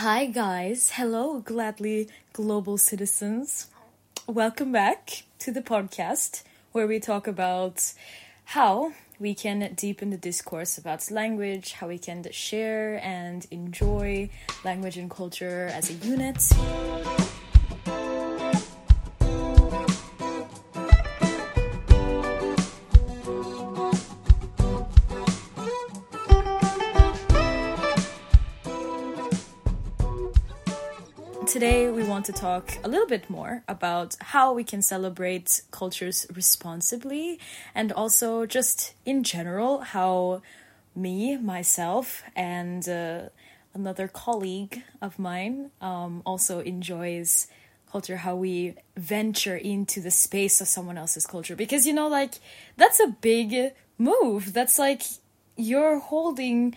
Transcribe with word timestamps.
Hi, 0.00 0.26
guys. 0.26 0.92
Hello, 0.94 1.40
gladly 1.40 2.08
global 2.32 2.78
citizens. 2.78 3.66
Welcome 4.28 4.70
back 4.70 5.24
to 5.40 5.50
the 5.50 5.60
podcast 5.60 6.44
where 6.70 6.86
we 6.86 7.00
talk 7.00 7.26
about 7.26 7.94
how 8.44 8.92
we 9.18 9.34
can 9.34 9.74
deepen 9.74 10.10
the 10.10 10.16
discourse 10.16 10.78
about 10.78 11.10
language, 11.10 11.72
how 11.72 11.88
we 11.88 11.98
can 11.98 12.24
share 12.30 13.04
and 13.04 13.44
enjoy 13.50 14.30
language 14.64 14.96
and 14.96 15.10
culture 15.10 15.68
as 15.74 15.90
a 15.90 15.94
unit. 15.94 16.48
To 32.28 32.32
talk 32.34 32.76
a 32.84 32.88
little 32.88 33.06
bit 33.06 33.30
more 33.30 33.62
about 33.66 34.14
how 34.20 34.52
we 34.52 34.62
can 34.62 34.82
celebrate 34.82 35.62
cultures 35.70 36.26
responsibly 36.34 37.40
and 37.74 37.90
also 37.90 38.44
just 38.44 38.92
in 39.06 39.24
general 39.24 39.78
how 39.80 40.42
me, 40.94 41.38
myself, 41.38 42.22
and 42.36 42.86
uh, 42.86 43.30
another 43.72 44.08
colleague 44.08 44.82
of 45.00 45.18
mine 45.18 45.70
um, 45.80 46.22
also 46.26 46.60
enjoys 46.60 47.48
culture, 47.90 48.18
how 48.18 48.36
we 48.36 48.74
venture 48.94 49.56
into 49.56 49.98
the 50.02 50.10
space 50.10 50.60
of 50.60 50.68
someone 50.68 50.98
else's 50.98 51.26
culture. 51.26 51.56
Because, 51.56 51.86
you 51.86 51.94
know, 51.94 52.08
like, 52.08 52.34
that's 52.76 53.00
a 53.00 53.16
big 53.22 53.72
move. 53.96 54.52
That's 54.52 54.78
like 54.78 55.02
you're 55.56 55.98
holding 55.98 56.76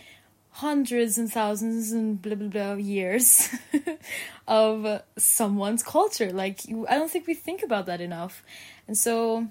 hundreds 0.52 1.18
and 1.18 1.32
thousands 1.32 1.92
and 1.92 2.20
blah 2.20 2.34
blah 2.34 2.48
blah 2.48 2.72
years 2.74 3.48
of 4.48 5.02
someone's 5.18 5.82
culture. 5.82 6.30
Like 6.32 6.60
I 6.88 6.94
don't 6.96 7.10
think 7.10 7.26
we 7.26 7.34
think 7.34 7.62
about 7.62 7.86
that 7.86 8.00
enough. 8.00 8.42
And 8.86 8.96
so, 8.96 9.48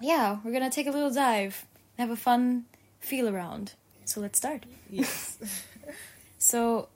yeah, 0.00 0.38
we're 0.44 0.52
gonna 0.52 0.70
take 0.70 0.86
a 0.86 0.90
little 0.90 1.10
dive, 1.12 1.64
have 1.98 2.10
a 2.10 2.16
fun 2.16 2.64
feel 3.00 3.28
around. 3.28 3.72
So 4.04 4.20
let's 4.20 4.38
start. 4.38 4.64
Yes. 4.90 5.38
So, 6.36 6.88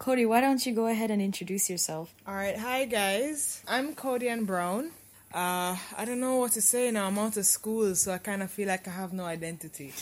Cody, 0.00 0.26
why 0.26 0.40
don't 0.40 0.66
you 0.66 0.74
go 0.74 0.88
ahead 0.88 1.12
and 1.12 1.22
introduce 1.22 1.70
yourself? 1.70 2.12
All 2.26 2.34
right. 2.34 2.56
Hi, 2.58 2.86
guys. 2.86 3.62
I'm 3.68 3.94
Cody 3.94 4.26
and 4.26 4.48
Brown. 4.48 4.90
Uh, 5.32 5.76
I 5.96 6.04
don't 6.04 6.18
know 6.18 6.38
what 6.38 6.50
to 6.52 6.60
say 6.60 6.90
now. 6.90 7.06
I'm 7.06 7.16
out 7.16 7.36
of 7.36 7.46
school, 7.46 7.94
so 7.94 8.10
I 8.10 8.18
kind 8.18 8.42
of 8.42 8.50
feel 8.50 8.66
like 8.66 8.88
I 8.88 8.90
have 8.90 9.12
no 9.12 9.24
identity. 9.26 9.92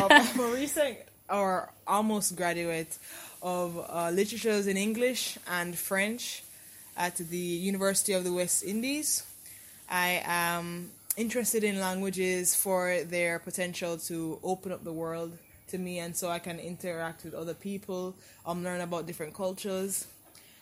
um, 0.00 0.06
I'm 0.10 0.38
a 0.38 0.46
recent 0.52 0.98
or 1.30 1.70
almost 1.86 2.36
graduate 2.36 2.98
of 3.42 3.78
uh, 3.88 4.10
literatures 4.10 4.66
in 4.66 4.76
English 4.76 5.38
and 5.48 5.76
French 5.76 6.42
at 6.96 7.16
the 7.16 7.36
University 7.36 8.12
of 8.12 8.24
the 8.24 8.32
West 8.32 8.64
Indies. 8.64 9.24
I 9.88 10.22
am 10.24 10.90
interested 11.16 11.64
in 11.64 11.80
languages 11.80 12.54
for 12.54 13.02
their 13.04 13.38
potential 13.38 13.98
to 13.98 14.38
open 14.42 14.72
up 14.72 14.84
the 14.84 14.92
world 14.92 15.36
to 15.68 15.78
me, 15.78 15.98
and 15.98 16.16
so 16.16 16.28
I 16.28 16.38
can 16.38 16.58
interact 16.58 17.24
with 17.24 17.34
other 17.34 17.54
people, 17.54 18.14
um, 18.44 18.62
learn 18.62 18.80
about 18.80 19.06
different 19.06 19.34
cultures, 19.34 20.06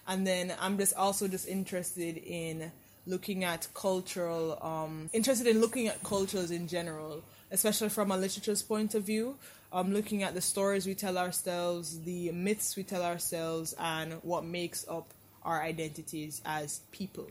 and 0.07 0.27
then 0.27 0.55
I'm 0.61 0.79
just 0.79 0.95
also 0.95 1.29
just 1.29 1.49
interested 1.49 2.17
in 2.19 2.71
looking 3.07 3.45
at 3.45 3.69
cultural, 3.75 4.59
um, 4.63 5.11
interested 5.13 5.47
in 5.47 5.61
looking 5.61 5.89
at 5.89 6.03
cultures 6.03 6.51
in 6.51 6.69
general, 6.69 7.23
especially 7.51 7.91
from 7.91 8.11
a 8.11 8.17
literature's 8.17 8.63
point 8.63 8.95
of 8.95 9.05
view. 9.05 9.37
Um, 9.75 9.93
looking 9.93 10.23
at 10.23 10.35
the 10.35 10.41
stories 10.41 10.87
we 10.87 10.95
tell 10.95 11.19
ourselves, 11.19 11.99
the 12.03 12.31
myths 12.31 12.77
we 12.77 12.85
tell 12.85 13.03
ourselves, 13.03 13.75
and 13.77 14.15
what 14.23 14.45
makes 14.45 14.87
up 14.89 15.09
our 15.43 15.61
identities 15.61 16.41
as 16.47 16.81
people. 16.93 17.27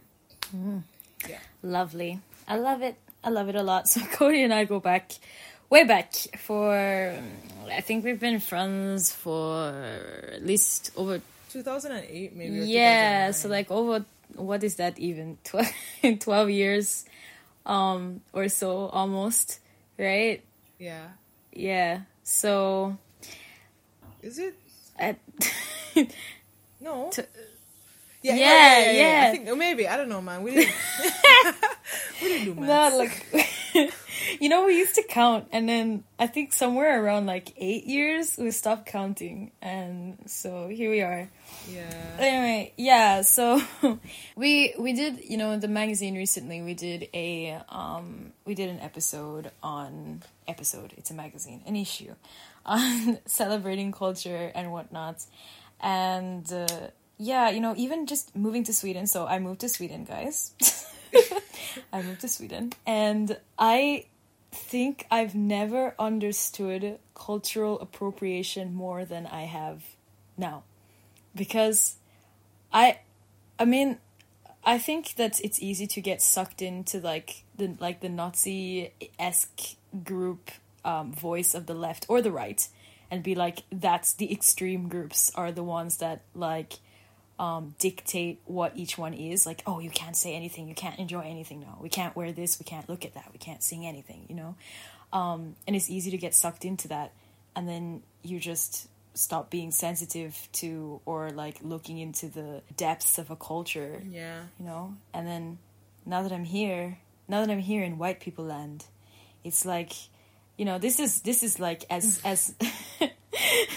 Yeah. 1.28 1.40
Lovely. 1.64 2.20
I 2.46 2.58
love 2.58 2.82
it. 2.82 2.96
I 3.24 3.30
love 3.30 3.48
it 3.48 3.56
a 3.56 3.64
lot. 3.64 3.88
So 3.94 4.02
Cody 4.02 4.44
and 4.44 4.54
I 4.54 4.66
go 4.66 4.82
back, 4.82 5.14
way 5.70 5.86
back 5.86 6.12
for. 6.38 6.76
I 7.72 7.80
think 7.82 8.04
we've 8.04 8.20
been 8.20 8.42
friends 8.42 9.10
for 9.14 9.70
at 10.36 10.46
least 10.46 10.92
over 10.98 11.22
2008, 11.50 12.36
maybe. 12.36 12.58
yeah 12.68 13.32
so 13.32 13.48
like 13.48 13.72
over 13.72 14.04
what 14.36 14.64
is 14.64 14.76
that 14.76 14.98
even 15.00 15.38
12, 15.46 15.68
12 16.20 16.50
years 16.50 17.06
um 17.66 18.20
or 18.34 18.50
so 18.50 18.88
almost 18.88 19.60
right 19.98 20.42
Yeah. 20.80 21.08
yeah 21.54 22.02
so 22.24 22.98
Is 24.22 24.40
it? 24.40 24.56
at, 24.98 25.18
No. 26.80 27.10
To- 27.14 27.28
yeah, 28.24 28.36
Yeah, 28.36 28.80
yeah, 28.80 28.92
yeah, 28.92 29.22
yeah. 29.22 29.28
I 29.28 29.32
think 29.32 29.48
oh, 29.50 29.56
maybe 29.56 29.88
I 29.88 29.98
don't 29.98 30.10
know, 30.10 30.22
man. 30.22 30.42
We 30.44 30.52
didn't. 30.56 30.74
we 32.22 32.28
didn't 32.30 32.46
do 32.46 32.62
math. 32.62 32.92
no 32.94 32.98
like 32.98 33.94
you 34.40 34.48
know 34.50 34.66
we 34.66 34.78
used 34.78 34.96
to 34.96 35.04
count 35.04 35.48
and 35.52 35.68
then 35.68 36.04
i 36.18 36.26
think 36.28 36.54
somewhere 36.54 37.04
around 37.04 37.26
like 37.26 37.52
eight 37.58 37.86
years 37.86 38.38
we 38.38 38.52
stopped 38.52 38.86
counting 38.86 39.52
and 39.62 40.18
so 40.28 40.68
here 40.70 40.90
we 40.90 41.02
are 41.02 41.28
Yeah. 41.70 42.16
anyway 42.20 42.72
yeah 42.78 43.22
so 43.22 43.62
we 44.36 44.74
we 44.80 44.94
did 44.94 45.20
you 45.28 45.38
know 45.38 45.58
the 45.58 45.68
magazine 45.68 46.16
recently 46.16 46.62
we 46.62 46.74
did 46.74 47.10
a 47.14 47.60
um 47.70 48.32
we 48.46 48.56
did 48.56 48.70
an 48.70 48.80
episode 48.80 49.52
on 49.62 50.24
episode 50.48 50.94
it's 50.98 51.12
a 51.12 51.14
magazine 51.16 51.62
an 51.66 51.76
issue 51.76 52.14
on 52.66 53.18
celebrating 53.26 53.92
culture 53.92 54.52
and 54.56 54.72
whatnot 54.72 55.26
and 55.82 56.52
uh, 56.54 56.68
yeah 57.24 57.50
you 57.50 57.60
know 57.60 57.74
even 57.78 58.06
just 58.06 58.36
moving 58.36 58.64
to 58.64 58.74
sweden 58.74 59.08
so 59.08 59.26
i 59.26 59.40
moved 59.40 59.62
to 59.62 59.70
sweden 59.70 60.04
guys. 60.04 60.54
I 61.94 62.02
moved 62.02 62.22
to 62.22 62.28
sweden. 62.28 62.74
And 62.86 63.38
i 63.58 64.06
think 64.52 65.06
i've 65.10 65.34
never 65.34 65.96
understood 65.98 67.00
cultural 67.16 67.80
appropriation 67.80 68.74
more 68.74 69.06
than 69.06 69.26
i 69.28 69.44
have 69.44 69.84
now. 70.38 70.64
Because 71.36 71.96
I 72.72 73.00
I 73.60 73.66
mean 73.66 74.00
I 74.66 74.78
think 74.78 75.16
that 75.16 75.42
it's 75.42 75.62
easy 75.62 75.88
to 75.88 76.02
get 76.02 76.22
sucked 76.22 76.62
into 76.62 77.00
like 77.00 77.44
the 77.56 77.76
like 77.80 78.02
the 78.02 78.10
Nazi 78.10 78.94
esque 79.20 79.76
group 80.04 80.52
um, 80.86 81.14
voice 81.14 81.54
of 81.54 81.66
the 81.66 81.74
left 81.74 82.06
or 82.10 82.22
the 82.22 82.32
right 82.32 82.68
and 83.12 83.24
be 83.24 83.36
like 83.36 83.64
that's 83.72 84.14
the 84.14 84.32
extreme 84.32 84.90
groups 84.90 85.32
are 85.36 85.52
the 85.52 85.64
ones 85.64 85.98
that 85.98 86.22
like 86.34 86.74
um, 87.40 87.76
dictate 87.80 88.42
what 88.46 88.74
each 88.76 88.98
one 88.98 89.14
is. 89.14 89.46
Like 89.46 89.64
oh 89.66 89.80
you 89.80 89.90
can't 89.90 90.16
say 90.16 90.34
anything. 90.36 90.68
You 90.68 90.76
can't 90.76 91.00
enjoy 91.00 91.22
anything 91.22 91.62
No, 91.62 91.78
we 91.82 91.90
can't 91.90 92.16
wear 92.16 92.32
this. 92.32 92.60
We 92.60 92.64
can't 92.66 92.88
look 92.88 93.06
at 93.06 93.14
that. 93.16 93.30
We 93.34 93.40
can't 93.40 93.62
sing 93.64 93.86
anything 93.86 94.26
you 94.30 94.36
know? 94.36 94.56
Um, 95.12 95.56
and 95.68 95.76
it's 95.76 95.90
easy 95.90 96.12
to 96.12 96.18
get 96.18 96.34
sucked 96.34 96.66
into 96.66 96.88
that. 96.90 97.12
And 97.56 97.68
then 97.70 98.02
you 98.24 98.40
just 98.40 98.88
stop 99.16 99.52
being 99.52 99.70
sensitive 99.72 100.50
to 100.54 101.00
or 101.06 101.30
like 101.30 101.58
looking 101.62 102.00
into 102.00 102.28
the 102.28 102.62
depths 102.76 103.20
of 103.20 103.30
a 103.30 103.36
culture 103.36 104.02
Yeah. 104.08 104.42
you 104.60 104.66
know? 104.66 104.96
And 105.14 105.28
then 105.28 105.60
now 106.06 106.22
that 106.24 106.32
i'm 106.34 106.44
here 106.44 106.98
now 107.30 107.40
that 107.46 107.50
i'm 107.50 107.60
here 107.60 107.82
in 107.84 107.98
white 107.98 108.20
people 108.20 108.44
land 108.44 108.84
it's 109.46 109.66
like 109.66 109.94
you 110.58 110.66
know 110.66 110.78
this 110.78 111.00
is 111.00 111.22
this 111.22 111.44
is 111.44 111.60
like 111.62 111.86
as 111.90 112.20
as 112.26 112.54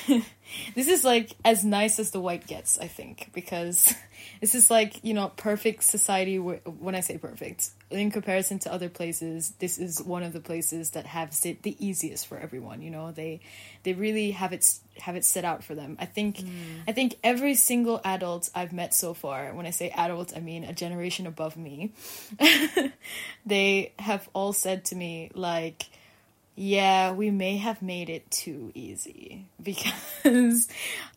this 0.74 0.88
is 0.88 1.04
like 1.04 1.32
as 1.44 1.64
nice 1.64 1.98
as 1.98 2.10
the 2.10 2.20
white 2.20 2.46
gets 2.46 2.78
i 2.78 2.86
think 2.86 3.30
because 3.32 3.94
this 4.40 4.54
is 4.54 4.70
like 4.70 5.04
you 5.04 5.14
know 5.14 5.28
perfect 5.36 5.82
society 5.82 6.36
wh- 6.36 6.82
when 6.82 6.94
i 6.94 7.00
say 7.00 7.18
perfect 7.18 7.70
in 7.90 8.10
comparison 8.10 8.58
to 8.58 8.72
other 8.72 8.88
places 8.88 9.52
this 9.60 9.78
is 9.78 10.02
one 10.02 10.22
of 10.22 10.32
the 10.32 10.40
places 10.40 10.90
that 10.90 11.06
have 11.06 11.30
it 11.44 11.62
the 11.62 11.76
easiest 11.84 12.26
for 12.26 12.38
everyone 12.38 12.82
you 12.82 12.90
know? 12.90 13.12
They 13.12 13.40
they 13.82 13.92
really 13.92 14.32
have 14.32 14.52
it 14.52 14.78
have 14.98 15.16
it 15.16 15.24
set 15.24 15.44
out 15.44 15.62
for 15.62 15.74
them. 15.74 15.96
I 15.98 16.06
think 16.06 16.38
mm. 16.38 16.48
i 16.88 16.92
think 16.92 17.16
every 17.22 17.54
single 17.54 18.00
adult 18.04 18.50
i've 18.54 18.72
met 18.72 18.94
so 18.94 19.14
far 19.14 19.52
when 19.54 19.66
i 19.66 19.70
say 19.70 19.90
adult 19.90 20.36
i 20.36 20.40
mean 20.40 20.64
a 20.64 20.72
generation 20.72 21.26
above 21.26 21.56
me 21.56 21.92
they 23.46 23.92
have 23.98 24.28
all 24.34 24.52
said 24.52 24.84
to 24.86 24.96
me 24.96 25.30
like 25.34 25.86
yeah, 26.58 27.12
we 27.12 27.30
may 27.30 27.58
have 27.58 27.82
made 27.82 28.08
it 28.08 28.30
too 28.30 28.72
easy 28.74 29.44
because, 29.62 30.68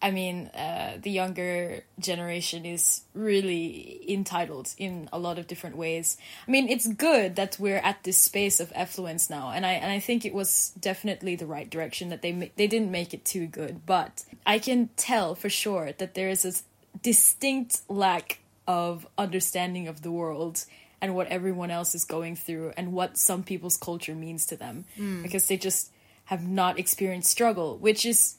I 0.02 0.12
mean, 0.12 0.48
uh, 0.48 0.98
the 1.02 1.10
younger 1.10 1.86
generation 1.98 2.66
is 2.66 3.02
really 3.14 4.04
entitled 4.08 4.74
in 4.78 5.08
a 5.14 5.18
lot 5.18 5.40
of 5.40 5.48
different 5.48 5.78
ways. 5.78 6.18
I 6.46 6.52
mean, 6.52 6.68
it's 6.68 6.88
good 6.88 7.38
that 7.38 7.58
we're 7.58 7.78
at 7.78 8.04
this 8.04 8.18
space 8.18 8.60
of 8.60 8.74
affluence 8.76 9.30
now, 9.30 9.52
and 9.52 9.66
I 9.66 9.72
and 9.72 9.90
I 9.90 10.00
think 10.00 10.26
it 10.26 10.34
was 10.34 10.74
definitely 10.78 11.38
the 11.38 11.48
right 11.48 11.70
direction 11.70 12.10
that 12.10 12.22
they 12.22 12.34
ma- 12.34 12.54
they 12.58 12.68
didn't 12.68 12.92
make 12.92 13.14
it 13.14 13.24
too 13.24 13.48
good, 13.48 13.86
but 13.86 14.26
I 14.46 14.60
can 14.60 14.90
tell 14.98 15.36
for 15.36 15.50
sure 15.50 15.94
that 15.94 16.16
there 16.16 16.30
is 16.30 16.44
a 16.44 16.54
distinct 17.02 17.82
lack 17.88 18.40
of 18.68 19.08
understanding 19.18 19.88
of 19.88 20.02
the 20.02 20.12
world 20.12 20.66
and 21.02 21.16
what 21.16 21.28
everyone 21.28 21.72
else 21.72 21.96
is 21.96 22.06
going 22.06 22.36
through 22.36 22.74
and 22.76 22.94
what 22.94 23.18
some 23.18 23.44
people's 23.44 23.78
culture 23.78 24.16
means 24.16 24.46
to 24.48 24.56
them. 24.56 24.86
Because 25.24 25.48
they 25.48 25.58
just 25.58 25.92
have 26.26 26.48
not 26.48 26.78
experienced 26.78 27.32
struggle 27.32 27.76
which 27.78 28.06
is 28.06 28.36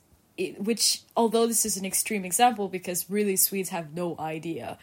which 0.59 1.03
although 1.17 1.47
this 1.47 1.67
is 1.67 1.77
an 1.77 1.85
extreme 1.85 2.25
example 2.25 2.69
because 2.69 3.11
really 3.11 3.37
Swedes 3.37 3.71
have 3.71 3.95
no 3.95 4.17
idea. 4.19 4.79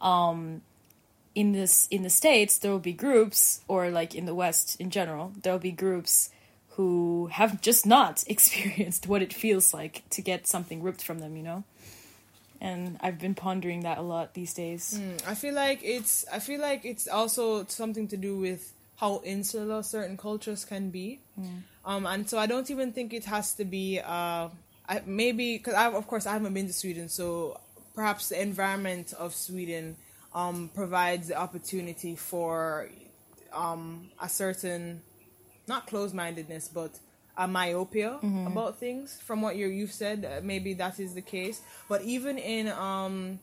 Um, 0.00 0.62
in 1.34 1.52
this 1.52 1.86
in 1.90 2.02
the 2.02 2.10
states 2.10 2.58
there 2.58 2.70
will 2.70 2.78
be 2.78 2.92
groups 2.92 3.62
or 3.68 3.90
like 3.90 4.14
in 4.14 4.26
the 4.26 4.34
west 4.34 4.78
in 4.80 4.90
general 4.90 5.32
there 5.42 5.52
will 5.52 5.60
be 5.60 5.72
groups 5.72 6.30
who 6.70 7.28
have 7.32 7.60
just 7.60 7.86
not 7.86 8.24
experienced 8.28 9.06
what 9.06 9.22
it 9.22 9.32
feels 9.32 9.72
like 9.72 10.02
to 10.10 10.20
get 10.22 10.46
something 10.46 10.82
ripped 10.82 11.02
from 11.02 11.20
them 11.20 11.36
you 11.36 11.42
know 11.42 11.64
and 12.62 12.96
i've 13.02 13.18
been 13.18 13.34
pondering 13.34 13.80
that 13.82 13.98
a 13.98 14.02
lot 14.02 14.32
these 14.34 14.54
days 14.54 14.98
Mm, 14.98 15.18
I 15.28 15.34
feel 15.34 15.54
like 15.54 15.80
it's 15.82 16.24
I 16.32 16.38
feel 16.38 16.60
like 16.60 16.84
it's 16.86 17.06
also 17.08 17.66
something 17.66 18.08
to 18.08 18.16
do 18.16 18.38
with 18.38 18.72
how 18.96 19.20
insular 19.24 19.82
certain 19.82 20.16
cultures 20.16 20.64
can 20.64 20.90
be. 20.90 21.18
Um, 21.84 22.06
and 22.06 22.28
so 22.30 22.38
I 22.38 22.46
don't 22.46 22.70
even 22.70 22.92
think 22.92 23.12
it 23.12 23.24
has 23.24 23.54
to 23.54 23.64
be 23.64 23.98
uh, 23.98 24.48
I, 24.88 25.02
maybe 25.06 25.58
because 25.58 25.74
I 25.74 25.86
of 25.90 26.06
course 26.06 26.24
I 26.26 26.32
haven't 26.38 26.54
been 26.54 26.68
to 26.68 26.72
Sweden, 26.72 27.08
so 27.08 27.58
perhaps 27.94 28.28
the 28.28 28.40
environment 28.40 29.12
of 29.18 29.34
Sweden 29.34 29.96
um, 30.34 30.70
provides 30.74 31.28
the 31.28 31.36
opportunity 31.36 32.14
for 32.14 32.88
um, 33.52 34.10
a 34.20 34.28
certain 34.28 35.02
not 35.66 35.86
closed-mindedness, 35.86 36.68
but 36.68 36.90
a 37.36 37.48
myopia 37.48 38.18
about 38.46 38.78
things. 38.78 39.18
From 39.24 39.42
what 39.42 39.56
you 39.56 39.68
you've 39.68 39.92
said, 39.92 40.24
uh, 40.24 40.40
maybe 40.42 40.74
that 40.74 41.00
is 41.00 41.14
the 41.14 41.22
case. 41.22 41.60
But 41.88 42.02
even 42.02 42.38
in 42.38 42.68
um, 42.68 43.38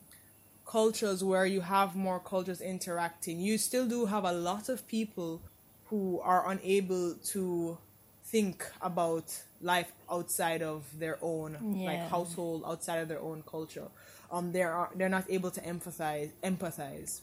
cultures 0.66 1.24
where 1.24 1.46
you 1.46 1.62
have 1.62 1.96
more 1.96 2.20
cultures 2.20 2.62
interacting, 2.62 3.40
you 3.40 3.58
still 3.58 3.88
do 3.88 4.06
have 4.06 4.24
a 4.26 4.32
lot 4.34 4.70
of 4.70 4.88
people 4.88 5.42
who 5.88 6.20
are 6.22 6.50
unable 6.52 7.16
to 7.34 7.78
think 8.26 8.64
about 8.82 9.26
life 9.62 9.92
outside 10.10 10.62
of 10.62 10.84
their 11.00 11.18
own 11.22 11.58
like 11.86 12.00
household, 12.10 12.64
outside 12.66 12.98
of 13.00 13.08
their 13.08 13.20
own 13.20 13.44
culture. 13.50 13.88
Um, 14.32 14.52
they 14.52 14.62
are 14.62 14.90
they're 14.96 15.10
not 15.10 15.26
able 15.30 15.50
to 15.52 15.62
empathize 15.62 16.30
empathize. 16.44 17.22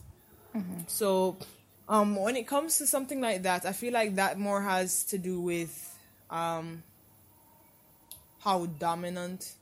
So, 0.88 1.36
um, 1.88 2.16
when 2.16 2.34
it 2.34 2.46
comes 2.48 2.78
to 2.78 2.86
something 2.86 3.20
like 3.20 3.42
that, 3.44 3.64
I 3.64 3.72
feel 3.72 3.92
like 3.92 4.16
that 4.16 4.38
more 4.38 4.60
has 4.62 5.04
to 5.04 5.18
do 5.18 5.40
with 5.40 5.95
um, 6.31 6.82
how 8.40 8.67
dominant 8.67 9.52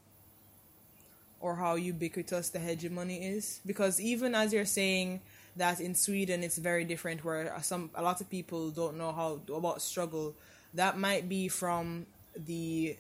or 1.40 1.56
how 1.56 1.75
ubiquitous 1.75 2.49
the 2.50 2.58
hegemony 2.58 3.26
is. 3.26 3.61
Because 3.66 4.00
even 4.00 4.34
as 4.34 4.52
you're 4.52 4.64
saying 4.64 5.20
that 5.56 5.81
in 5.81 5.94
Sweden 5.94 6.43
it's 6.43 6.58
very 6.58 6.84
different, 6.84 7.25
where 7.25 7.55
some 7.62 7.90
a 7.94 8.02
lot 8.02 8.20
of 8.20 8.31
people 8.31 8.70
don't 8.70 8.96
know 8.96 9.12
how 9.12 9.40
about 9.55 9.82
struggle, 9.82 10.34
that 10.75 10.99
might 10.99 11.28
be 11.28 11.49
from 11.49 12.06
the 12.37 12.96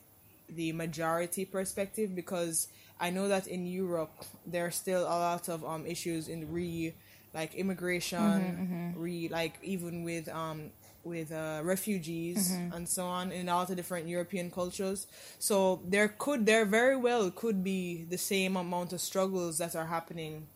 the 0.48 0.72
majority 0.72 1.44
perspective 1.44 2.14
because 2.14 2.68
I 3.00 3.10
know 3.10 3.28
that 3.28 3.46
in 3.46 3.66
Europe 3.66 4.12
there 4.46 4.66
are 4.66 4.70
still 4.70 5.02
a 5.02 5.16
lot 5.18 5.48
of 5.48 5.64
um 5.64 5.86
issues 5.86 6.28
in 6.28 6.52
re 6.52 6.94
like 7.32 7.54
immigration, 7.54 8.94
re 8.96 9.28
like 9.28 9.54
even 9.62 10.04
with 10.04 10.28
um 10.28 10.70
with 11.04 11.32
uh, 11.32 11.60
refugees 11.62 12.50
and 12.74 12.88
so 12.88 13.04
on 13.06 13.32
in 13.32 13.48
all 13.48 13.64
the 13.66 13.74
different 13.74 14.08
European 14.08 14.50
cultures. 14.50 15.06
So 15.38 15.80
there 15.86 16.08
could 16.08 16.46
there 16.46 16.64
very 16.64 16.96
well 16.96 17.30
could 17.30 17.62
be 17.62 18.04
the 18.08 18.18
same 18.18 18.56
amount 18.56 18.92
of 18.92 19.00
struggles 19.00 19.58
that 19.58 19.76
are 19.76 19.86
happening 19.86 20.46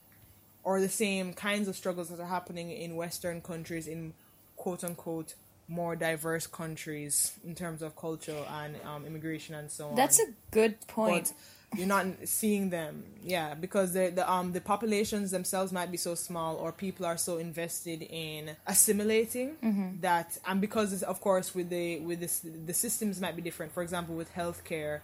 or 0.65 0.81
the 0.81 0.89
same 0.89 1.33
kinds 1.33 1.69
of 1.69 1.77
struggles 1.77 2.09
that 2.11 2.21
are 2.21 2.27
happening 2.27 2.71
in 2.71 2.97
Western 2.97 3.41
countries 3.41 3.87
in 3.87 4.13
quote 4.57 4.85
unquote 4.85 5.35
more 5.69 5.95
diverse 5.95 6.47
countries 6.47 7.33
in 7.47 7.55
terms 7.55 7.83
of 7.83 7.95
culture 7.95 8.45
and 8.51 8.77
um, 8.85 9.05
immigration 9.05 9.55
and 9.55 9.71
so 9.71 9.89
on. 9.89 9.95
that's 9.95 10.19
a 10.19 10.27
good 10.51 10.75
point. 10.87 11.25
but 11.25 11.33
you're 11.77 11.87
not 11.87 12.07
seeing 12.25 12.71
them. 12.71 13.05
Yeah 13.23 13.55
because 13.55 13.93
the 13.93 14.11
the 14.15 14.31
um 14.31 14.53
the 14.53 14.61
populations 14.61 15.31
themselves 15.31 15.71
might 15.73 15.91
be 15.91 15.99
so 15.99 16.15
small 16.15 16.57
or 16.57 16.73
people 16.73 17.05
are 17.05 17.19
so 17.19 17.37
invested 17.39 18.03
in 18.03 18.57
assimilating 18.67 19.57
Mm-hmm. 19.63 20.01
that 20.01 20.39
and 20.47 20.61
because 20.61 20.93
it's, 20.93 21.03
of 21.03 21.21
course 21.21 21.55
with 21.55 21.69
the 21.71 21.99
with 22.01 22.21
this 22.21 22.41
the 22.71 22.73
systems 22.75 23.21
might 23.21 23.37
be 23.37 23.43
different. 23.43 23.73
For 23.73 23.83
example 23.83 24.15
with 24.15 24.33
healthcare 24.35 25.01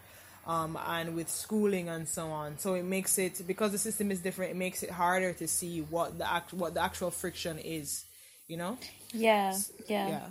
um 0.47 0.79
and 0.87 1.15
with 1.17 1.29
schooling 1.29 1.89
and 1.89 2.09
so 2.09 2.29
on. 2.29 2.59
So 2.59 2.75
it 2.75 2.85
makes 2.85 3.19
it 3.19 3.43
because 3.47 3.73
the 3.73 3.79
system 3.79 4.11
is 4.11 4.21
different 4.21 4.53
it 4.53 4.57
makes 4.57 4.83
it 4.83 4.91
harder 4.91 5.33
to 5.35 5.47
see 5.47 5.81
what 5.83 6.19
the 6.19 6.27
act 6.33 6.53
what 6.55 6.75
the 6.75 6.83
actual 6.83 7.11
friction 7.11 7.59
is 7.59 8.05
you 8.49 8.57
know? 8.57 8.79
Yeah 9.13 9.57
yeah, 9.89 10.09
yeah. 10.09 10.27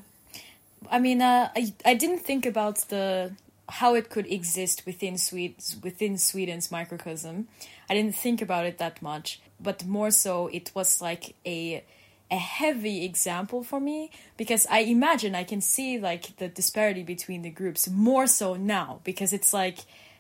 I 0.92 1.00
mean, 1.00 1.22
uh, 1.22 1.50
I 1.56 1.74
I 1.86 1.94
didn't 1.94 2.20
think 2.20 2.46
about 2.46 2.78
the 2.90 3.32
how 3.69 3.95
it 3.95 4.10
could 4.10 4.27
exist 4.27 4.86
within 4.86 5.18
Swedes 5.18 5.77
within 5.81 6.18
Sweden's 6.18 6.71
microcosm. 6.71 7.48
I 7.89 7.94
didn't 7.94 8.15
think 8.15 8.42
about 8.42 8.65
it 8.65 8.77
that 8.77 9.01
much, 9.01 9.42
but 9.60 9.86
more 9.86 10.12
so, 10.12 10.48
it 10.48 10.71
was 10.75 11.01
like 11.01 11.36
a 11.45 11.83
a 12.31 12.38
heavy 12.38 13.06
example 13.06 13.63
for 13.63 13.80
me 13.80 14.10
because 14.38 14.65
I 14.68 14.80
imagine 14.80 15.36
I 15.36 15.44
can 15.44 15.62
see 15.62 16.00
like 16.00 16.38
the 16.38 16.48
disparity 16.48 17.04
between 17.04 17.44
the 17.44 17.50
groups 17.50 17.88
more 17.88 18.27
so 18.27 18.56
now 18.56 19.01
because 19.04 19.33
it's 19.33 19.54
like 19.54 19.80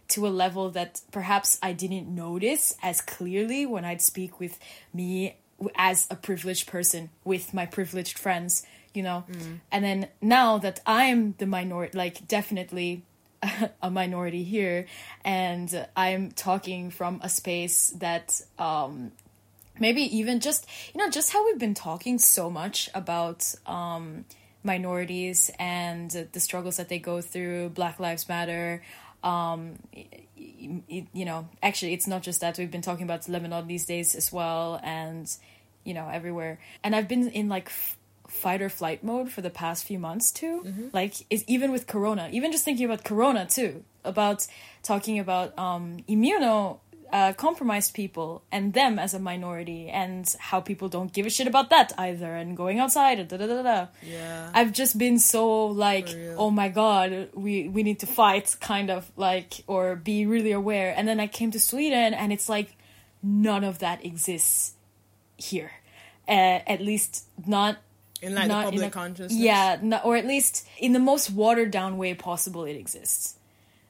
to 0.09 0.27
a 0.27 0.29
level 0.29 0.69
that 0.71 1.01
perhaps 1.11 1.57
I 1.63 1.73
didn't 1.73 2.13
notice 2.13 2.75
as 2.83 3.01
clearly 3.01 3.65
when 3.65 3.83
I'd 3.83 4.01
speak 4.01 4.39
with 4.39 4.59
me 4.93 5.37
as 5.75 6.07
a 6.11 6.15
privileged 6.15 6.67
person 6.67 7.09
with 7.23 7.53
my 7.53 7.65
privileged 7.65 8.19
friends, 8.19 8.63
you 8.93 9.01
know. 9.01 9.23
Mm. 9.31 9.59
And 9.71 9.83
then 9.83 10.07
now 10.21 10.57
that 10.59 10.81
I'm 10.85 11.33
the 11.37 11.45
minority, 11.45 11.97
like 11.97 12.27
definitely 12.27 13.03
a 13.81 13.89
minority 13.89 14.43
here, 14.43 14.85
and 15.23 15.87
I'm 15.95 16.31
talking 16.31 16.89
from 16.89 17.19
a 17.23 17.29
space 17.29 17.93
that 17.97 18.41
um, 18.57 19.11
maybe 19.79 20.01
even 20.17 20.39
just 20.39 20.67
you 20.93 20.99
know 20.99 21.09
just 21.09 21.31
how 21.31 21.45
we've 21.45 21.59
been 21.59 21.73
talking 21.73 22.19
so 22.19 22.49
much 22.49 22.89
about 22.93 23.53
um, 23.65 24.25
minorities 24.63 25.51
and 25.59 26.09
the 26.31 26.39
struggles 26.39 26.77
that 26.77 26.89
they 26.89 26.99
go 26.99 27.21
through, 27.21 27.69
Black 27.69 27.99
Lives 27.99 28.27
Matter. 28.29 28.81
Um, 29.23 29.79
you 30.35 31.25
know, 31.25 31.47
actually, 31.61 31.93
it's 31.93 32.07
not 32.07 32.23
just 32.23 32.41
that 32.41 32.57
we've 32.57 32.71
been 32.71 32.81
talking 32.81 33.03
about 33.03 33.27
Lebanon 33.29 33.67
these 33.67 33.85
days 33.85 34.15
as 34.15 34.31
well, 34.31 34.79
and 34.83 35.33
you 35.83 35.93
know 35.93 36.09
everywhere. 36.09 36.59
And 36.83 36.95
I've 36.95 37.07
been 37.07 37.29
in 37.29 37.49
like 37.49 37.71
fight 38.27 38.61
or 38.61 38.69
flight 38.69 39.03
mode 39.03 39.29
for 39.31 39.41
the 39.41 39.49
past 39.49 39.83
few 39.85 39.99
months 39.99 40.31
too. 40.31 40.63
Like, 40.93 41.13
is 41.29 41.43
even 41.47 41.71
with 41.71 41.87
Corona, 41.87 42.29
even 42.31 42.51
just 42.51 42.65
thinking 42.65 42.85
about 42.85 43.03
Corona 43.03 43.45
too, 43.45 43.83
about 44.03 44.47
talking 44.81 45.19
about 45.19 45.57
um, 45.57 45.97
immuno 46.09 46.79
uh, 47.11 47.31
compromised 47.33 47.93
people 47.93 48.41
and 48.51 48.73
them 48.73 48.97
as 48.97 49.13
a 49.13 49.19
minority, 49.19 49.87
and 49.87 50.35
how 50.39 50.59
people 50.59 50.89
don't 50.89 51.13
give 51.13 51.27
a 51.27 51.29
shit 51.29 51.45
about 51.45 51.69
that 51.69 51.93
either, 51.97 52.33
and 52.35 52.57
going 52.57 52.79
outside 52.79 53.19
and 53.19 53.29
da 53.29 53.37
da 53.37 53.45
da 53.45 53.61
da. 53.61 53.87
yeah 54.01 54.49
I've 54.51 54.73
just 54.73 54.97
been 54.97 55.19
so 55.19 55.67
like, 55.67 56.09
oh 56.37 56.49
my 56.49 56.69
god, 56.69 57.29
we 57.35 57.67
we 57.67 57.83
need 57.83 57.99
to 57.99 58.07
fight, 58.07 58.55
kind 58.59 58.89
of 58.89 59.11
like, 59.15 59.63
or 59.67 59.95
be 59.95 60.25
really 60.25 60.51
aware. 60.51 60.91
And 60.97 61.07
then 61.07 61.19
I 61.19 61.27
came 61.27 61.51
to 61.51 61.59
Sweden, 61.59 62.15
and 62.15 62.33
it's 62.33 62.49
like 62.49 62.75
none 63.21 63.63
of 63.63 63.77
that 63.79 64.03
exists 64.03 64.73
here, 65.37 65.71
uh, 66.27 66.59
at 66.65 66.81
least 66.81 67.25
not 67.45 67.77
in 68.23 68.35
like 68.35 68.47
not 68.47 68.61
the 68.61 68.67
in 68.67 68.73
public 68.73 68.87
a- 68.87 68.91
consciousness 68.91 69.39
Yeah, 69.39 69.77
no, 69.81 69.97
or 70.03 70.15
at 70.15 70.25
least 70.25 70.67
in 70.79 70.93
the 70.93 70.99
most 70.99 71.29
watered 71.31 71.71
down 71.71 71.97
way 71.97 72.13
possible, 72.13 72.63
it 72.65 72.75
exists. 72.75 73.35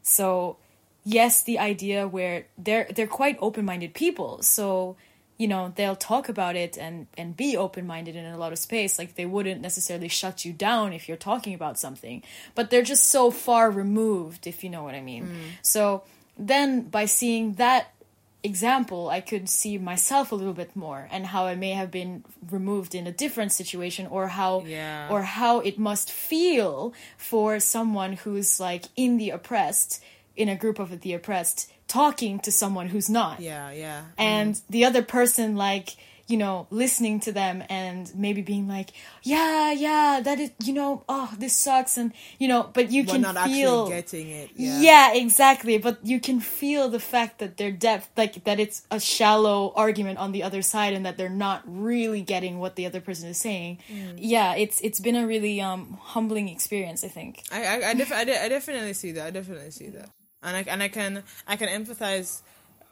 So, 0.02 0.58
yes, 1.06 1.44
the 1.44 1.60
idea 1.60 2.08
where 2.08 2.46
they're 2.58 2.88
they're 2.94 3.08
quite 3.08 3.38
open 3.40 3.66
minded 3.66 3.94
people, 3.94 4.42
so 4.42 4.98
you 5.38 5.48
know 5.48 5.72
they'll 5.76 5.96
talk 5.96 6.30
about 6.30 6.56
it 6.56 6.78
and 6.78 7.08
and 7.18 7.38
be 7.38 7.56
open 7.56 7.88
minded 7.88 8.16
in 8.16 8.26
a 8.26 8.38
lot 8.38 8.52
of 8.52 8.60
space. 8.60 9.00
Like 9.00 9.16
they 9.16 9.26
wouldn't 9.26 9.62
necessarily 9.62 10.10
shut 10.10 10.44
you 10.46 10.52
down 10.52 10.94
if 10.94 11.08
you're 11.08 11.18
talking 11.18 11.54
about 11.54 11.80
something, 11.80 12.24
but 12.56 12.70
they're 12.70 12.84
just 12.84 13.10
so 13.10 13.32
far 13.32 13.72
removed, 13.72 14.48
if 14.48 14.64
you 14.64 14.70
know 14.70 14.84
what 14.84 14.96
I 14.96 15.02
mean. 15.02 15.26
Mm. 15.26 15.38
So 15.62 16.04
then 16.38 16.82
by 16.82 17.06
seeing 17.06 17.54
that 17.54 17.94
example, 18.44 19.10
I 19.10 19.22
could 19.22 19.50
see 19.50 19.78
myself 19.78 20.32
a 20.32 20.36
little 20.36 20.54
bit 20.54 20.76
more 20.76 21.08
and 21.12 21.26
how 21.28 21.46
I 21.46 21.56
may 21.56 21.72
have 21.72 21.92
been 21.92 22.24
removed 22.52 22.94
in 22.94 23.08
a 23.08 23.12
different 23.12 23.52
situation 23.52 24.06
or 24.08 24.28
how 24.28 24.64
Yeah. 24.66 25.08
or 25.10 25.24
how 25.24 25.60
it 25.60 25.80
must 25.80 26.12
feel 26.12 26.94
for 27.18 27.60
someone 27.60 28.14
who's 28.14 28.60
like 28.60 28.86
in 28.96 29.18
the 29.18 29.30
oppressed 29.32 30.04
in 30.36 30.50
a 30.50 30.56
group 30.56 30.80
of 30.80 31.02
the 31.02 31.14
oppressed 31.14 31.72
talking 31.88 32.40
to 32.40 32.52
someone 32.52 32.88
who's 32.90 33.10
not. 33.10 33.40
Yeah 33.40 33.72
yeah. 33.72 34.02
And 34.18 34.56
mm. 34.56 34.62
the 34.70 34.86
other 34.86 35.02
person 35.02 35.56
like 35.56 35.96
you 36.28 36.38
know 36.38 36.68
listening 36.70 37.20
to 37.20 37.32
them 37.32 37.64
and 37.70 38.14
maybe 38.16 38.42
being 38.42 38.68
like 38.68 38.92
yeah 39.24 39.72
yeah 39.72 40.22
that 40.24 40.40
is 40.40 40.52
you 40.64 40.74
know 40.74 41.04
oh 41.10 41.34
this 41.38 41.54
sucks 41.54 41.98
and 41.98 42.14
you 42.40 42.48
know 42.48 42.70
but 42.74 42.92
you 42.92 43.04
but 43.04 43.12
can 43.14 43.22
not 43.22 43.46
feel 43.46 43.84
actually 43.84 43.94
getting 43.94 44.30
it 44.30 44.50
yeah 44.56 44.80
yeah. 44.82 45.14
exactly. 45.14 45.78
But 45.78 46.00
you 46.04 46.20
can 46.20 46.40
feel 46.40 46.90
the 46.90 47.00
fact 47.00 47.40
that 47.40 47.58
their 47.58 47.72
depth, 47.72 48.10
like 48.18 48.44
that 48.46 48.60
it's 48.60 48.84
a 48.92 49.00
shallow 49.00 49.74
argument 49.76 50.20
on 50.20 50.32
the 50.32 50.44
other 50.44 50.62
side, 50.62 50.94
and 50.94 51.06
that 51.06 51.18
they're 51.18 51.30
not 51.30 51.62
really 51.66 52.22
getting 52.22 52.60
what 52.60 52.76
the 52.76 52.86
other 52.86 53.02
person 53.02 53.30
is 53.30 53.38
saying. 53.38 53.80
Mm. 53.92 54.16
Yeah, 54.18 54.56
it's 54.56 54.80
it's 54.82 55.00
been 55.00 55.16
a 55.16 55.28
really 55.28 55.62
um 55.62 55.98
humbling 56.02 56.50
experience. 56.50 57.04
I 57.04 57.08
think. 57.10 57.44
I 57.52 57.66
I, 57.66 57.90
I, 57.90 57.94
def- 57.94 58.12
I, 58.12 58.24
de- 58.24 58.44
I 58.44 58.50
definitely 58.50 58.94
see 58.94 59.12
that. 59.14 59.28
I 59.28 59.32
definitely 59.32 59.72
see 59.72 59.90
that. 59.90 60.10
and 60.42 60.58
I 60.58 60.64
and 60.68 60.84
I 60.84 60.88
can 60.90 61.24
I 61.48 61.56
can 61.56 61.70
empathize. 61.70 62.42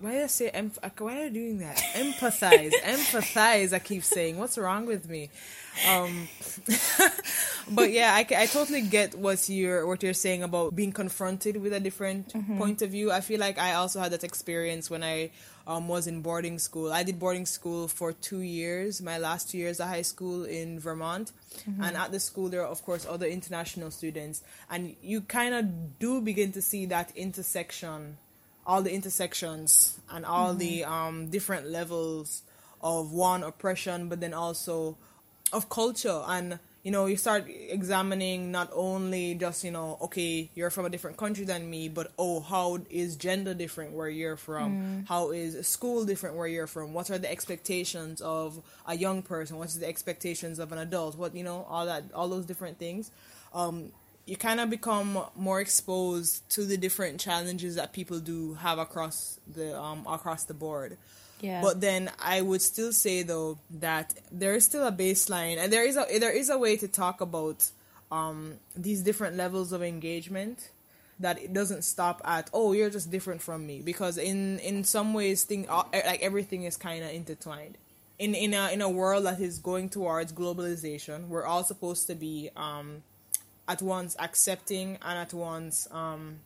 Why 0.01 0.11
did 0.13 0.23
I 0.23 0.27
say 0.27 0.51
emph- 0.53 0.99
Why 0.99 1.21
are 1.21 1.23
you 1.25 1.29
doing 1.29 1.57
that? 1.59 1.77
Empathize, 1.93 2.73
empathize. 2.83 3.71
I 3.73 3.79
keep 3.79 4.03
saying, 4.03 4.37
what's 4.37 4.57
wrong 4.57 4.85
with 4.85 5.07
me? 5.07 5.29
Um, 5.89 6.27
but 7.71 7.91
yeah, 7.91 8.13
I, 8.13 8.25
I 8.35 8.45
totally 8.47 8.81
get 8.81 9.15
what 9.15 9.47
you're 9.47 9.85
what 9.87 10.03
you're 10.03 10.13
saying 10.13 10.43
about 10.43 10.75
being 10.75 10.91
confronted 10.91 11.57
with 11.61 11.73
a 11.73 11.79
different 11.79 12.33
Mm-hmm. 12.33 12.57
point 12.57 12.81
of 12.81 12.89
view. 12.91 13.11
I 13.11 13.21
feel 13.21 13.39
like 13.39 13.57
I 13.59 13.73
also 13.75 13.99
had 13.99 14.11
that 14.11 14.23
experience 14.23 14.89
when 14.89 15.03
I 15.03 15.31
um, 15.67 15.87
was 15.87 16.07
in 16.07 16.21
boarding 16.21 16.59
school. 16.59 16.91
I 16.91 17.03
did 17.03 17.19
boarding 17.19 17.45
school 17.45 17.87
for 17.87 18.11
two 18.13 18.41
years, 18.41 19.01
my 19.01 19.17
last 19.17 19.49
two 19.51 19.57
years 19.57 19.79
of 19.79 19.87
high 19.87 20.01
school 20.01 20.43
in 20.45 20.79
Vermont. 20.79 21.31
Mm-hmm. 21.69 21.83
And 21.83 21.95
at 21.97 22.11
the 22.11 22.19
school, 22.19 22.49
there 22.49 22.61
are, 22.61 22.67
of 22.67 22.81
course, 22.83 23.05
other 23.07 23.27
international 23.27 23.91
students. 23.91 24.43
And 24.69 24.95
you 25.01 25.21
kind 25.21 25.53
of 25.53 25.99
do 25.99 26.19
begin 26.21 26.51
to 26.53 26.61
see 26.61 26.85
that 26.87 27.11
intersection, 27.15 28.17
all 28.65 28.81
the 28.81 28.93
intersections 28.93 29.99
and 30.09 30.25
all 30.25 30.53
the 30.53 30.83
um, 30.83 31.27
different 31.27 31.67
levels 31.67 32.43
of 32.81 33.11
one 33.11 33.43
oppression, 33.43 34.09
but 34.09 34.19
then 34.21 34.33
also 34.33 34.97
of 35.53 35.69
culture. 35.69 36.21
And 36.27 36.59
you 36.83 36.91
know 36.91 37.05
you 37.05 37.15
start 37.15 37.45
examining 37.47 38.51
not 38.51 38.69
only 38.73 39.35
just 39.35 39.63
you 39.63 39.71
know 39.71 39.97
okay 40.01 40.49
you're 40.55 40.69
from 40.69 40.85
a 40.85 40.89
different 40.89 41.17
country 41.17 41.45
than 41.45 41.69
me 41.69 41.87
but 41.89 42.11
oh 42.17 42.39
how 42.39 42.79
is 42.89 43.15
gender 43.15 43.53
different 43.53 43.93
where 43.93 44.09
you're 44.09 44.37
from? 44.37 45.05
How 45.07 45.31
is 45.31 45.67
school 45.67 46.05
different 46.05 46.35
where 46.35 46.47
you're 46.47 46.67
from? 46.67 46.93
What 46.93 47.11
are 47.11 47.17
the 47.17 47.31
expectations 47.31 48.21
of 48.21 48.61
a 48.87 48.95
young 48.95 49.21
person? 49.21 49.57
What's 49.57 49.75
the 49.75 49.87
expectations 49.87 50.59
of 50.59 50.71
an 50.71 50.79
adult? 50.79 51.17
What 51.17 51.35
you 51.35 51.43
know 51.43 51.65
all 51.69 51.85
that 51.85 52.05
all 52.13 52.27
those 52.29 52.45
different 52.45 52.79
things. 52.79 53.11
Um 53.53 53.91
you 54.25 54.37
kind 54.37 54.59
of 54.59 54.69
become 54.69 55.19
more 55.35 55.59
exposed 55.59 56.47
to 56.51 56.63
the 56.65 56.77
different 56.77 57.19
challenges 57.19 57.75
that 57.75 57.91
people 57.91 58.19
do 58.19 58.53
have 58.55 58.77
across 58.79 59.39
the 59.55 59.77
um 59.79 60.05
across 60.07 60.43
the 60.45 60.53
board 60.53 60.97
Yeah. 61.41 61.61
but 61.61 61.81
then 61.81 62.11
I 62.21 62.41
would 62.41 62.61
still 62.61 62.93
say 62.93 63.23
though 63.23 63.57
that 63.79 64.13
there 64.31 64.53
is 64.53 64.63
still 64.65 64.85
a 64.85 64.91
baseline, 64.91 65.57
and 65.57 65.73
there 65.73 65.85
is 65.87 65.97
a 65.97 66.05
there 66.19 66.31
is 66.31 66.49
a 66.49 66.57
way 66.57 66.77
to 66.77 66.87
talk 66.87 67.19
about 67.21 67.69
um, 68.11 68.55
these 68.75 69.01
different 69.01 69.37
levels 69.37 69.71
of 69.73 69.81
engagement. 69.81 70.69
That 71.19 71.37
it 71.41 71.53
doesn't 71.53 71.83
stop 71.83 72.21
at 72.25 72.49
oh 72.53 72.73
you're 72.73 72.89
just 72.89 73.09
different 73.11 73.41
from 73.41 73.65
me 73.65 73.81
because 73.81 74.17
in 74.17 74.59
in 74.59 74.83
some 74.83 75.13
ways 75.13 75.43
thing 75.43 75.65
uh, 75.69 75.83
like 75.93 76.21
everything 76.21 76.63
is 76.63 76.77
kind 76.77 77.03
of 77.03 77.09
intertwined. 77.11 77.77
In 78.17 78.33
in 78.35 78.53
a 78.53 78.69
in 78.71 78.81
a 78.81 78.89
world 78.89 79.25
that 79.25 79.39
is 79.39 79.57
going 79.59 79.89
towards 79.89 80.33
globalization, 80.33 81.27
we're 81.27 81.45
all 81.45 81.63
supposed 81.63 82.05
to 82.07 82.15
be 82.15 82.49
um, 82.55 83.01
at 83.67 83.81
once 83.81 84.15
accepting 84.19 84.97
and 85.01 85.19
at 85.19 85.33
once 85.33 85.87
um, 85.91 86.39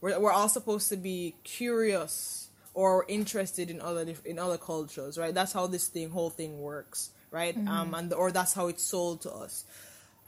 we're 0.00 0.18
we're 0.18 0.32
all 0.32 0.48
supposed 0.48 0.88
to 0.88 0.96
be 0.96 1.34
curious 1.44 2.48
or 2.74 3.06
interested 3.08 3.70
in 3.70 3.80
other 3.80 4.14
in 4.24 4.38
other 4.38 4.58
cultures, 4.58 5.16
right? 5.16 5.34
That's 5.34 5.52
how 5.52 5.66
this 5.66 5.88
thing 5.88 6.10
whole 6.10 6.30
thing 6.30 6.60
works, 6.60 7.10
right? 7.30 7.56
Um, 7.56 7.94
and 7.94 8.12
or 8.12 8.30
that's 8.30 8.52
how 8.52 8.68
it's 8.68 8.82
sold 8.82 9.22
to 9.22 9.32
us. 9.32 9.64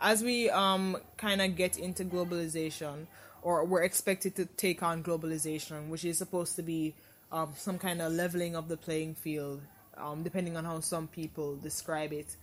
As 0.01 0.23
we 0.23 0.49
um 0.51 0.97
kind 1.19 1.43
of 1.43 1.57
get 1.57 1.79
into 1.79 2.05
globalization, 2.05 3.07
or 3.43 3.65
we're 3.65 3.83
expected 3.83 4.35
to 4.37 4.47
take 4.47 4.83
on 4.83 5.03
globalization, 5.03 5.89
which 5.89 6.05
is 6.05 6.19
supposed 6.19 6.57
to 6.57 6.63
be 6.63 6.95
um, 7.31 7.53
some 7.57 7.79
kind 7.79 8.01
of 8.01 8.13
leveling 8.13 8.57
of 8.57 8.69
the 8.69 8.77
playing 8.77 9.15
field, 9.15 9.61
um, 9.99 10.23
depending 10.23 10.57
on 10.57 10.65
how 10.65 10.81
some 10.81 11.07
people 11.07 11.57
describe 11.57 12.13
it. 12.15 12.35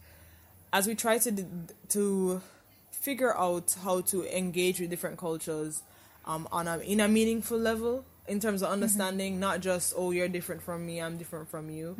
As 0.71 0.85
we 0.85 0.93
try 0.93 1.17
to 1.17 1.31
d- 1.31 1.45
to 1.89 2.41
figure 3.05 3.33
out 3.37 3.67
how 3.85 4.01
to 4.11 4.17
engage 4.35 4.77
with 4.81 4.89
different 4.89 5.17
cultures 5.17 5.83
um, 6.25 6.47
on 6.51 6.67
a 6.67 6.75
in 6.79 6.99
a 6.99 7.07
meaningful 7.07 7.59
level 7.71 8.03
in 8.27 8.39
terms 8.39 8.61
of 8.63 8.69
understanding, 8.77 9.39
not 9.39 9.61
just 9.61 9.93
oh 9.95 10.09
you're 10.15 10.27
different 10.37 10.61
from 10.67 10.79
me, 10.87 10.95
I'm 11.05 11.17
different 11.21 11.47
from 11.53 11.69
you. 11.69 11.95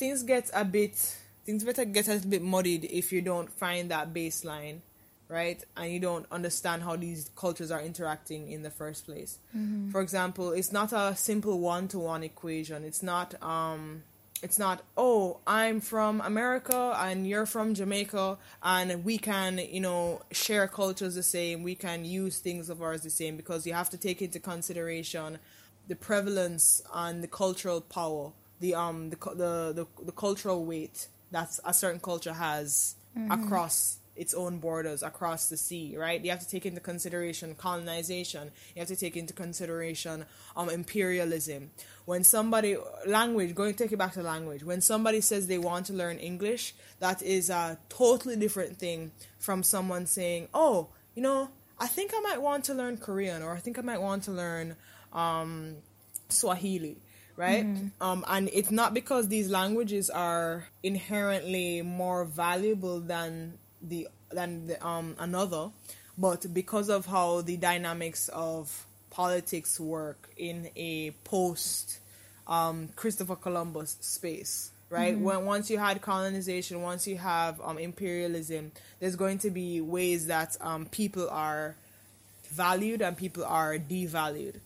Things 0.00 0.22
get 0.22 0.50
a 0.52 0.64
bit 0.64 0.94
things 1.46 1.64
better 1.64 1.84
get 1.86 2.06
a 2.08 2.14
little 2.14 2.30
bit 2.30 2.42
muddied 2.42 2.84
if 3.00 3.12
you 3.12 3.22
don't 3.22 3.50
find 3.50 3.90
that 3.90 4.12
baseline, 4.12 4.76
right? 5.28 5.60
And 5.76 5.86
you 5.92 6.00
don't 6.08 6.26
understand 6.30 6.82
how 6.82 6.96
these 6.96 7.30
cultures 7.34 7.70
are 7.70 7.80
interacting 7.80 8.42
in 8.52 8.62
the 8.62 8.70
first 8.70 9.06
place. 9.06 9.38
For 9.90 10.00
example, 10.02 10.52
it's 10.52 10.70
not 10.72 10.92
a 10.92 11.16
simple 11.16 11.58
one 11.60 11.88
to 11.88 11.98
one 11.98 12.22
equation. 12.22 12.84
It's 12.84 13.02
not 13.02 13.28
um 13.42 14.02
it's 14.42 14.58
not 14.58 14.82
oh 14.96 15.38
i'm 15.46 15.80
from 15.80 16.20
america 16.22 16.94
and 16.98 17.26
you're 17.26 17.46
from 17.46 17.74
jamaica 17.74 18.38
and 18.62 19.04
we 19.04 19.18
can 19.18 19.58
you 19.58 19.80
know 19.80 20.20
share 20.32 20.66
cultures 20.66 21.14
the 21.14 21.22
same 21.22 21.62
we 21.62 21.74
can 21.74 22.04
use 22.04 22.38
things 22.38 22.70
of 22.70 22.82
ours 22.82 23.02
the 23.02 23.10
same 23.10 23.36
because 23.36 23.66
you 23.66 23.72
have 23.72 23.90
to 23.90 23.98
take 23.98 24.22
into 24.22 24.38
consideration 24.38 25.38
the 25.88 25.96
prevalence 25.96 26.82
and 26.94 27.22
the 27.22 27.28
cultural 27.28 27.80
power 27.80 28.32
the 28.60 28.74
um 28.74 29.10
the 29.10 29.16
the 29.16 29.72
the, 29.72 30.04
the 30.04 30.12
cultural 30.12 30.64
weight 30.64 31.08
that 31.30 31.58
a 31.64 31.74
certain 31.74 32.00
culture 32.00 32.32
has 32.32 32.96
across 33.30 33.99
its 34.20 34.34
own 34.34 34.58
borders 34.58 35.02
across 35.02 35.48
the 35.48 35.56
sea, 35.56 35.96
right? 35.96 36.22
You 36.22 36.30
have 36.30 36.40
to 36.40 36.48
take 36.48 36.66
into 36.66 36.78
consideration 36.78 37.54
colonization. 37.54 38.50
You 38.76 38.80
have 38.80 38.88
to 38.88 38.96
take 38.96 39.16
into 39.16 39.32
consideration 39.32 40.26
um 40.54 40.68
imperialism. 40.68 41.70
When 42.04 42.22
somebody 42.22 42.76
language, 43.06 43.54
going 43.54 43.72
to 43.72 43.82
take 43.82 43.92
it 43.92 43.96
back 43.96 44.12
to 44.12 44.22
language, 44.22 44.62
when 44.62 44.82
somebody 44.82 45.22
says 45.22 45.46
they 45.46 45.56
want 45.56 45.86
to 45.86 45.94
learn 45.94 46.18
English, 46.18 46.74
that 46.98 47.22
is 47.22 47.48
a 47.48 47.78
totally 47.88 48.36
different 48.36 48.76
thing 48.76 49.12
from 49.38 49.62
someone 49.62 50.04
saying, 50.04 50.48
"Oh, 50.52 50.88
you 51.14 51.22
know, 51.22 51.48
I 51.78 51.86
think 51.86 52.12
I 52.14 52.20
might 52.20 52.42
want 52.42 52.64
to 52.66 52.74
learn 52.74 52.98
Korean 52.98 53.42
or 53.42 53.54
I 53.54 53.60
think 53.60 53.78
I 53.78 53.82
might 53.82 54.02
want 54.02 54.24
to 54.24 54.32
learn 54.32 54.76
um 55.14 55.76
Swahili." 56.28 56.98
right? 57.36 57.64
Um, 58.02 58.22
and 58.28 58.50
it's 58.52 58.70
not 58.70 58.92
because 58.92 59.28
these 59.28 59.48
languages 59.48 60.10
are 60.10 60.66
inherently 60.82 61.80
more 61.80 62.26
valuable 62.26 63.00
than 63.00 63.54
the 63.82 64.08
than 64.30 64.66
the, 64.68 64.86
um 64.86 65.16
another, 65.18 65.70
but 66.16 66.52
because 66.52 66.88
of 66.88 67.06
how 67.06 67.40
the 67.40 67.56
dynamics 67.56 68.28
of 68.28 68.86
politics 69.10 69.78
work 69.80 70.30
in 70.36 70.70
a 70.76 71.10
post 71.24 71.98
um, 72.46 72.88
Christopher 72.96 73.36
Columbus 73.36 73.96
space, 74.00 74.70
right? 74.88 75.16
When 75.18 75.44
once 75.44 75.70
you 75.70 75.78
had 75.78 76.00
colonization, 76.02 76.82
once 76.82 77.06
you 77.06 77.16
have 77.16 77.60
um, 77.60 77.78
imperialism, 77.78 78.72
there's 78.98 79.16
going 79.16 79.38
to 79.38 79.50
be 79.50 79.80
ways 79.80 80.26
that 80.26 80.56
um, 80.60 80.86
people 80.86 81.28
are 81.30 81.76
valued 82.50 83.02
and 83.02 83.16
people 83.16 83.44
are 83.44 83.78
devalued. 83.78 84.56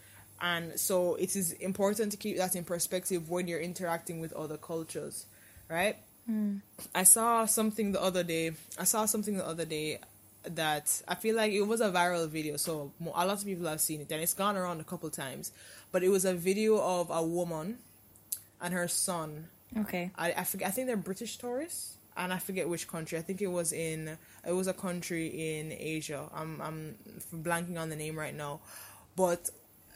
And 0.40 0.78
so 0.78 1.14
it 1.14 1.36
is 1.36 1.52
important 1.52 2.12
to 2.12 2.18
keep 2.18 2.36
that 2.38 2.56
in 2.56 2.64
perspective 2.64 3.30
when 3.30 3.48
you're 3.48 3.60
interacting 3.60 4.20
with 4.20 4.32
other 4.32 4.56
cultures, 4.56 5.26
right? 5.68 5.96
I 6.94 7.04
saw 7.04 7.46
something 7.46 7.92
the 7.92 8.02
other 8.02 8.24
day. 8.24 8.52
I 8.78 8.84
saw 8.84 9.06
something 9.06 9.36
the 9.36 9.46
other 9.46 9.64
day 9.64 9.98
that 10.44 11.02
I 11.08 11.14
feel 11.14 11.36
like 11.36 11.52
it 11.52 11.62
was 11.62 11.80
a 11.80 11.90
viral 11.90 12.28
video, 12.28 12.56
so 12.56 12.92
a 13.00 13.26
lot 13.26 13.38
of 13.38 13.44
people 13.44 13.66
have 13.66 13.80
seen 13.80 14.00
it, 14.00 14.10
and 14.10 14.22
it's 14.22 14.34
gone 14.34 14.56
around 14.56 14.80
a 14.80 14.84
couple 14.84 15.08
times. 15.10 15.52
But 15.92 16.02
it 16.02 16.08
was 16.08 16.24
a 16.24 16.34
video 16.34 16.78
of 16.78 17.10
a 17.10 17.22
woman 17.22 17.78
and 18.60 18.74
her 18.74 18.88
son. 18.88 19.48
okay. 19.76 20.10
I, 20.16 20.32
I 20.32 20.44
forget. 20.44 20.68
I 20.68 20.70
think 20.70 20.86
they're 20.86 20.96
British 20.96 21.36
tourists, 21.38 21.94
and 22.16 22.32
I 22.32 22.38
forget 22.38 22.68
which 22.68 22.88
country. 22.88 23.18
I 23.18 23.22
think 23.22 23.42
it 23.42 23.48
was 23.48 23.72
in. 23.72 24.16
It 24.46 24.52
was 24.52 24.66
a 24.66 24.74
country 24.74 25.58
in 25.58 25.72
Asia. 25.72 26.28
I'm 26.34 26.60
I'm 26.60 26.96
blanking 27.34 27.78
on 27.78 27.90
the 27.90 27.96
name 27.96 28.18
right 28.18 28.34
now, 28.34 28.60
but 29.16 29.50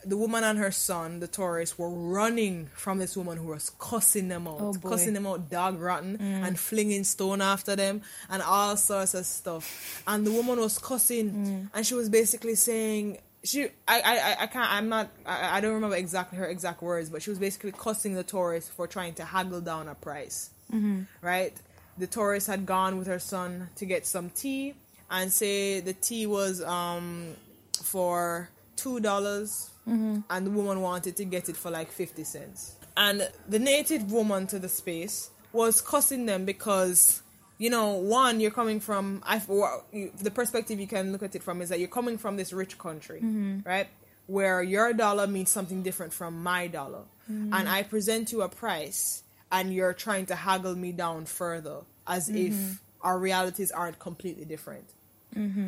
the 0.05 0.17
woman 0.17 0.45
and 0.45 0.59
her 0.59 0.71
son, 0.71 1.21
the 1.21 1.27
tourists, 1.27 1.79
were 1.79 1.91
running 1.91 2.67
from 2.75 2.99
this 2.99 3.17
woman 3.17 3.37
who 3.37 3.49
was 3.49 3.71
cussing 3.79 4.29
them 4.29 4.47
out, 4.47 4.61
Oh, 4.61 4.75
cussing 4.75 5.15
them 5.15 5.27
out, 5.27 5.51
dog 5.51 5.81
rotten, 5.81 6.19
mm. 6.19 6.47
and 6.47 6.59
flinging 6.59 7.05
stone 7.05 7.41
after 7.41 7.75
them, 7.77 8.03
and 8.31 8.43
all 8.43 8.77
sorts 8.77 9.15
of 9.15 9.27
stuff. 9.27 10.03
And 10.07 10.27
the 10.27 10.33
woman 10.33 10.61
was 10.61 10.79
cussing, 10.79 11.31
mm. 11.31 11.71
and 11.75 11.87
she 11.87 11.95
was 11.95 12.09
basically 12.09 12.55
saying. 12.55 13.19
She, 13.45 13.69
I, 13.87 14.01
I, 14.01 14.43
I- 14.43 14.47
can't. 14.47 14.71
I'm 14.71 14.89
not. 14.89 15.11
I, 15.25 15.59
I 15.59 15.61
don't 15.61 15.75
remember 15.75 15.97
exactly 15.97 16.39
her 16.39 16.47
exact 16.47 16.83
words, 16.83 17.09
but 17.09 17.23
she 17.23 17.31
was 17.31 17.39
basically 17.39 17.73
cussing 17.73 18.15
the 18.15 18.25
tourists 18.25 18.71
for 18.71 18.87
trying 18.87 19.15
to 19.15 19.25
haggle 19.25 19.61
down 19.61 19.89
a 19.89 19.95
price. 19.95 20.51
Mm-hmm. 20.73 21.03
Right? 21.23 21.55
The 21.99 22.07
tourist 22.07 22.47
had 22.47 22.67
gone 22.67 22.99
with 22.99 23.07
her 23.07 23.19
son 23.19 23.71
to 23.77 23.87
get 23.87 24.07
some 24.07 24.31
tea, 24.31 24.75
and 25.11 25.33
say 25.33 25.81
the 25.81 25.93
tea 25.93 26.27
was 26.27 26.63
um 26.63 27.35
for 27.83 28.51
two 28.77 29.01
dollars, 29.01 29.71
Mm-hmm. 29.89 30.21
and 30.29 30.47
the 30.47 30.51
woman 30.51 30.83
wanted 30.83 31.17
to 31.17 31.25
get 31.25 31.49
it 31.49 31.57
for 31.57 31.71
like 31.71 31.91
fifty 31.91 32.25
cents. 32.25 32.77
And 32.97 33.29
the 33.49 33.59
native 33.59 34.13
woman 34.13 34.47
to 34.49 34.59
the 34.59 34.69
space 34.69 35.31
was 35.53 35.81
cussing 35.81 36.27
them 36.27 36.45
because, 36.45 37.23
you 37.57 37.71
know, 37.71 37.93
one, 37.95 38.41
you're 38.41 38.51
coming 38.51 38.81
from 38.81 39.23
I 39.25 39.39
the 39.39 40.31
perspective 40.31 40.79
you 40.79 40.87
can 40.87 41.13
look 41.13 41.23
at 41.23 41.35
it 41.35 41.43
from 41.43 41.63
is 41.63 41.71
that 41.71 41.79
you're 41.79 41.89
coming 41.89 42.19
from 42.19 42.37
this 42.37 42.53
rich 42.53 42.77
country, 42.77 43.21
mm-hmm. 43.21 43.61
right? 43.65 43.89
Where 44.27 44.63
your 44.63 44.93
dollar 44.93 45.27
means 45.27 45.51
something 45.51 45.83
different 45.83 46.13
from 46.13 46.43
my 46.43 46.67
dollar, 46.67 47.05
mm-hmm. 47.31 47.55
and 47.55 47.69
I 47.69 47.83
present 47.83 48.31
you 48.31 48.43
a 48.43 48.49
price, 48.49 49.23
and 49.51 49.73
you're 49.73 49.95
trying 49.95 50.27
to 50.27 50.35
haggle 50.35 50.75
me 50.75 50.93
down 50.93 51.25
further, 51.25 51.79
as 52.07 52.29
if 52.29 52.81
our 53.01 53.19
realities 53.19 53.71
aren't 53.71 53.99
completely 53.99 54.45
different. 54.45 54.85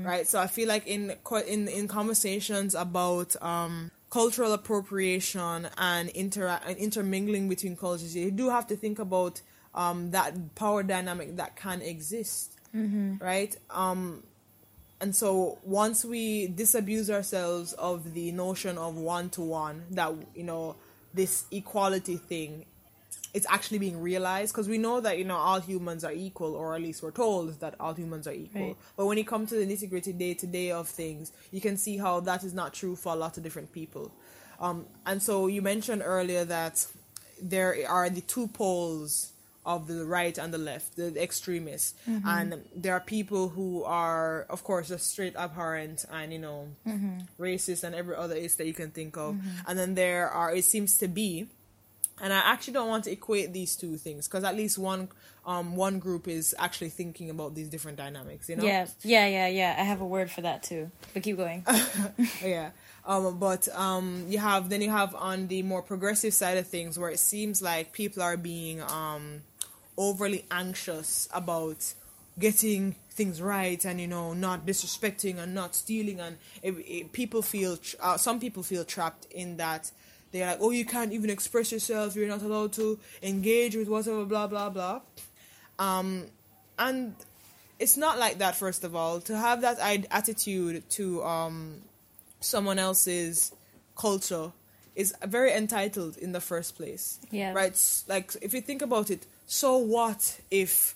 Right? 0.04 0.26
So 0.26 0.40
I 0.40 0.46
feel 0.46 0.68
like 0.68 0.86
in 0.86 1.14
in 1.46 1.68
in 1.68 1.86
conversations 1.88 2.74
about 2.74 3.36
um, 3.42 3.90
cultural 4.11 4.52
appropriation 4.52 5.69
and 5.79 6.09
intera- 6.11 6.61
and 6.67 6.76
intermingling 6.76 7.49
between 7.49 7.76
cultures, 7.76 8.14
you 8.17 8.31
do 8.31 8.50
have 8.50 8.67
to 8.67 8.76
think 8.76 8.99
about 8.99 9.40
um, 9.75 10.11
that 10.11 10.55
power 10.57 10.83
dynamic 10.83 11.37
that 11.37 11.55
can 11.57 11.81
exist, 11.81 12.52
right? 13.21 13.57
Um, 13.71 14.23
and 15.00 15.14
so 15.14 15.59
once 15.64 16.05
we 16.05 16.49
disabuse 16.49 17.09
ourselves 17.09 17.73
of 17.75 18.12
the 18.12 18.33
notion 18.33 18.76
of 18.79 18.97
one 18.97 19.31
to 19.31 19.40
one, 19.43 19.85
that 19.93 20.12
you 20.35 20.43
know 20.45 20.76
this 21.14 21.45
equality 21.50 22.17
thing, 22.17 22.67
it's 23.32 23.46
actually 23.49 23.78
being 23.78 24.00
realized 24.00 24.52
because 24.52 24.68
we 24.68 24.78
know 24.78 25.00
that 25.00 25.18
you 25.18 25.25
know 25.25 25.37
all 25.37 25.60
humans 25.60 26.04
are 26.04 26.12
equal, 26.12 26.54
or 26.54 26.75
at 26.75 26.82
least 26.82 27.02
we're 27.02 27.10
told 27.10 27.60
that 27.60 27.75
all 27.78 27.94
humans 27.94 28.26
are 28.26 28.32
equal. 28.32 28.68
Right. 28.68 28.76
But 28.96 29.06
when 29.06 29.18
you 29.18 29.25
come 29.25 29.46
to 29.46 29.54
the 29.54 29.66
nitty 29.66 29.88
gritty 29.88 30.12
day 30.12 30.34
to 30.34 30.46
day 30.46 30.70
of 30.72 30.88
things, 30.88 31.32
you 31.50 31.60
can 31.60 31.76
see 31.76 31.96
how 31.96 32.20
that 32.20 32.44
is 32.44 32.54
not 32.54 32.75
true 32.75 32.96
for 32.96 33.12
a 33.12 33.16
lot 33.16 33.37
of 33.37 33.42
different 33.42 33.72
people. 33.72 34.12
Um, 34.58 34.87
and 35.06 35.22
so 35.22 35.46
you 35.46 35.62
mentioned 35.62 36.02
earlier 36.04 36.44
that 36.44 36.87
there 37.40 37.76
are 37.88 38.10
the 38.10 38.20
two 38.20 38.49
poles 38.49 39.32
of 39.64 39.87
the 39.87 40.04
right 40.04 40.37
and 40.38 40.52
the 40.52 40.58
left, 40.58 40.96
the 40.96 41.22
extremists, 41.22 41.94
mm-hmm. 42.08 42.26
and 42.26 42.64
there 42.75 42.94
are 42.94 43.00
people 43.00 43.49
who 43.50 43.84
are, 43.84 44.46
of 44.49 44.64
course, 44.64 44.88
just 44.88 45.10
straight 45.10 45.37
abhorrent 45.37 46.04
and 46.10 46.32
you 46.32 46.38
know 46.38 46.68
mm-hmm. 46.87 47.18
racist 47.38 47.84
and 47.84 47.94
every 47.94 48.16
other 48.16 48.34
is 48.34 48.56
that 48.56 48.66
you 48.66 48.75
can 48.75 48.90
think 48.90 49.16
of, 49.16 49.34
mm-hmm. 49.34 49.49
and 49.68 49.78
then 49.78 49.94
there 49.94 50.28
are 50.28 50.54
it 50.54 50.64
seems 50.64 50.99
to 50.99 51.08
be 51.08 51.46
and 52.20 52.32
I 52.32 52.38
actually 52.38 52.74
don't 52.74 52.88
want 52.88 53.04
to 53.04 53.12
equate 53.12 53.52
these 53.52 53.76
two 53.76 53.96
things 53.96 54.28
because 54.28 54.44
at 54.44 54.56
least 54.56 54.78
one 54.78 55.08
um 55.46 55.74
one 55.76 55.98
group 55.98 56.28
is 56.28 56.54
actually 56.58 56.90
thinking 56.90 57.30
about 57.30 57.54
these 57.54 57.68
different 57.68 57.96
dynamics 57.96 58.48
you 58.48 58.56
know 58.56 58.64
Yeah, 58.64 58.86
yeah, 59.02 59.26
yeah, 59.26 59.48
yeah. 59.48 59.76
I 59.78 59.82
have 59.82 60.00
a 60.00 60.06
word 60.06 60.30
for 60.30 60.42
that 60.42 60.62
too. 60.62 60.90
But 61.14 61.22
keep 61.22 61.36
going. 61.36 61.64
yeah 62.44 62.70
um 63.06 63.38
but 63.38 63.68
um 63.74 64.26
you 64.28 64.38
have 64.38 64.68
then 64.68 64.82
you 64.82 64.90
have 64.90 65.14
on 65.14 65.48
the 65.48 65.62
more 65.62 65.82
progressive 65.82 66.34
side 66.34 66.58
of 66.58 66.66
things 66.66 66.98
where 66.98 67.10
it 67.10 67.18
seems 67.18 67.62
like 67.62 67.92
people 67.92 68.22
are 68.22 68.36
being 68.36 68.82
um 68.82 69.40
overly 69.96 70.44
anxious 70.50 71.28
about 71.32 71.94
getting 72.38 72.94
things 73.10 73.42
right 73.42 73.84
and 73.84 74.00
you 74.00 74.06
know 74.06 74.32
not 74.32 74.64
disrespecting 74.66 75.38
and 75.38 75.54
not 75.54 75.74
stealing 75.74 76.20
and 76.20 76.38
it, 76.62 76.72
it, 76.72 77.12
people 77.12 77.42
feel 77.42 77.76
tr- 77.76 77.96
uh, 78.00 78.16
some 78.16 78.38
people 78.40 78.62
feel 78.62 78.84
trapped 78.84 79.26
in 79.30 79.56
that 79.56 79.90
they're 80.32 80.46
like 80.46 80.58
oh 80.60 80.70
you 80.70 80.84
can't 80.84 81.12
even 81.12 81.30
express 81.30 81.72
yourself. 81.72 82.14
You're 82.14 82.28
not 82.28 82.42
allowed 82.42 82.72
to 82.75 82.99
engage 83.22 83.76
with 83.76 83.88
whatever 83.88 84.25
blah 84.25 84.46
blah 84.46 84.70
blah. 84.70 85.00
Um 85.78 86.26
and 86.78 87.14
it's 87.78 87.96
not 87.96 88.18
like 88.18 88.38
that 88.38 88.56
first 88.56 88.84
of 88.84 88.94
all. 88.94 89.20
To 89.22 89.37
have 89.37 89.62
that 89.62 89.78
attitude 90.10 90.88
to 90.90 91.22
um 91.25 91.82
someone 92.40 92.78
else's 92.78 93.52
culture 93.96 94.52
is 94.96 95.14
very 95.25 95.52
entitled 95.52 96.16
in 96.16 96.32
the 96.32 96.40
first 96.40 96.76
place. 96.76 97.18
Yeah. 97.30 97.52
right? 97.52 98.02
Like 98.08 98.32
if 98.42 98.54
you 98.54 98.60
think 98.60 98.82
about 98.82 99.10
it 99.10 99.26
so 99.52 99.78
what 99.78 100.38
if 100.52 100.94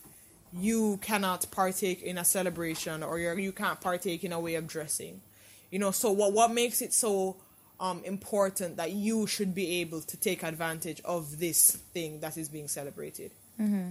you 0.53 0.99
cannot 0.99 1.51
partake 1.51 2.03
in 2.03 2.19
a 2.19 2.25
celebration 2.25 3.03
or 3.03 3.19
you're, 3.19 3.37
you 3.37 3.51
can't 3.51 3.81
partake 3.81 4.23
in 4.23 4.33
a 4.33 4.39
way 4.39 4.55
of 4.55 4.69
dressing? 4.69 5.21
You 5.73 5.81
know 5.81 5.91
so 5.91 6.13
what 6.13 6.33
what 6.33 6.53
makes 6.53 6.81
it 6.81 6.93
so 6.93 7.37
um 7.81 8.03
important 8.05 8.77
that 8.77 8.93
you 8.93 9.27
should 9.27 9.55
be 9.55 9.81
able 9.81 10.01
to 10.01 10.17
take 10.17 10.43
advantage 10.43 11.01
of 11.05 11.39
this 11.39 11.73
thing 11.93 12.21
that 12.21 12.37
is 12.37 12.49
being 12.49 12.69
celebrated. 12.69 13.31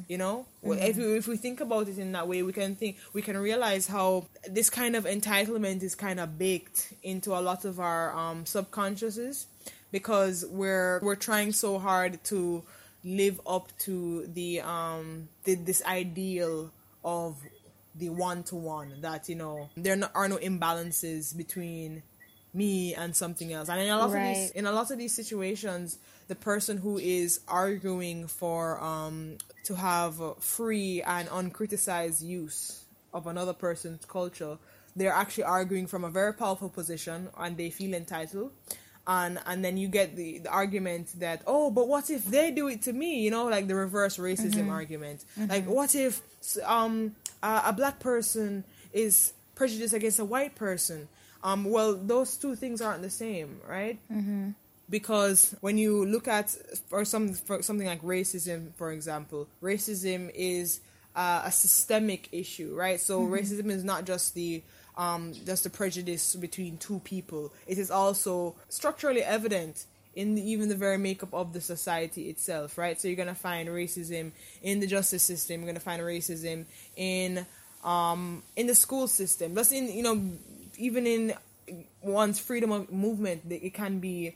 You 0.09 0.17
know? 0.17 0.45
Well, 0.61 0.77
if, 0.77 0.97
we, 0.97 1.15
if 1.15 1.25
we 1.25 1.37
think 1.37 1.61
about 1.61 1.87
it 1.87 1.97
in 1.97 2.11
that 2.11 2.27
way 2.27 2.43
we 2.43 2.51
can 2.51 2.75
think 2.75 2.97
we 3.13 3.21
can 3.21 3.37
realize 3.37 3.87
how 3.87 4.25
this 4.49 4.69
kind 4.69 4.95
of 4.95 5.05
entitlement 5.05 5.83
is 5.83 5.95
kind 5.95 6.19
of 6.19 6.37
baked 6.37 6.93
into 7.01 7.31
a 7.31 7.39
lot 7.39 7.63
of 7.63 7.79
our 7.79 8.13
um, 8.13 8.43
subconsciouses 8.43 9.45
because 9.91 10.45
we're 10.49 10.99
we're 11.01 11.15
trying 11.15 11.53
so 11.53 11.79
hard 11.79 12.21
to 12.25 12.63
live 13.05 13.39
up 13.47 13.71
to 13.79 14.27
the 14.27 14.59
um 14.61 15.29
the, 15.45 15.55
this 15.55 15.83
ideal 15.85 16.71
of 17.05 17.37
the 17.95 18.09
one 18.09 18.43
to 18.43 18.55
one 18.55 19.01
that 19.01 19.29
you 19.29 19.35
know 19.35 19.69
there 19.77 19.98
are 20.15 20.27
no 20.27 20.37
imbalances 20.37 21.35
between 21.35 22.01
me 22.53 22.94
and 22.94 23.16
something 23.16 23.51
else. 23.51 23.70
And 23.70 23.79
in 23.81 23.89
a 23.89 23.98
lot 23.98 24.07
of 24.07 24.13
these 24.13 24.51
in 24.51 24.66
a 24.66 24.72
lot 24.72 24.92
of 24.92 24.98
these 24.98 25.13
situations 25.13 25.98
the 26.27 26.35
person 26.35 26.77
who 26.77 26.98
is 26.98 27.42
arguing 27.48 28.27
for 28.27 28.79
um 28.81 29.37
to 29.66 29.75
have 29.75 30.22
free 30.39 31.01
and 31.01 31.27
uncriticized 31.29 32.22
use 32.22 32.83
of 33.13 33.27
another 33.27 33.53
person's 33.53 34.05
culture 34.05 34.57
they're 34.96 35.13
actually 35.13 35.46
arguing 35.46 35.87
from 35.87 36.03
a 36.03 36.09
very 36.09 36.33
powerful 36.33 36.70
position 36.70 37.29
and 37.37 37.57
they 37.57 37.70
feel 37.70 37.94
entitled. 37.94 38.51
And 39.05 39.39
and 39.46 39.66
then 39.66 39.75
you 39.75 39.89
get 39.89 40.16
the, 40.16 40.39
the 40.39 40.50
argument 40.50 41.20
that 41.20 41.42
oh 41.46 41.72
but 41.72 41.87
what 41.89 42.09
if 42.09 42.24
they 42.25 42.51
do 42.51 42.68
it 42.70 42.83
to 42.83 42.94
me? 42.94 43.22
You 43.22 43.31
know 43.31 43.46
like 43.46 43.68
the 43.68 43.75
reverse 43.75 44.18
racism 44.18 44.70
argument. 44.70 45.25
Like 45.50 45.66
what 45.66 45.94
if 45.96 46.22
um 46.63 47.16
a, 47.42 47.63
a 47.66 47.74
black 47.74 48.00
person 48.00 48.63
is 48.94 49.33
prejudiced 49.55 49.94
against 49.94 50.20
a 50.20 50.25
white 50.25 50.55
person 50.55 51.09
um 51.44 51.66
well 51.66 51.94
those 51.96 52.38
two 52.38 52.56
things 52.56 52.82
aren't 52.82 53.01
the 53.01 53.10
same 53.10 53.60
right? 53.68 54.00
Because 54.90 55.56
when 55.62 55.77
you 55.77 56.06
look 56.06 56.27
at 56.27 56.56
for 56.90 57.06
some 57.06 57.34
for 57.34 57.62
something 57.62 57.88
like 57.88 58.01
racism 58.01 58.74
for 58.75 58.92
example 58.92 59.48
racism 59.62 60.32
is 60.34 60.79
uh, 61.16 61.44
a 61.46 61.51
systemic 61.51 62.29
issue 62.32 62.74
right? 62.75 63.00
So 63.00 63.22
racism 63.40 63.70
is 63.70 63.84
not 63.84 64.06
just 64.06 64.34
the 64.36 64.62
um, 64.98 65.34
just 65.46 65.64
the 65.64 65.70
prejudice 65.72 66.36
between 66.36 66.77
two 66.77 67.00
people. 67.03 67.51
It 67.66 67.77
is 67.79 67.90
also 67.90 68.56
structurally 68.70 69.24
evident 69.24 69.86
in 70.16 70.36
the, 70.36 70.42
even 70.51 70.70
the 70.70 70.75
very 70.75 71.00
makeup 71.00 71.34
of 71.34 71.53
the 71.53 71.62
society 71.62 72.29
itself 72.29 72.77
right? 72.77 73.00
So 73.00 73.08
you're 73.08 73.18
going 73.18 73.27
to 73.29 73.36
find 73.36 73.70
racism 73.70 74.32
in 74.62 74.79
the 74.79 74.88
justice 74.88 75.24
system 75.24 75.62
you're 75.62 75.66
going 75.66 75.75
to 75.75 75.82
find 75.82 76.01
racism 76.01 76.66
in 76.96 77.46
um, 77.84 78.44
in 78.56 78.68
the 78.68 78.75
school 78.75 79.08
system. 79.08 79.56
Just 79.56 79.74
in 79.74 79.92
you 79.92 80.03
know 80.03 80.22
even 80.77 81.07
in 81.07 81.33
one's 82.01 82.40
freedom 82.40 82.72
of 82.72 82.92
movement 82.92 83.44
it 83.50 83.74
can 83.74 84.00
be 84.00 84.36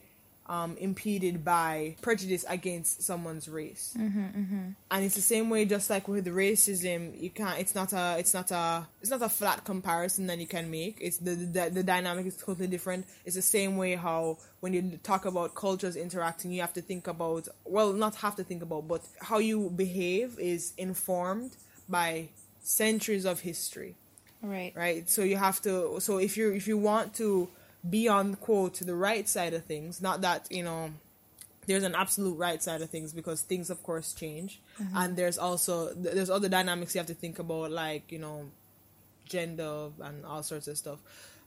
um, 0.49 0.77
impeded 0.77 1.43
by 1.43 1.95
prejudice 2.01 2.45
against 2.47 3.03
someone's 3.03 3.49
race, 3.49 3.93
mm-hmm, 3.97 4.69
and 4.91 5.05
it's 5.05 5.15
the 5.15 5.21
same 5.21 5.49
way. 5.49 5.65
Just 5.65 5.89
like 5.89 6.07
with 6.07 6.25
racism, 6.27 7.19
you 7.21 7.29
can't. 7.29 7.59
It's 7.59 7.75
not 7.75 7.91
a. 7.93 8.15
It's 8.17 8.33
not 8.33 8.51
a. 8.51 8.87
It's 9.01 9.11
not 9.11 9.21
a 9.21 9.29
flat 9.29 9.65
comparison 9.65 10.27
that 10.27 10.39
you 10.39 10.47
can 10.47 10.71
make. 10.71 10.97
It's 11.01 11.17
the 11.17 11.35
the, 11.35 11.69
the 11.69 11.83
dynamic 11.83 12.25
is 12.25 12.37
totally 12.37 12.67
different. 12.67 13.07
It's 13.25 13.35
the 13.35 13.41
same 13.41 13.77
way 13.77 13.95
how 13.95 14.37
when 14.61 14.73
you 14.73 14.99
talk 15.03 15.25
about 15.25 15.53
cultures 15.53 15.95
interacting, 15.95 16.51
you 16.51 16.61
have 16.61 16.73
to 16.73 16.81
think 16.81 17.07
about. 17.07 17.47
Well, 17.65 17.91
not 17.93 18.15
have 18.15 18.35
to 18.37 18.43
think 18.43 18.63
about, 18.63 18.87
but 18.87 19.01
how 19.21 19.39
you 19.39 19.69
behave 19.69 20.39
is 20.39 20.73
informed 20.77 21.57
by 21.89 22.29
centuries 22.61 23.25
of 23.25 23.41
history 23.41 23.95
Right. 24.41 24.73
right? 24.75 25.09
So 25.09 25.23
you 25.23 25.37
have 25.37 25.61
to 25.61 25.99
so 25.99 26.17
if 26.17 26.37
you 26.37 26.53
if 26.53 26.67
you 26.67 26.77
want 26.77 27.15
to 27.15 27.49
be 27.87 28.07
on 28.07 28.35
quote 28.35 28.75
the 28.75 28.95
right 28.95 29.27
side 29.29 29.53
of 29.53 29.63
things 29.65 30.01
not 30.01 30.21
that 30.21 30.47
you 30.51 30.63
know 30.63 30.91
there's 31.67 31.83
an 31.83 31.95
absolute 31.95 32.37
right 32.37 32.61
side 32.61 32.81
of 32.81 32.89
things 32.89 33.13
because 33.13 33.41
things 33.41 33.69
of 33.69 33.83
course 33.83 34.13
change. 34.13 34.61
And 34.95 35.17
there's 35.17 35.37
also 35.37 35.93
there's 35.93 36.29
other 36.29 36.49
dynamics 36.49 36.95
you 36.95 36.99
have 36.99 37.07
to 37.07 37.13
think 37.13 37.39
about 37.39 37.71
like 37.71 38.11
you 38.11 38.19
know 38.19 38.45
gender 39.25 39.89
and 40.01 40.25
all 40.25 40.43
sorts 40.43 40.67
of 40.67 40.77
stuff. 40.77 40.99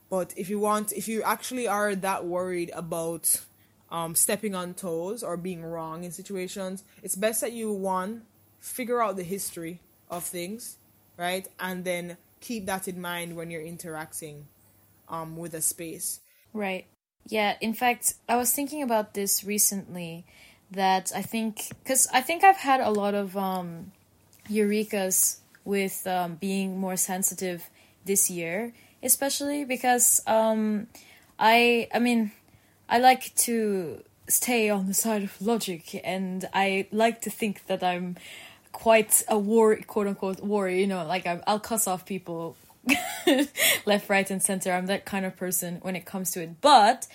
But 0.09 0.33
if 0.37 0.49
you 0.49 0.59
want 0.59 0.91
if 0.93 1.07
you 1.07 1.23
actually 1.23 1.67
are 1.67 1.95
that 1.95 2.25
worried 2.25 2.71
about 2.75 3.41
um, 3.89 4.15
stepping 4.15 4.55
on 4.55 4.73
toes 4.73 5.23
or 5.23 5.35
being 5.35 5.65
wrong 5.65 6.05
in 6.05 6.11
situations 6.11 6.85
it's 7.03 7.15
best 7.15 7.41
that 7.41 7.51
you 7.51 7.73
one 7.73 8.21
figure 8.61 9.01
out 9.01 9.17
the 9.17 9.23
history 9.23 9.81
of 10.09 10.23
things 10.23 10.77
right? 11.21 11.47
And 11.59 11.85
then 11.85 12.17
keep 12.41 12.65
that 12.65 12.87
in 12.87 12.99
mind 12.99 13.35
when 13.35 13.49
you're 13.49 13.61
interacting 13.61 14.45
um, 15.07 15.37
with 15.37 15.53
a 15.53 15.61
space 15.61 16.19
Right. 16.53 16.85
Yeah, 17.27 17.55
in 17.61 17.73
fact, 17.73 18.15
I 18.27 18.35
was 18.35 18.51
thinking 18.51 18.81
about 18.81 19.13
this 19.13 19.43
recently 19.43 20.25
that 20.71 21.11
I 21.15 21.21
think 21.21 21.69
cuz 21.85 22.07
I 22.13 22.21
think 22.21 22.43
I've 22.43 22.57
had 22.57 22.81
a 22.81 22.89
lot 22.89 23.13
of 23.13 23.37
um 23.37 23.91
eurekas 24.49 25.37
with 25.63 26.05
um 26.07 26.35
being 26.35 26.79
more 26.79 26.97
sensitive 26.97 27.69
this 28.05 28.29
year, 28.29 28.73
especially 29.03 29.63
because 29.65 30.21
um 30.27 30.87
I 31.39 31.87
I 31.93 31.99
mean, 31.99 32.31
I 32.89 32.97
like 32.99 33.33
to 33.47 34.03
stay 34.27 34.69
on 34.69 34.87
the 34.87 34.93
side 34.93 35.23
of 35.23 35.41
logic 35.41 36.01
and 36.03 36.47
I 36.53 36.87
like 36.91 37.21
to 37.21 37.29
think 37.29 37.65
that 37.67 37.83
I'm 37.83 38.17
quite 38.81 39.23
a 39.27 39.37
war 39.37 39.75
quote 39.85 40.07
unquote 40.07 40.39
warrior, 40.41 40.75
you 40.75 40.87
know, 40.87 41.05
like 41.05 41.27
I'm, 41.27 41.43
I'll 41.45 41.59
cuss 41.59 41.85
off 41.85 42.03
people 42.03 42.57
left, 43.85 44.09
right, 44.09 44.29
and 44.31 44.41
center. 44.41 44.71
I'm 44.71 44.87
that 44.87 45.05
kind 45.05 45.23
of 45.23 45.37
person 45.37 45.77
when 45.83 45.95
it 45.95 46.03
comes 46.03 46.31
to 46.31 46.41
it. 46.41 46.59
But 46.61 47.07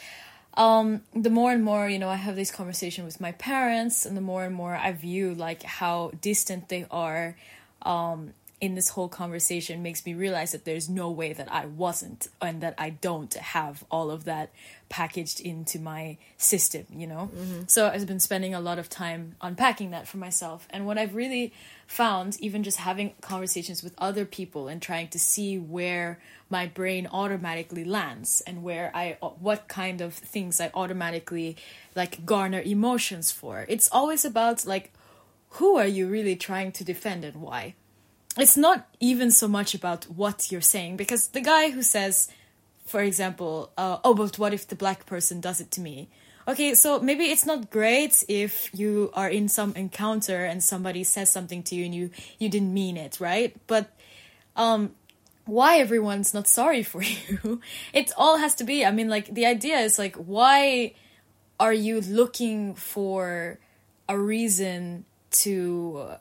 um, 0.54 1.02
the 1.12 1.28
more 1.28 1.50
and 1.50 1.64
more, 1.64 1.88
you 1.88 1.98
know, 1.98 2.08
I 2.08 2.14
have 2.14 2.36
this 2.36 2.52
conversation 2.52 3.04
with 3.04 3.20
my 3.20 3.32
parents, 3.32 4.06
and 4.06 4.16
the 4.16 4.20
more 4.20 4.44
and 4.44 4.54
more 4.54 4.76
I 4.76 4.92
view 4.92 5.34
like 5.34 5.64
how 5.64 6.12
distant 6.20 6.68
they 6.68 6.86
are 6.88 7.36
um, 7.82 8.32
in 8.58 8.74
this 8.74 8.90
whole 8.90 9.08
conversation 9.08 9.82
makes 9.82 10.06
me 10.06 10.14
realize 10.14 10.52
that 10.52 10.64
there's 10.64 10.88
no 10.88 11.10
way 11.10 11.34
that 11.34 11.52
I 11.52 11.66
wasn't 11.66 12.28
and 12.40 12.62
that 12.62 12.74
I 12.78 12.88
don't 12.88 13.32
have 13.34 13.84
all 13.90 14.10
of 14.10 14.24
that 14.24 14.50
packaged 14.88 15.40
into 15.40 15.78
my 15.78 16.16
system, 16.38 16.86
you 16.90 17.06
know? 17.06 17.30
Mm-hmm. 17.36 17.62
So 17.66 17.88
I've 17.88 18.06
been 18.06 18.20
spending 18.20 18.54
a 18.54 18.60
lot 18.60 18.78
of 18.78 18.88
time 18.88 19.36
unpacking 19.42 19.90
that 19.90 20.08
for 20.08 20.16
myself. 20.16 20.66
And 20.70 20.86
what 20.86 20.96
I've 20.96 21.14
really 21.14 21.52
found, 21.86 22.40
even 22.40 22.62
just 22.62 22.78
having 22.78 23.12
conversations 23.20 23.82
with 23.82 23.94
other 23.98 24.24
people 24.24 24.68
and 24.68 24.80
trying 24.80 25.08
to 25.08 25.18
see 25.18 25.58
where 25.58 26.18
my 26.48 26.66
brain 26.66 27.06
automatically 27.12 27.84
lands 27.84 28.40
and 28.46 28.62
where 28.62 28.90
I, 28.94 29.18
what 29.20 29.68
kind 29.68 30.00
of 30.00 30.14
things 30.14 30.62
I 30.62 30.70
automatically 30.72 31.58
like 31.94 32.24
garner 32.24 32.62
emotions 32.62 33.30
for. 33.30 33.66
It's 33.68 33.90
always 33.92 34.24
about 34.24 34.64
like, 34.64 34.94
who 35.50 35.76
are 35.76 35.86
you 35.86 36.06
really 36.06 36.36
trying 36.36 36.72
to 36.72 36.84
defend 36.84 37.22
and 37.22 37.42
why? 37.42 37.74
It's 38.38 38.56
not 38.56 38.86
even 39.00 39.30
so 39.30 39.48
much 39.48 39.74
about 39.74 40.04
what 40.04 40.50
you're 40.52 40.60
saying 40.60 40.96
because 40.96 41.28
the 41.28 41.40
guy 41.40 41.70
who 41.70 41.82
says 41.82 42.28
for 42.84 43.00
example 43.00 43.70
uh, 43.76 43.98
oh 44.04 44.14
but 44.14 44.38
what 44.38 44.52
if 44.52 44.68
the 44.68 44.76
black 44.76 45.06
person 45.06 45.40
does 45.40 45.60
it 45.60 45.70
to 45.72 45.80
me? 45.80 46.08
Okay 46.48 46.74
so 46.74 47.00
maybe 47.00 47.24
it's 47.24 47.46
not 47.46 47.70
great 47.70 48.24
if 48.28 48.70
you 48.72 49.10
are 49.14 49.28
in 49.28 49.48
some 49.48 49.72
encounter 49.74 50.44
and 50.44 50.62
somebody 50.62 51.02
says 51.02 51.30
something 51.30 51.62
to 51.64 51.74
you 51.74 51.84
and 51.84 51.94
you 51.94 52.10
you 52.38 52.48
didn't 52.48 52.72
mean 52.72 52.96
it 52.96 53.18
right? 53.20 53.56
But 53.66 53.90
um 54.54 54.94
why 55.44 55.78
everyone's 55.78 56.34
not 56.34 56.48
sorry 56.48 56.82
for 56.82 57.02
you? 57.02 57.60
It 57.92 58.12
all 58.16 58.36
has 58.38 58.54
to 58.56 58.64
be 58.64 58.84
i 58.84 58.90
mean 58.90 59.08
like 59.08 59.32
the 59.34 59.46
idea 59.46 59.78
is 59.78 59.98
like 59.98 60.16
why 60.16 60.94
are 61.58 61.72
you 61.72 62.00
looking 62.02 62.74
for 62.74 63.58
a 64.08 64.18
reason 64.18 65.04
to 65.30 66.16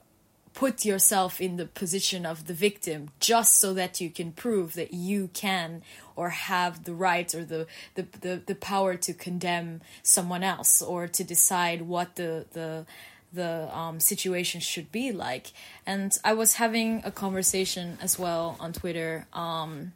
put 0.56 0.86
yourself 0.86 1.42
in 1.42 1.58
the 1.58 1.66
position 1.66 2.26
of 2.26 2.48
the 2.48 2.54
victim 2.54 3.10
just 3.20 3.60
so 3.60 3.74
that 3.74 4.00
you 4.00 4.10
can 4.10 4.32
prove 4.32 4.74
that 4.74 4.94
you 4.94 5.30
can 5.34 5.84
or 6.16 6.30
have 6.30 6.86
the 6.86 6.94
right 6.94 7.36
or 7.36 7.44
the 7.44 7.68
the, 7.96 8.08
the, 8.22 8.42
the 8.48 8.56
power 8.56 8.96
to 8.96 9.14
condemn 9.14 9.82
someone 10.02 10.44
else 10.44 10.82
or 10.82 11.08
to 11.08 11.24
decide 11.24 11.84
what 11.84 12.16
the 12.16 12.46
the 12.54 12.86
the 13.34 13.78
um, 13.78 14.00
situation 14.00 14.62
should 14.62 14.92
be 14.94 15.12
like. 15.12 15.52
And 15.86 16.18
i 16.24 16.34
was 16.34 16.54
having 16.54 17.02
a 17.04 17.12
conversation 17.12 17.98
as 18.02 18.18
well 18.18 18.56
on 18.60 18.72
twitter 18.72 19.28
um, 19.34 19.92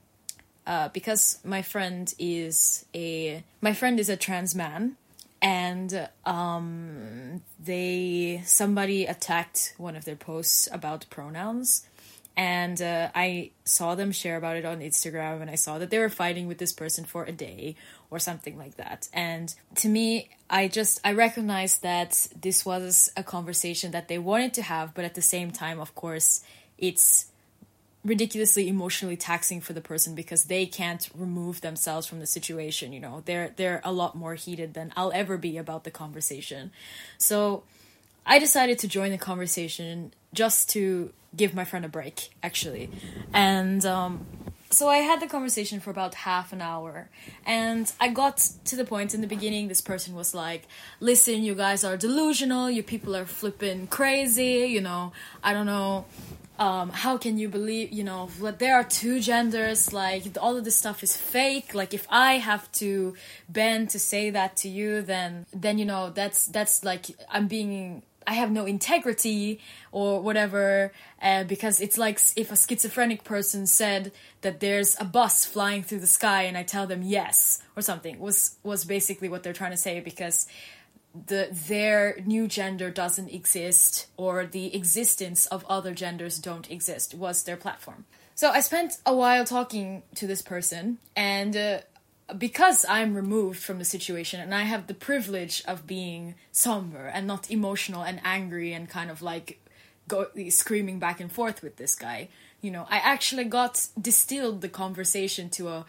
uh, 0.68 0.90
because 0.90 1.40
my 1.44 1.62
friend 1.62 2.14
is 2.20 2.86
a 2.94 3.44
my 3.62 3.74
friend 3.74 4.00
is 4.00 4.10
a 4.10 4.18
trans 4.18 4.54
man 4.54 4.98
and 5.42 6.10
um, 6.26 7.42
they 7.60 8.42
somebody 8.46 9.06
attacked 9.06 9.74
one 9.78 9.96
of 9.96 10.06
their 10.06 10.16
posts 10.16 10.68
about 10.72 11.06
pronouns. 11.10 11.86
And 12.38 12.82
uh, 12.82 13.10
i 13.14 13.52
saw 13.66 13.96
them 13.96 14.14
share 14.14 14.38
about 14.38 14.56
it 14.56 14.64
on 14.64 14.80
instagram 14.80 15.42
and 15.42 15.50
i 15.50 15.56
saw 15.56 15.78
that 15.78 15.90
they 15.90 16.00
were 16.00 16.10
fighting 16.10 16.48
with 16.48 16.58
this 16.58 16.72
person 16.72 17.04
for 17.04 17.26
a 17.26 17.34
day 17.34 17.76
or 18.10 18.18
something 18.18 18.58
like 18.58 18.78
that. 18.78 19.10
And 19.12 19.54
to 19.76 19.90
me 19.90 20.30
i 20.50 20.70
just 20.70 21.02
i 21.04 21.12
recognized 21.12 21.82
that 21.82 22.28
this 22.40 22.66
was 22.66 23.12
a 23.18 23.24
conversation 23.24 23.92
that 23.92 24.08
they 24.08 24.18
wanted 24.18 24.54
to 24.54 24.62
have 24.62 24.94
but 24.94 25.04
at 25.04 25.16
the 25.16 25.22
same 25.22 25.52
time 25.52 25.80
of 25.82 25.96
course 25.96 26.42
it's 26.78 27.30
ridiculously 28.04 28.70
emotionally 28.70 29.18
taxing 29.18 29.60
for 29.60 29.74
the 29.74 29.82
person 29.82 30.16
because 30.16 30.46
they 30.46 30.66
can't 30.66 31.10
remove 31.14 31.62
themselves 31.62 32.08
from 32.08 32.20
the 32.20 32.26
situation 32.26 32.94
you 32.94 33.00
know. 33.00 33.22
They're 33.26 33.54
they're 33.56 33.82
a 33.84 33.92
lot 33.92 34.16
more 34.16 34.36
heated 34.36 34.74
than 34.74 34.94
I'll 34.96 35.12
ever 35.12 35.38
be 35.38 35.58
about 35.58 35.84
the 35.84 35.92
conversation. 35.92 36.72
So 37.18 37.64
I 38.26 38.40
decided 38.40 38.80
to 38.80 38.88
join 38.88 39.12
the 39.12 39.18
conversation 39.18 40.14
just 40.34 40.70
to 40.70 41.12
give 41.36 41.54
my 41.54 41.66
friend 41.66 41.84
a 41.84 41.90
break 41.90 42.30
actually. 42.42 42.90
And 43.34 43.86
um 43.86 44.26
so 44.72 44.88
I 44.88 44.98
had 44.98 45.20
the 45.20 45.28
conversation 45.28 45.80
for 45.80 45.90
about 45.90 46.14
half 46.14 46.54
an 46.54 46.62
hour. 46.62 47.10
And 47.44 47.92
I 48.00 48.10
got 48.10 48.38
to 48.66 48.76
the 48.76 48.86
point 48.86 49.16
in 49.16 49.22
the 49.22 49.28
beginning 49.28 49.68
this 49.68 49.82
person 49.82 50.16
was 50.16 50.34
like 50.34 50.68
listen 51.02 51.44
you 51.44 51.54
guys 51.54 51.84
are 51.84 51.98
delusional. 51.98 52.70
You 52.70 52.82
people 52.82 53.14
are 53.14 53.26
flipping 53.26 53.88
crazy 53.88 54.68
you 54.68 54.80
know. 54.80 55.12
I 55.44 55.52
don't 55.52 55.66
know 55.66 56.06
um, 56.60 56.90
how 56.90 57.18
can 57.18 57.38
you 57.38 57.48
believe 57.48 57.92
you 57.92 58.04
know 58.04 58.30
there 58.58 58.76
are 58.76 58.84
two 58.84 59.22
genders 59.22 59.94
like 59.94 60.24
all 60.42 60.58
of 60.58 60.66
this 60.66 60.76
stuff 60.76 61.02
is 61.02 61.16
fake. 61.16 61.74
Like 61.74 61.94
if 61.94 62.06
i 62.10 62.34
have 62.34 62.70
to 62.74 63.16
bend 63.48 63.90
to 63.92 64.00
say 64.00 64.30
that 64.30 64.58
to 64.58 64.70
you 64.70 65.02
then 65.02 65.46
then 65.54 65.78
you 65.78 65.86
know 65.86 66.10
that's 66.10 66.48
that's 66.48 66.84
like 66.84 67.06
i'm 67.30 67.48
being 67.48 68.04
i 68.28 68.34
have 68.34 68.52
no 68.52 68.66
integrity 68.66 69.60
or 69.92 70.22
whatever 70.22 70.92
uh, 71.22 71.44
because 71.46 71.80
it's 71.80 71.98
like 71.98 72.20
if 72.36 72.52
a 72.52 72.58
schizophrenic 72.58 73.24
person 73.24 73.66
said 73.66 74.12
that 74.42 74.60
there's 74.60 74.96
a 75.00 75.06
bus 75.06 75.46
flying 75.46 75.82
through 75.82 76.00
the 76.00 76.08
sky 76.08 76.44
and 76.44 76.58
i 76.58 76.64
tell 76.64 76.86
them 76.86 77.02
yes 77.02 77.62
or 77.76 77.82
something 77.82 78.20
was 78.20 78.58
was 78.64 78.84
basically 78.84 79.30
what 79.30 79.44
they're 79.44 79.54
trying 79.54 79.72
to 79.72 79.78
say 79.78 80.00
because 80.02 80.48
the 81.14 81.50
their 81.68 82.18
new 82.26 82.48
gender 82.48 82.90
doesn't 82.92 83.30
exist 83.30 84.08
or 84.16 84.46
the 84.46 84.76
existence 84.76 85.46
of 85.48 85.66
other 85.68 85.94
genders 85.94 86.38
don't 86.38 86.70
exist 86.70 87.16
was 87.16 87.44
their 87.44 87.58
platform. 87.58 88.06
So 88.36 88.52
i 88.52 88.62
spent 88.62 88.98
a 89.06 89.14
while 89.14 89.44
talking 89.44 90.04
to 90.16 90.28
this 90.28 90.42
person 90.42 91.00
and 91.16 91.58
uh, 91.58 91.80
because 92.38 92.86
i'm 92.88 93.16
removed 93.16 93.60
from 93.60 93.80
the 93.80 93.86
situation 93.86 94.40
and 94.40 94.54
i 94.54 94.62
have 94.64 94.88
the 94.88 94.94
privilege 94.94 95.64
of 95.68 95.88
being 95.88 96.36
somber 96.52 97.08
and 97.08 97.26
not 97.28 97.50
emotional 97.50 98.04
and 98.04 98.22
angry 98.24 98.72
and 98.74 98.90
kind 98.90 99.10
of 99.10 99.22
like 99.22 99.60
go 100.08 100.28
screaming 100.50 101.00
back 101.00 101.20
and 101.20 101.32
forth 101.32 101.62
with 101.62 101.78
this 101.78 101.96
guy 101.96 102.30
you 102.62 102.72
know 102.72 102.86
i 102.90 102.98
actually 102.98 103.44
got 103.44 103.88
distilled 104.00 104.62
the 104.62 104.70
conversation 104.70 105.50
to 105.50 105.68
a 105.68 105.86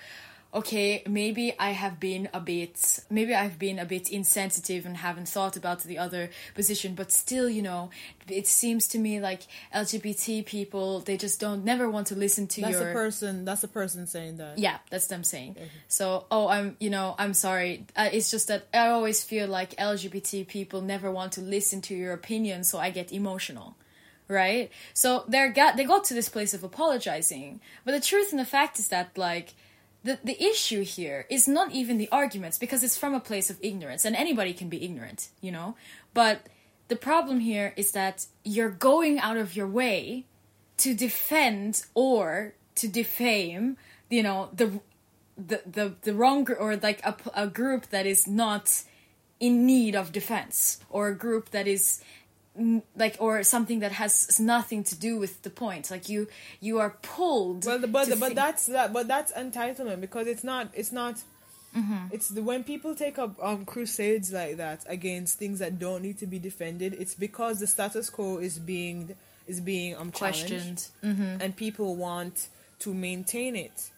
okay, 0.53 1.03
maybe 1.07 1.55
I 1.59 1.71
have 1.71 2.01
been 2.01 2.29
a 2.35 2.41
bit, 2.41 3.01
maybe 3.09 3.35
I've 3.35 3.59
been 3.59 3.79
a 3.79 3.85
bit 3.85 4.11
insensitive 4.11 4.85
and 4.85 4.97
haven't 4.97 5.29
thought 5.29 5.57
about 5.57 5.83
the 5.83 5.99
other 5.99 6.31
position, 6.55 6.95
but 6.95 7.13
still, 7.13 7.49
you 7.49 7.63
know, 7.63 7.91
it 8.29 8.49
seems 8.49 8.89
to 8.89 8.99
me 8.99 9.21
like 9.21 9.43
LGBT 9.73 10.45
people, 10.45 11.01
they 11.01 11.17
just 11.17 11.39
don't, 11.41 11.65
never 11.65 11.89
want 11.89 12.09
to 12.09 12.17
listen 12.17 12.49
to 12.49 12.63
That's 12.63 12.81
your. 12.81 12.91
a 12.91 12.93
person. 12.93 13.45
That's 13.45 13.63
a 13.63 13.69
person 13.69 14.07
saying 14.09 14.39
that. 14.39 14.59
Yeah, 14.59 14.79
that's 14.91 15.07
them 15.07 15.23
saying. 15.23 15.57
So, 15.87 16.27
oh, 16.31 16.49
I'm, 16.49 16.77
you 16.81 16.91
know, 16.91 17.15
I'm 17.17 17.35
sorry. 17.35 17.87
Uh, 17.95 18.09
it's 18.13 18.31
just 18.31 18.49
that 18.49 18.67
I 18.75 18.89
always 18.89 19.23
feel 19.23 19.47
like 19.47 19.77
LGBT 19.77 20.49
people 20.49 20.81
never 20.81 21.13
want 21.13 21.33
to 21.33 21.41
listen 21.41 21.81
to 21.83 21.95
your 21.95 22.13
opinion, 22.13 22.65
so 22.65 22.79
I 22.79 22.91
get 22.91 23.13
emotional. 23.13 23.77
Right? 24.27 24.71
So 24.95 25.25
they're 25.27 25.51
got 25.51 25.77
they 25.77 25.83
got 25.83 26.05
to 26.05 26.15
this 26.15 26.29
place 26.29 26.55
of 26.55 26.63
apologizing. 26.63 27.61
But 27.85 27.93
the 27.93 28.01
truth 28.01 28.31
and 28.31 28.39
the 28.39 28.45
fact 28.45 28.79
is 28.79 28.87
that 28.87 29.19
like 29.19 29.55
the 30.03 30.19
the 30.25 30.43
issue 30.43 30.83
here 30.83 31.27
is 31.29 31.47
not 31.47 31.73
even 31.73 31.99
the 31.99 32.09
arguments 32.11 32.59
because 32.59 32.83
it's 32.83 32.97
from 32.97 33.15
a 33.15 33.21
place 33.21 33.51
of 33.51 33.59
ignorance 33.61 34.05
and 34.05 34.17
anybody 34.17 34.53
can 34.53 34.69
be 34.69 34.83
ignorant, 34.85 35.29
you 35.41 35.53
know? 35.53 35.77
But 36.15 36.47
the 36.89 36.97
problem 36.97 37.41
here 37.41 37.73
is 37.77 37.93
that 37.93 38.27
you're 38.45 38.71
going 38.71 39.19
out 39.19 39.37
of 39.37 39.55
your 39.55 39.69
way 39.69 40.27
to 40.79 40.95
defend 40.95 41.83
or 41.95 42.55
to 42.77 42.89
defame, 42.89 43.77
you 44.09 44.23
know, 44.23 44.49
the 44.55 44.81
the 45.37 45.63
the, 45.67 45.95
the 46.03 46.15
wrong 46.15 46.45
gr- 46.45 46.55
or 46.55 46.77
like 46.77 47.05
a, 47.05 47.15
a 47.35 47.47
group 47.47 47.91
that 47.91 48.07
is 48.07 48.27
not 48.27 48.85
in 49.39 49.67
need 49.67 49.95
of 49.95 50.13
defense 50.13 50.81
or 50.91 51.09
a 51.09 51.15
group 51.15 51.51
that 51.51 51.67
is 51.67 52.03
like 52.97 53.17
or 53.21 53.43
something 53.45 53.79
that 53.81 53.93
has 53.93 54.41
nothing 54.41 54.83
to 54.85 54.99
do 54.99 55.19
with 55.19 55.41
the 55.43 55.51
point 55.51 55.91
like 55.91 56.09
you 56.09 56.27
you 56.61 56.79
are 56.81 56.91
pulled 57.03 57.65
Well, 57.65 57.79
but 57.87 58.07
to 58.07 58.17
but 58.17 58.35
that's 58.35 58.67
that. 58.67 58.93
But 58.93 59.07
that's 59.09 59.33
entitlement 59.33 60.01
because 60.01 60.27
it's 60.27 60.43
not. 60.45 60.69
It's 60.75 60.93
not. 60.93 61.17
Mm-hmm. 61.77 62.07
It's 62.11 62.29
the 62.29 62.43
when 62.43 62.65
people 62.65 62.97
take 62.97 63.19
up 63.19 63.39
um, 63.41 63.65
crusades 63.65 64.33
like 64.33 64.57
that 64.57 64.85
against 64.89 65.39
things 65.39 65.61
that 65.61 65.79
don't 65.79 66.03
need 66.03 66.19
to 66.19 66.27
be 66.27 66.41
defended. 66.41 66.95
It's 66.99 67.15
because 67.15 67.61
the 67.61 67.69
status 67.69 68.11
quo 68.11 68.39
is 68.39 68.59
being 68.59 69.15
is 69.47 69.61
being 69.61 69.95
um 69.97 70.11
questioned 70.11 70.89
Mm-hmm. 71.05 71.41
and 71.41 71.55
people 71.57 71.95
want 71.95 72.49
to 72.81 72.93
maintain 72.93 73.55
it, 73.55 73.91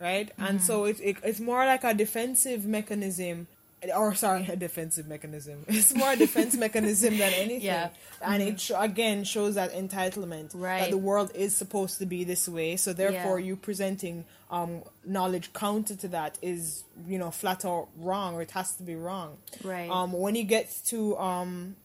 right? 0.00 0.28
Mm-hmm. 0.30 0.44
And 0.44 0.62
so 0.62 0.84
it, 0.84 1.00
it 1.02 1.16
it's 1.24 1.40
more 1.40 1.66
like 1.66 1.82
a 1.82 1.92
defensive 1.92 2.64
mechanism. 2.64 3.48
Or 3.94 4.14
sorry, 4.14 4.46
a 4.48 4.56
defensive 4.56 5.06
mechanism. 5.06 5.64
It's 5.68 5.94
more 5.94 6.12
a 6.12 6.16
defense 6.16 6.56
mechanism 6.66 7.18
than 7.18 7.32
anything, 7.34 7.60
Yeah. 7.66 7.90
and 8.22 8.42
it 8.42 8.58
sh- 8.60 8.72
again 8.76 9.22
shows 9.24 9.54
that 9.56 9.72
entitlement 9.74 10.52
that 10.60 10.90
the 10.90 10.96
world 10.98 11.30
is 11.34 11.54
supposed 11.54 11.98
to 11.98 12.06
be 12.06 12.24
this 12.24 12.48
way. 12.48 12.76
So 12.76 12.92
therefore, 12.92 13.38
Yeah. 13.38 13.46
you 13.46 13.56
presenting 13.56 14.24
um, 14.50 14.82
knowledge 15.04 15.52
counter 15.52 15.94
to 15.96 16.08
that 16.08 16.38
is 16.42 16.84
you 17.06 17.18
know 17.18 17.30
flat 17.30 17.64
out 17.64 17.88
wrong, 17.98 18.34
or 18.34 18.42
it 18.42 18.50
has 18.52 18.74
to 18.76 18.82
be 18.82 18.96
wrong. 18.96 19.36
Right. 19.62 19.90
Um, 19.90 20.12
when 20.12 20.34
you 20.34 20.44
get 20.44 20.74
to 20.86 21.16
um, 21.18 21.76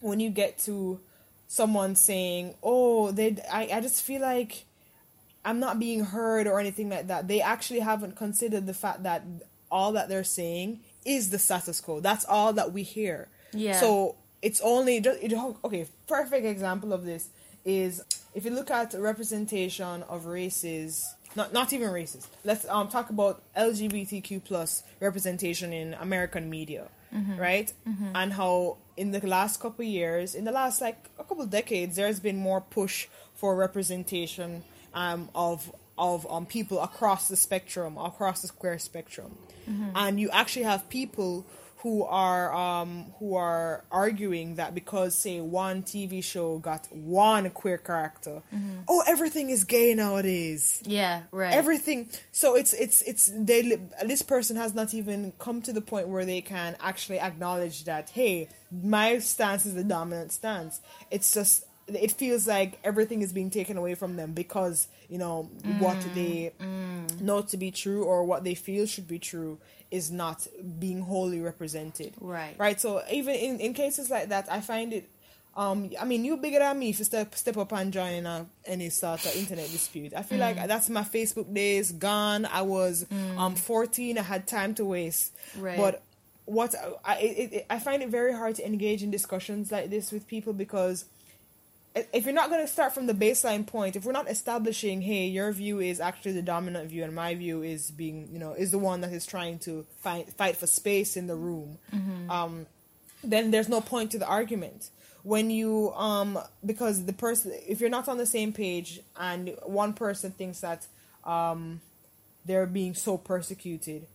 when 0.00 0.18
you 0.20 0.30
get 0.30 0.58
to 0.66 0.98
someone 1.46 1.94
saying, 1.94 2.54
"Oh, 2.62 3.10
they," 3.12 3.36
I, 3.50 3.68
I 3.74 3.80
just 3.80 4.02
feel 4.02 4.20
like 4.20 4.64
I'm 5.44 5.60
not 5.60 5.78
being 5.78 6.04
heard 6.04 6.46
or 6.46 6.58
anything 6.60 6.90
like 6.90 7.06
that. 7.06 7.28
They 7.28 7.40
actually 7.40 7.80
haven't 7.80 8.16
considered 8.16 8.66
the 8.66 8.74
fact 8.74 9.04
that 9.04 9.22
all 9.70 9.92
that 9.92 10.08
they're 10.08 10.24
saying 10.24 10.80
is 11.04 11.30
the 11.30 11.38
status 11.38 11.80
quo. 11.80 12.00
That's 12.00 12.24
all 12.24 12.52
that 12.54 12.72
we 12.72 12.82
hear. 12.82 13.28
Yeah. 13.52 13.80
So 13.80 14.16
it's 14.42 14.60
only 14.60 15.00
just 15.00 15.22
it, 15.22 15.32
okay. 15.64 15.86
Perfect 16.06 16.44
example 16.46 16.92
of 16.92 17.04
this 17.04 17.28
is 17.64 18.02
if 18.34 18.44
you 18.44 18.50
look 18.50 18.70
at 18.70 18.94
representation 18.94 20.02
of 20.04 20.26
races, 20.26 21.14
not 21.36 21.52
not 21.52 21.72
even 21.72 21.90
races. 21.90 22.28
Let's 22.44 22.68
um 22.68 22.88
talk 22.88 23.10
about 23.10 23.42
LGBTQ 23.56 24.44
plus 24.44 24.82
representation 25.00 25.72
in 25.72 25.94
American 25.94 26.48
media, 26.50 26.88
right? 27.38 27.72
And 28.14 28.32
how 28.34 28.76
in 28.96 29.10
the 29.12 29.26
last 29.26 29.60
couple 29.60 29.84
of 29.84 29.90
years, 29.90 30.34
in 30.34 30.44
the 30.44 30.52
last 30.52 30.80
like 30.80 30.98
a 31.18 31.24
couple 31.24 31.42
of 31.44 31.50
decades, 31.50 31.96
there's 31.96 32.20
been 32.20 32.36
more 32.36 32.60
push 32.60 33.06
for 33.34 33.56
representation 33.56 34.62
um 34.94 35.28
of 35.34 35.70
of 35.98 36.26
um 36.30 36.46
people 36.46 36.80
across 36.80 37.28
the 37.28 37.36
spectrum, 37.36 37.98
across 37.98 38.42
the 38.42 38.48
queer 38.48 38.78
spectrum, 38.78 39.36
and 39.94 40.18
you 40.20 40.30
actually 40.30 40.64
have 40.64 40.88
people 40.88 41.44
who 41.82 42.02
are 42.02 42.52
um 42.52 43.06
who 43.20 43.36
are 43.36 43.84
arguing 43.92 44.56
that 44.56 44.74
because 44.74 45.14
say 45.14 45.40
one 45.40 45.82
TV 45.82 46.22
show 46.24 46.58
got 46.58 46.88
one 46.90 47.48
queer 47.50 47.78
character, 47.78 48.42
oh 48.88 49.02
everything 49.06 49.50
is 49.50 49.62
gay 49.64 49.94
nowadays. 49.94 50.82
Yeah, 50.84 51.22
right. 51.30 51.54
Everything. 51.54 52.08
So 52.32 52.56
it's 52.56 52.72
it's 52.72 53.02
it's 53.02 53.30
they 53.32 53.78
this 54.04 54.22
person 54.22 54.56
has 54.56 54.74
not 54.74 54.92
even 54.92 55.32
come 55.38 55.62
to 55.62 55.72
the 55.72 55.80
point 55.80 56.08
where 56.08 56.24
they 56.24 56.40
can 56.40 56.76
actually 56.80 57.20
acknowledge 57.20 57.84
that 57.84 58.10
hey, 58.10 58.48
my 58.72 59.18
stance 59.20 59.64
is 59.64 59.74
the 59.74 59.84
dominant 59.84 60.32
stance. 60.32 60.80
It's 61.12 61.32
just 61.32 61.64
it 61.88 62.12
feels 62.12 62.46
like 62.46 62.78
everything 62.84 63.22
is 63.22 63.32
being 63.32 63.50
taken 63.50 63.76
away 63.76 63.94
from 63.94 64.16
them 64.16 64.32
because 64.32 64.88
you 65.08 65.18
know 65.18 65.44
what 65.78 65.96
they 66.14 66.52
know 67.20 67.42
to 67.42 67.56
be 67.56 67.70
true 67.70 68.04
or 68.04 68.24
what 68.24 68.44
they 68.44 68.54
feel 68.54 68.86
should 68.86 69.08
be 69.08 69.18
true 69.18 69.58
is 69.90 70.10
not 70.10 70.46
being 70.78 71.00
wholly 71.00 71.40
represented. 71.40 72.12
Right. 72.20 72.54
right? 72.58 72.78
So 72.78 73.02
even 73.10 73.34
in, 73.34 73.60
in 73.60 73.74
cases 73.74 74.10
like 74.10 74.28
that 74.28 74.50
i 74.52 74.60
find 74.60 74.92
it 74.92 75.08
um 75.56 75.90
i 75.98 76.04
mean 76.04 76.24
you're 76.24 76.36
bigger 76.36 76.58
than 76.58 76.78
me 76.78 76.90
if 76.90 76.98
you 76.98 77.04
step 77.06 77.34
step 77.34 77.56
up 77.56 77.72
and 77.72 77.90
join 77.92 78.26
a, 78.26 78.46
any 78.66 78.90
sort 78.90 79.24
of 79.24 79.34
internet 79.34 79.70
dispute. 79.70 80.12
I 80.14 80.22
feel 80.22 80.38
like 80.38 80.56
that's 80.68 80.88
my 80.90 81.02
facebook 81.02 81.52
days 81.52 81.90
gone. 81.92 82.44
I 82.46 82.62
was 82.62 83.06
um 83.36 83.54
14 83.54 84.18
i 84.18 84.22
had 84.22 84.46
time 84.46 84.74
to 84.74 84.84
waste. 84.84 85.34
Right. 85.56 85.76
but 85.78 86.02
what 86.44 86.74
I, 87.04 87.16
it, 87.18 87.52
it, 87.52 87.66
I 87.68 87.78
find 87.78 88.02
it 88.02 88.08
very 88.08 88.32
hard 88.32 88.54
to 88.56 88.66
engage 88.66 89.02
in 89.02 89.10
discussions 89.10 89.70
like 89.70 89.90
this 89.90 90.10
with 90.12 90.26
people 90.26 90.54
because 90.54 91.04
if 92.12 92.24
you're 92.24 92.34
not 92.34 92.50
going 92.50 92.60
to 92.60 92.72
start 92.72 92.92
from 92.92 93.06
the 93.06 93.14
baseline 93.14 93.66
point 93.66 93.96
if 93.96 94.04
we're 94.04 94.12
not 94.12 94.28
establishing 94.28 95.02
hey 95.02 95.26
your 95.26 95.52
view 95.52 95.80
is 95.80 96.00
actually 96.00 96.32
the 96.32 96.42
dominant 96.42 96.88
view 96.88 97.04
and 97.04 97.14
my 97.14 97.34
view 97.34 97.62
is 97.62 97.90
being 97.90 98.28
you 98.32 98.38
know 98.38 98.52
is 98.52 98.70
the 98.70 98.78
one 98.78 99.00
that 99.00 99.12
is 99.12 99.26
trying 99.26 99.58
to 99.58 99.84
fight 100.00 100.32
fight 100.34 100.56
for 100.56 100.66
space 100.66 101.16
in 101.16 101.26
the 101.26 101.36
room 101.36 101.78
um 102.30 102.66
then 103.24 103.50
there's 103.50 103.68
no 103.68 103.80
point 103.80 104.12
to 104.12 104.18
the 104.18 104.26
argument. 104.26 104.90
When 105.22 105.50
you 105.50 105.92
um 105.94 106.38
because 106.64 107.04
the 107.04 107.12
person 107.12 107.52
if 107.66 107.80
you're 107.80 107.90
not 107.90 108.08
on 108.08 108.18
the 108.18 108.26
same 108.26 108.52
page 108.52 109.00
and 109.16 109.54
one 109.64 109.92
person 109.92 110.30
thinks 110.30 110.60
that 110.60 110.86
um 111.24 111.80
they're 112.46 112.66
being 112.66 112.94
so 112.94 113.18
persecuted 113.18 114.06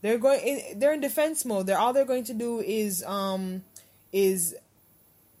they're 0.00 0.18
going 0.18 0.40
in, 0.40 0.78
they're 0.78 0.94
in 0.94 1.00
defense 1.00 1.44
mode. 1.44 1.66
They're 1.66 1.78
all 1.78 1.92
they're 1.92 2.04
going 2.04 2.24
to 2.24 2.34
do 2.34 2.60
is 2.60 3.02
um 3.04 3.64
is 4.12 4.54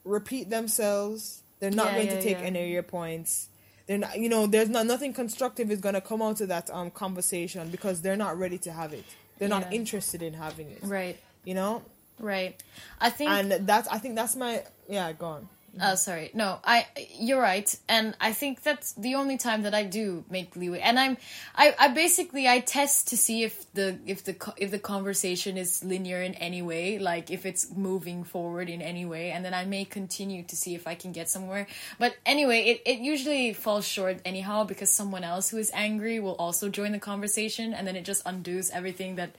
repeat 0.04 0.50
themselves 0.50 1.41
they're 1.62 1.70
not 1.70 1.86
Yeah, 1.86 1.94
going 1.98 2.06
yeah, 2.08 2.16
to 2.16 2.22
take 2.22 2.38
yeah. 2.40 2.50
any 2.50 2.62
of 2.64 2.68
your 2.68 2.82
points 2.82 3.48
they're 3.86 3.98
not 3.98 4.18
you 4.18 4.28
know 4.28 4.46
there's 4.48 4.68
not 4.68 4.84
nothing 4.86 5.12
constructive 5.12 5.70
is 5.70 5.80
going 5.80 5.94
to 5.94 6.00
come 6.00 6.20
out 6.20 6.40
of 6.40 6.48
that 6.48 6.68
um 6.70 6.90
conversation 6.90 7.70
because 7.70 8.02
they're 8.02 8.16
not 8.26 8.36
ready 8.36 8.58
to 8.58 8.72
have 8.72 8.92
it 8.92 9.04
they're 9.38 9.48
not 9.56 9.72
interested 9.72 10.20
in 10.22 10.34
having 10.34 10.68
it 10.70 10.80
right. 10.82 11.16
you 11.44 11.54
know 11.54 11.82
Right. 12.20 12.62
I 13.00 13.10
think 13.10 13.30
and 13.30 13.52
that's 13.66 13.88
i 13.88 13.98
think 13.98 14.14
that's 14.16 14.36
my 14.36 14.62
yeah 14.88 15.12
go 15.12 15.26
on 15.26 15.48
Oh, 15.80 15.94
sorry. 15.94 16.30
No, 16.34 16.58
I. 16.64 16.86
You're 17.18 17.40
right, 17.40 17.74
and 17.88 18.14
I 18.20 18.34
think 18.34 18.62
that's 18.62 18.92
the 18.92 19.14
only 19.14 19.38
time 19.38 19.62
that 19.62 19.74
I 19.74 19.84
do 19.84 20.22
make 20.28 20.54
leeway. 20.54 20.80
And 20.80 20.98
I'm, 20.98 21.16
I, 21.56 21.74
I 21.78 21.88
basically 21.88 22.46
I 22.46 22.60
test 22.60 23.08
to 23.08 23.16
see 23.16 23.42
if 23.42 23.72
the 23.72 23.98
if 24.04 24.22
the 24.24 24.36
if 24.58 24.70
the 24.70 24.78
conversation 24.78 25.56
is 25.56 25.82
linear 25.82 26.20
in 26.20 26.34
any 26.34 26.60
way, 26.60 26.98
like 26.98 27.30
if 27.30 27.46
it's 27.46 27.70
moving 27.74 28.22
forward 28.22 28.68
in 28.68 28.82
any 28.82 29.06
way, 29.06 29.30
and 29.30 29.42
then 29.42 29.54
I 29.54 29.64
may 29.64 29.86
continue 29.86 30.42
to 30.42 30.56
see 30.56 30.74
if 30.74 30.86
I 30.86 30.94
can 30.94 31.10
get 31.10 31.30
somewhere. 31.30 31.66
But 31.98 32.16
anyway, 32.26 32.64
it 32.64 32.82
it 32.84 32.98
usually 32.98 33.54
falls 33.54 33.88
short 33.88 34.18
anyhow 34.26 34.64
because 34.64 34.90
someone 34.90 35.24
else 35.24 35.48
who 35.48 35.56
is 35.56 35.70
angry 35.72 36.20
will 36.20 36.36
also 36.36 36.68
join 36.68 36.92
the 36.92 36.98
conversation, 36.98 37.72
and 37.72 37.86
then 37.86 37.96
it 37.96 38.04
just 38.04 38.22
undoes 38.26 38.70
everything 38.70 39.16
that. 39.16 39.30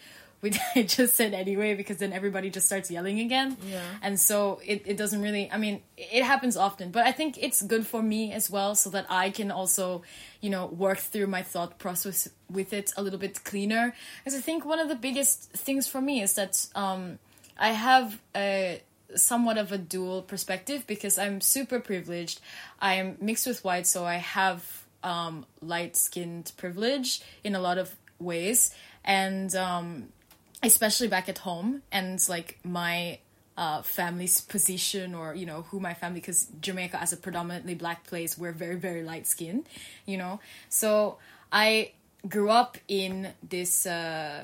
We 0.44 0.52
I 0.76 0.84
just 0.84 1.16
said 1.16 1.34
anyway 1.34 1.74
because 1.74 1.98
then 1.98 2.14
everybody 2.14 2.52
just 2.52 2.68
starts 2.68 2.92
yelling 2.92 3.20
again. 3.20 3.58
Yeah. 3.66 3.82
and 4.02 4.20
so 4.20 4.60
it, 4.66 4.84
it 4.86 4.98
doesn't 4.98 5.22
really 5.22 5.50
i 5.52 5.58
mean 5.58 5.82
it 5.98 6.24
happens 6.24 6.56
often 6.58 6.92
but 6.92 7.06
i 7.06 7.12
think 7.12 7.38
it's 7.42 7.62
good 7.62 7.88
for 7.88 8.02
me 8.04 8.32
as 8.34 8.50
well 8.50 8.76
so 8.76 8.90
that 8.92 9.06
i 9.10 9.30
can 9.30 9.50
also 9.52 10.04
you 10.42 10.50
know 10.50 10.66
work 10.68 11.00
through 11.00 11.28
my 11.28 11.42
thought 11.42 11.80
process 11.80 12.30
with 12.50 12.74
it 12.74 12.94
a 12.98 13.02
little 13.02 13.20
bit 13.20 13.44
cleaner. 13.44 13.96
Because 14.20 14.38
i 14.38 14.42
think 14.42 14.66
one 14.66 14.80
of 14.80 14.90
the 14.90 14.96
biggest 15.08 15.52
things 15.54 15.88
for 15.88 16.02
me 16.02 16.22
is 16.22 16.34
that 16.34 16.68
um, 16.76 17.18
i 17.58 17.70
have 17.70 18.20
a 18.36 18.82
somewhat 19.16 19.58
of 19.58 19.72
a 19.72 19.78
dual 19.78 20.22
perspective 20.22 20.86
because 20.88 21.18
i'm 21.18 21.40
super 21.40 21.80
privileged. 21.80 22.42
I 22.80 22.96
am 22.96 23.18
mixed 23.22 23.48
with 23.48 23.64
white 23.64 23.88
so 23.88 24.06
i 24.06 24.18
have 24.18 24.84
um, 25.04 25.46
light 25.62 25.96
skinned 25.96 26.52
privilege 26.58 27.22
in 27.44 27.56
a 27.56 27.60
lot 27.60 27.78
of 27.78 27.96
ways. 28.20 28.74
And 29.04 29.54
um, 29.56 30.10
especially 30.64 31.08
back 31.08 31.30
at 31.30 31.40
home 31.40 31.82
and 31.92 32.24
like 32.30 32.60
my 32.64 33.20
uh, 33.58 33.82
family's 33.82 34.42
position 34.42 35.14
or 35.14 35.36
you 35.36 35.46
know 35.46 35.64
who 35.70 35.80
my 35.80 35.94
family 35.94 36.20
because 36.20 36.48
jamaica 36.60 37.00
as 37.00 37.14
a 37.14 37.18
predominantly 37.18 37.76
black 37.76 38.06
place 38.08 38.38
we're 38.38 38.52
very 38.52 38.76
very 38.76 39.04
light 39.04 39.28
skinned 39.28 39.68
you 40.06 40.18
know? 40.18 40.40
So 40.70 41.18
i 41.52 41.92
grew 42.28 42.50
up 42.50 42.78
in 42.88 43.34
this 43.48 43.86
uh, 43.86 44.42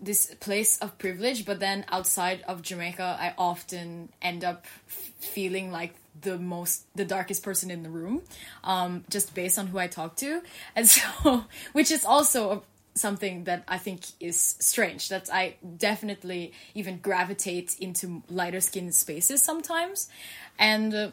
this 0.00 0.34
place 0.40 0.78
of 0.78 0.98
privilege 0.98 1.46
but 1.46 1.60
then 1.60 1.84
outside 1.88 2.42
of 2.46 2.60
jamaica 2.62 3.16
i 3.18 3.32
often 3.38 4.10
end 4.20 4.44
up 4.44 4.66
feeling 4.86 5.70
like 5.70 5.94
the 6.22 6.38
most 6.38 6.84
the 6.94 7.04
darkest 7.04 7.42
person 7.42 7.70
in 7.70 7.82
the 7.82 7.90
room 7.90 8.22
um, 8.64 9.04
just 9.08 9.34
based 9.34 9.58
on 9.58 9.66
who 9.68 9.78
i 9.78 9.86
talk 9.86 10.16
to. 10.16 10.42
And 10.76 10.88
so 10.88 11.44
which 11.72 11.90
is 11.90 12.04
also 12.04 12.64
something 12.94 13.44
that 13.44 13.64
I 13.68 13.78
think 13.78 14.00
is 14.18 14.56
strange. 14.58 15.08
That 15.08 15.28
I 15.32 15.56
definitely 15.76 16.52
even 16.74 16.98
gravitate 16.98 17.76
into 17.78 18.22
lighter 18.28 18.60
skin 18.60 18.92
spaces 18.92 19.42
sometimes, 19.42 20.08
and 20.58 20.94
uh, 20.94 21.10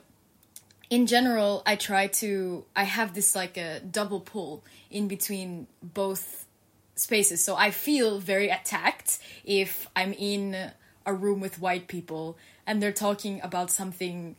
in 0.90 1.08
general, 1.08 1.64
I 1.66 1.76
try 1.76 2.08
to. 2.08 2.66
I 2.76 2.84
have 2.84 3.14
this 3.14 3.36
like 3.36 3.58
a 3.58 3.80
double 3.80 4.22
pull 4.22 4.64
in 4.90 5.08
between 5.08 5.68
both 5.82 6.46
spaces. 6.96 7.44
So 7.44 7.56
I 7.56 7.72
feel 7.72 8.20
very 8.20 8.50
attacked 8.50 9.20
if 9.44 9.88
I'm 9.96 10.14
in 10.14 10.72
a 11.06 11.14
room 11.14 11.40
with 11.40 11.60
white 11.60 11.88
people 11.88 12.38
and 12.68 12.84
they're 12.84 12.92
talking 12.92 13.40
about 13.42 13.72
something 13.72 14.36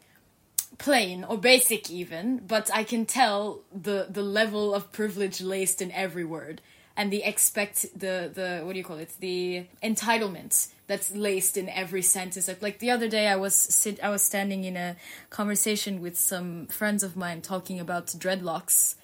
plain 0.76 1.24
or 1.24 1.36
basic 1.38 1.90
even 1.90 2.38
but 2.46 2.70
i 2.72 2.84
can 2.84 3.06
tell 3.06 3.62
the 3.72 4.06
the 4.10 4.22
level 4.22 4.74
of 4.74 4.92
privilege 4.92 5.40
laced 5.40 5.80
in 5.82 5.90
every 5.92 6.24
word 6.24 6.60
and 6.98 7.12
the 7.12 7.22
expect 7.22 7.86
the 7.98 8.30
the 8.34 8.60
what 8.64 8.72
do 8.72 8.78
you 8.78 8.84
call 8.84 8.98
it? 8.98 9.12
The 9.20 9.64
entitlement 9.82 10.68
that's 10.88 11.14
laced 11.14 11.56
in 11.56 11.68
every 11.68 12.02
sentence. 12.02 12.48
Like, 12.48 12.60
like 12.60 12.78
the 12.80 12.90
other 12.90 13.08
day 13.08 13.28
i 13.28 13.36
was 13.36 13.54
sit 13.54 14.02
i 14.02 14.10
was 14.10 14.22
standing 14.22 14.64
in 14.64 14.76
a 14.76 14.96
conversation 15.30 16.02
with 16.02 16.18
some 16.18 16.66
friends 16.66 17.02
of 17.04 17.16
mine 17.16 17.40
talking 17.40 17.78
about 17.78 18.08
dreadlocks 18.08 18.96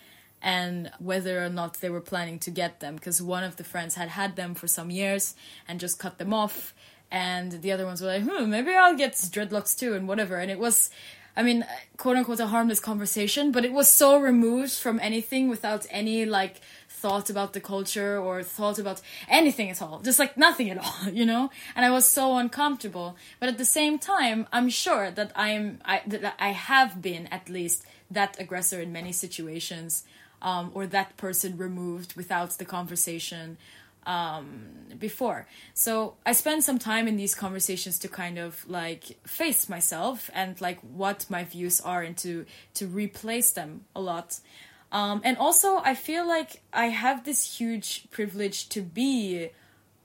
and 0.42 0.90
whether 0.98 1.42
or 1.42 1.48
not 1.48 1.80
they 1.80 1.88
were 1.88 2.00
planning 2.00 2.38
to 2.40 2.50
get 2.50 2.80
them 2.80 2.96
because 2.96 3.22
one 3.22 3.44
of 3.44 3.56
the 3.56 3.64
friends 3.64 3.94
had 3.94 4.08
had 4.08 4.34
them 4.34 4.54
for 4.54 4.66
some 4.66 4.90
years 4.90 5.34
and 5.68 5.78
just 5.78 5.98
cut 5.98 6.18
them 6.18 6.34
off. 6.34 6.74
And 7.10 7.62
the 7.62 7.70
other 7.70 7.86
ones 7.86 8.02
were 8.02 8.08
like 8.08 8.24
hmm 8.24 8.50
maybe 8.50 8.74
i'll 8.74 8.96
get 8.96 9.12
dreadlocks 9.12 9.78
too 9.78 9.94
and 9.94 10.08
whatever. 10.08 10.36
And 10.36 10.50
it 10.50 10.58
was 10.58 10.90
I 11.36 11.42
mean, 11.42 11.66
quote 11.96 12.16
unquote, 12.16 12.40
a 12.40 12.46
harmless 12.46 12.80
conversation, 12.80 13.50
but 13.50 13.64
it 13.64 13.72
was 13.72 13.90
so 13.90 14.18
removed 14.18 14.72
from 14.72 15.00
anything 15.00 15.48
without 15.48 15.86
any 15.90 16.24
like 16.24 16.60
thought 16.88 17.28
about 17.28 17.52
the 17.52 17.60
culture 17.60 18.18
or 18.18 18.42
thought 18.42 18.78
about 18.78 19.00
anything 19.28 19.68
at 19.68 19.82
all. 19.82 20.00
Just 20.00 20.18
like 20.18 20.36
nothing 20.36 20.70
at 20.70 20.78
all, 20.78 21.08
you 21.12 21.26
know? 21.26 21.50
And 21.76 21.84
I 21.84 21.90
was 21.90 22.08
so 22.08 22.38
uncomfortable. 22.38 23.16
But 23.40 23.48
at 23.48 23.58
the 23.58 23.64
same 23.64 23.98
time, 23.98 24.46
I'm 24.52 24.68
sure 24.68 25.10
that 25.10 25.32
I'm, 25.34 25.80
I, 25.84 26.02
that 26.06 26.34
I 26.38 26.50
have 26.50 27.02
been 27.02 27.26
at 27.26 27.48
least 27.48 27.84
that 28.10 28.40
aggressor 28.40 28.80
in 28.80 28.92
many 28.92 29.12
situations, 29.12 30.04
um, 30.40 30.70
or 30.72 30.86
that 30.86 31.16
person 31.16 31.56
removed 31.56 32.14
without 32.14 32.50
the 32.58 32.64
conversation 32.64 33.58
um, 34.06 34.68
before. 34.98 35.46
So 35.74 36.14
I 36.24 36.32
spend 36.32 36.64
some 36.64 36.78
time 36.78 37.08
in 37.08 37.16
these 37.16 37.34
conversations 37.34 37.98
to 38.00 38.08
kind 38.08 38.38
of 38.38 38.68
like 38.68 39.18
face 39.26 39.68
myself 39.68 40.30
and 40.34 40.60
like 40.60 40.78
what 40.80 41.26
my 41.28 41.44
views 41.44 41.80
are 41.80 42.02
and 42.02 42.16
to 42.18 42.46
to 42.74 42.86
replace 42.86 43.52
them 43.52 43.84
a 43.94 44.00
lot. 44.00 44.40
Um, 44.92 45.22
and 45.24 45.36
also, 45.38 45.78
I 45.78 45.94
feel 45.94 46.26
like 46.26 46.62
I 46.72 46.86
have 46.86 47.24
this 47.24 47.58
huge 47.58 48.08
privilege 48.12 48.68
to 48.68 48.80
be 48.80 49.50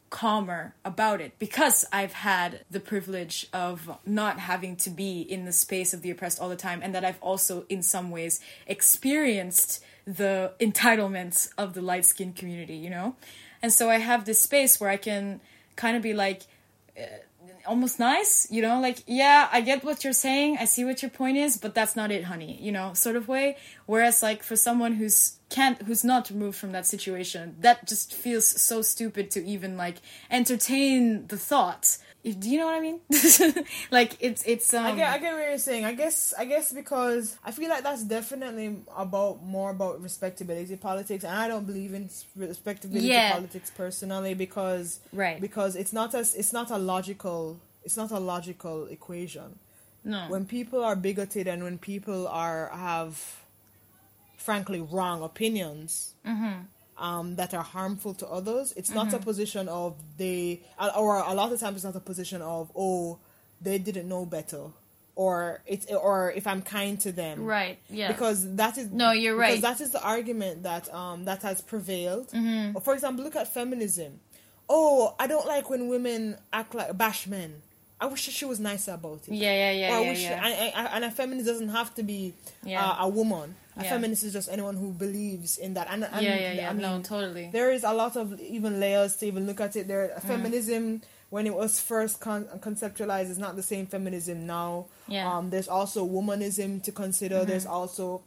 calmer 0.10 0.74
about 0.84 1.22
it 1.22 1.38
because 1.40 1.86
I've 1.94 2.14
had 2.14 2.66
the 2.72 2.80
privilege 2.80 3.48
of 3.54 3.98
not 4.06 4.40
having 4.40 4.76
to 4.78 4.90
be 4.90 5.22
in 5.22 5.46
the 5.46 5.52
space 5.52 5.94
of 5.94 6.02
the 6.02 6.10
oppressed 6.10 6.40
all 6.40 6.50
the 6.50 6.56
time 6.56 6.82
and 6.82 6.96
that 6.96 7.06
I've 7.06 7.22
also 7.22 7.66
in 7.70 7.84
some 7.84 8.10
ways 8.10 8.40
experienced 8.66 9.84
the 10.06 10.54
entitlements 10.60 11.52
of 11.58 11.74
the 11.74 11.82
light 11.82 12.06
skinned 12.06 12.36
community, 12.36 12.76
you 12.76 12.90
know? 12.90 13.16
And 13.62 13.74
so 13.74 13.90
I 13.90 13.98
have 13.98 14.26
this 14.26 14.42
space 14.42 14.80
where 14.80 14.90
I 14.90 14.98
can 14.98 15.42
kind 15.76 15.98
of 15.98 16.04
be 16.04 16.14
like, 16.14 16.44
uh, 16.98 17.04
almost 17.68 18.00
nice, 18.00 18.50
you 18.50 18.62
know, 18.62 18.80
like, 18.80 19.04
yeah, 19.06 19.50
I 19.52 19.62
get 19.62 19.84
what 19.84 20.04
you're 20.04 20.14
saying, 20.14 20.58
I 20.60 20.66
see 20.66 20.86
what 20.86 21.02
your 21.02 21.12
point 21.12 21.38
is, 21.38 21.58
but 21.58 21.76
that's 21.76 21.96
not 21.96 22.12
it, 22.12 22.24
honey, 22.24 22.58
you 22.62 22.72
know, 22.72 22.94
sort 22.94 23.16
of 23.16 23.28
way. 23.28 23.58
Whereas, 23.86 24.24
like, 24.24 24.44
for 24.44 24.56
someone 24.56 24.94
who's 24.94 25.39
can't, 25.50 25.82
who's 25.84 26.04
not 26.04 26.30
removed 26.30 26.58
from 26.58 26.72
that 26.74 26.86
situation, 26.86 27.56
that 27.62 27.88
just 27.88 28.14
feels 28.14 28.46
so 28.46 28.82
stupid 28.82 29.32
to 29.32 29.46
even, 29.46 29.78
like, 29.78 29.98
entertain 30.30 31.28
the 31.28 31.38
thought. 31.38 31.98
Do 32.24 32.50
you 32.50 32.60
know 32.60 32.66
what 32.66 32.76
I 32.76 32.82
mean? 32.82 33.00
like, 33.92 34.18
it's, 34.20 34.44
it's, 34.46 34.74
um. 34.74 34.86
I 34.86 34.96
get, 34.96 35.10
I 35.14 35.18
get 35.20 35.34
what 35.34 35.48
you're 35.48 35.58
saying. 35.58 35.86
I 35.86 35.94
guess, 35.94 36.34
I 36.38 36.46
guess 36.46 36.72
because 36.74 37.38
I 37.46 37.52
feel 37.52 37.70
like 37.70 37.82
that's 37.84 38.04
definitely 38.04 38.76
about 38.96 39.42
more 39.44 39.72
about 39.72 40.02
respectability 40.02 40.76
politics, 40.76 41.24
and 41.24 41.34
I 41.34 41.48
don't 41.48 41.66
believe 41.66 41.94
in 41.94 42.10
respectability 42.36 43.08
Yeah. 43.08 43.34
politics 43.34 43.72
personally 43.76 44.34
because, 44.34 45.00
Right. 45.14 45.40
because 45.40 45.76
it's 45.78 45.94
not 45.94 46.14
as, 46.14 46.36
it's 46.36 46.52
not 46.54 46.70
a 46.72 46.78
logical, 46.78 47.60
it's 47.86 47.96
not 47.98 48.12
a 48.12 48.20
logical 48.20 48.88
equation. 48.88 49.58
no. 50.04 50.26
when 50.30 50.46
people 50.46 50.82
are 50.84 50.96
bigoted 50.96 51.46
and 51.48 51.62
when 51.64 51.78
people 51.78 52.28
are 52.28 52.70
have 52.74 53.39
frankly 54.40 54.82
wrong 54.82 55.22
opinions 55.24 56.14
um, 56.98 57.36
that 57.38 57.54
are 57.54 57.64
harmful 57.64 58.14
to 58.16 58.28
others 58.28 58.74
it's 58.76 58.90
not 58.92 59.14
a 59.14 59.20
position 59.20 59.68
of 59.70 59.96
they 60.18 60.62
or 60.98 61.18
a 61.18 61.34
lot 61.34 61.52
of 61.52 61.60
times 61.60 61.76
it's 61.78 61.86
not 61.86 61.96
a 61.96 62.00
position 62.12 62.42
of 62.42 62.72
oh 62.76 63.20
they 63.62 63.78
didn't 63.78 64.08
know 64.08 64.26
better 64.26 64.64
or 65.16 65.62
it's 65.66 65.86
or 65.92 66.32
if 66.36 66.46
i'm 66.48 66.62
kind 66.62 67.00
to 67.02 67.12
them 67.12 67.44
right, 67.44 67.78
yeah. 67.90 68.08
because 68.08 68.56
that 68.56 68.78
is 68.78 68.90
No, 68.90 69.12
you're 69.12 69.36
because 69.36 69.52
right. 69.54 69.62
that 69.62 69.82
is 69.82 69.92
the 69.92 70.02
argument 70.02 70.64
that 70.64 70.86
um 70.94 71.26
that 71.26 71.42
has 71.44 71.62
prevailed. 71.62 72.28
Mm-hmm. 72.30 72.78
For 72.80 72.94
example, 72.94 73.26
look 73.26 73.36
at 73.36 73.54
feminism. 73.54 74.20
Oh, 74.70 75.16
I 75.20 75.26
don't 75.28 75.46
like 75.48 75.70
when 75.70 75.90
women 75.90 76.38
act 76.54 76.74
like 76.76 76.96
bash 76.98 77.28
men. 77.28 77.52
I 78.00 78.06
wish 78.06 78.22
she 78.22 78.46
was 78.46 78.60
nicer 78.62 78.94
about 78.94 79.28
it. 79.28 79.34
yeah, 79.34 79.52
yeah, 79.52 79.72
yeah, 79.72 79.92
Or 79.94 79.98
I 79.98 80.02
yeah, 80.04 80.10
wish, 80.12 80.22
yeah. 80.24 80.46
And, 80.46 80.74
and, 80.78 80.88
and 80.94 81.04
a 81.06 81.12
feminist 81.12 81.48
doesn't 81.48 81.70
have 81.80 81.94
to 81.96 82.04
be 82.04 82.34
Yeah. 82.64 82.82
uh, 82.86 83.06
a 83.06 83.10
woman. 83.10 83.56
A 83.80 83.84
Yeah. 83.84 83.90
feminist 83.90 84.24
is 84.24 84.34
just 84.34 84.50
anyone 84.50 84.76
who 84.76 84.92
believes 84.92 85.58
in 85.58 85.74
that. 85.76 85.88
And, 85.90 86.04
and 86.04 86.22
yeah, 86.22 86.36
yeah, 86.36 86.52
yeah. 86.54 86.70
I 86.70 86.74
mean, 86.74 86.82
no, 86.82 87.02
totally. 87.02 87.50
there 87.52 87.72
is 87.72 87.84
a 87.84 87.94
lot 87.94 88.16
of 88.18 88.40
even 88.42 88.80
layers 88.80 89.16
to 89.18 89.26
even 89.28 89.48
look 89.48 89.60
at 89.62 89.76
it. 89.76 89.88
There, 89.88 90.10
Mm. 90.18 90.22
feminism 90.28 91.02
when 91.30 91.46
it 91.48 91.54
was 91.54 91.80
first 91.80 92.20
con- 92.20 92.46
conceptualized 92.60 93.30
is 93.30 93.38
not 93.38 93.56
the 93.56 93.64
same 93.64 93.86
feminism 93.88 94.46
now. 94.48 94.86
Yeah. 95.08 95.26
Mm-hmm. 95.26 95.38
Um, 95.38 95.50
there's 95.52 95.68
also 95.68 96.06
womanism 96.06 96.82
to 96.84 96.92
consider. 96.92 97.46
There's 97.46 97.66
also 97.68 98.22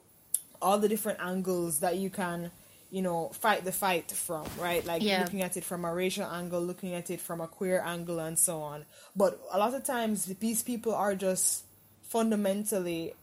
all 0.60 0.78
the 0.78 0.88
different 0.88 1.18
angles 1.20 1.80
that 1.80 1.96
you 1.98 2.08
can, 2.10 2.50
you 2.92 3.02
know, 3.02 3.28
fight 3.34 3.64
the 3.64 3.72
fight 3.72 4.10
from, 4.12 4.46
right? 4.60 4.86
Like 4.86 5.02
Yeah. 5.02 5.22
looking 5.24 5.42
at 5.42 5.56
it 5.56 5.64
from 5.64 5.84
a 5.84 5.92
racial 5.92 6.24
angle, 6.26 6.60
looking 6.62 6.94
at 6.94 7.10
it 7.10 7.20
from 7.20 7.40
a 7.40 7.48
queer 7.48 7.82
angle, 7.84 8.20
and 8.20 8.38
so 8.38 8.62
on. 8.62 8.84
But 9.16 9.40
a 9.52 9.58
lot 9.58 9.74
of 9.74 9.82
times, 9.84 10.26
these 10.26 10.62
people 10.62 10.94
are 10.94 11.14
just 11.16 11.64
fundamentally 12.08 13.14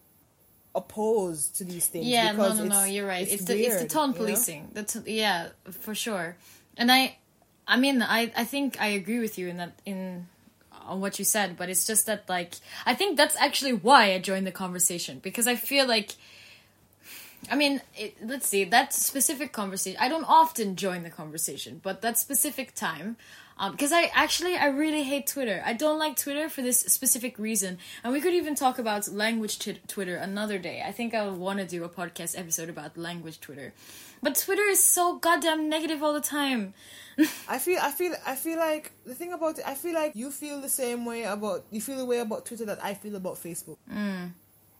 opposed 0.75 1.55
to 1.58 1.63
these 1.63 1.88
things. 1.88 2.05
yeah 2.05 2.32
no 2.32 2.38
because 2.43 2.58
no 2.60 2.63
no 2.65 2.65
it's- 2.82 2.91
you're 2.91 3.08
right 3.08 3.23
It's, 3.23 3.34
it's, 3.34 3.45
the 3.45 3.60
it's 3.65 3.82
the 3.82 3.88
tone 3.88 4.10
you 4.10 4.19
know? 4.19 4.25
policing 4.25 4.69
that's 4.73 4.95
yeah 5.05 5.49
for 5.71 5.95
sure 5.95 6.36
and 6.77 6.91
i 6.91 7.17
i 7.67 7.75
mean 7.77 8.01
i 8.01 8.32
i 8.36 8.43
think 8.43 8.79
i 8.79 8.88
agree 8.88 9.19
with 9.19 9.38
you 9.39 9.47
in 9.47 9.58
that 9.58 9.79
in 9.86 10.27
on 10.86 11.01
what 11.01 11.17
you 11.19 11.25
said 11.25 11.58
but 11.58 11.69
it's 11.69 11.86
just 11.86 12.05
that 12.05 12.27
like 12.29 12.53
i 12.86 12.93
think 12.93 13.17
that's 13.17 13.36
actually 13.38 13.73
why 13.73 14.13
i 14.13 14.19
joined 14.19 14.45
the 14.45 14.51
conversation 14.51 15.19
because 15.19 15.47
i 15.47 15.55
feel 15.55 15.88
like 15.88 16.12
I 17.49 17.55
mean, 17.55 17.82
it, 17.95 18.17
let's 18.21 18.47
see, 18.47 18.65
that 18.65 18.93
specific 18.93 19.53
conversation, 19.53 19.97
I 20.01 20.10
don't 20.10 20.25
often 20.25 20.75
join 20.75 21.03
the 21.03 21.10
conversation, 21.10 21.79
but 21.82 22.01
that 22.01 22.17
specific 22.17 22.75
time, 22.75 23.15
Um, 23.62 23.74
because 23.74 23.91
I 23.91 24.10
actually, 24.13 24.56
I 24.56 24.67
really 24.67 25.04
hate 25.04 25.28
Twitter. 25.28 25.62
I 25.65 25.74
don't 25.74 26.00
like 26.00 26.15
Twitter 26.15 26.48
for 26.48 26.62
this 26.62 26.80
specific 26.80 27.38
reason. 27.38 27.78
And 28.06 28.13
we 28.13 28.22
could 28.22 28.34
even 28.34 28.56
talk 28.56 28.80
about 28.80 29.10
language 29.10 29.60
t- 29.60 29.82
Twitter 29.86 30.15
another 30.15 30.58
day. 30.58 30.82
I 30.86 30.93
think 30.93 31.13
I 31.13 31.28
want 31.28 31.60
to 31.60 31.65
do 31.65 31.84
a 31.84 31.89
podcast 31.89 32.39
episode 32.39 32.69
about 32.69 32.98
language 32.98 33.41
Twitter. 33.41 33.74
But 34.24 34.36
Twitter 34.36 34.63
is 34.63 34.82
so 34.82 35.17
goddamn 35.17 35.67
negative 35.67 36.02
all 36.02 36.13
the 36.13 36.22
time. 36.22 36.74
I 37.50 37.60
feel 37.60 37.80
I 37.82 37.91
feel 37.91 38.15
I 38.26 38.36
feel 38.36 38.58
like 38.58 38.93
the 39.06 39.13
thing 39.13 39.34
about 39.34 39.60
it 39.60 39.65
I 39.67 39.76
feel 39.76 39.93
like 39.93 40.15
you 40.15 40.32
feel 40.32 40.62
the 40.62 40.69
same 40.69 41.06
way 41.06 41.24
about 41.24 41.65
you 41.69 41.82
feel 41.82 41.98
the 41.98 42.06
way 42.06 42.19
about 42.19 42.45
Twitter 42.45 42.65
that 42.65 42.82
I 42.82 42.93
feel 42.93 43.17
about 43.17 43.36
Facebook. 43.36 43.78
Mm. 43.93 44.32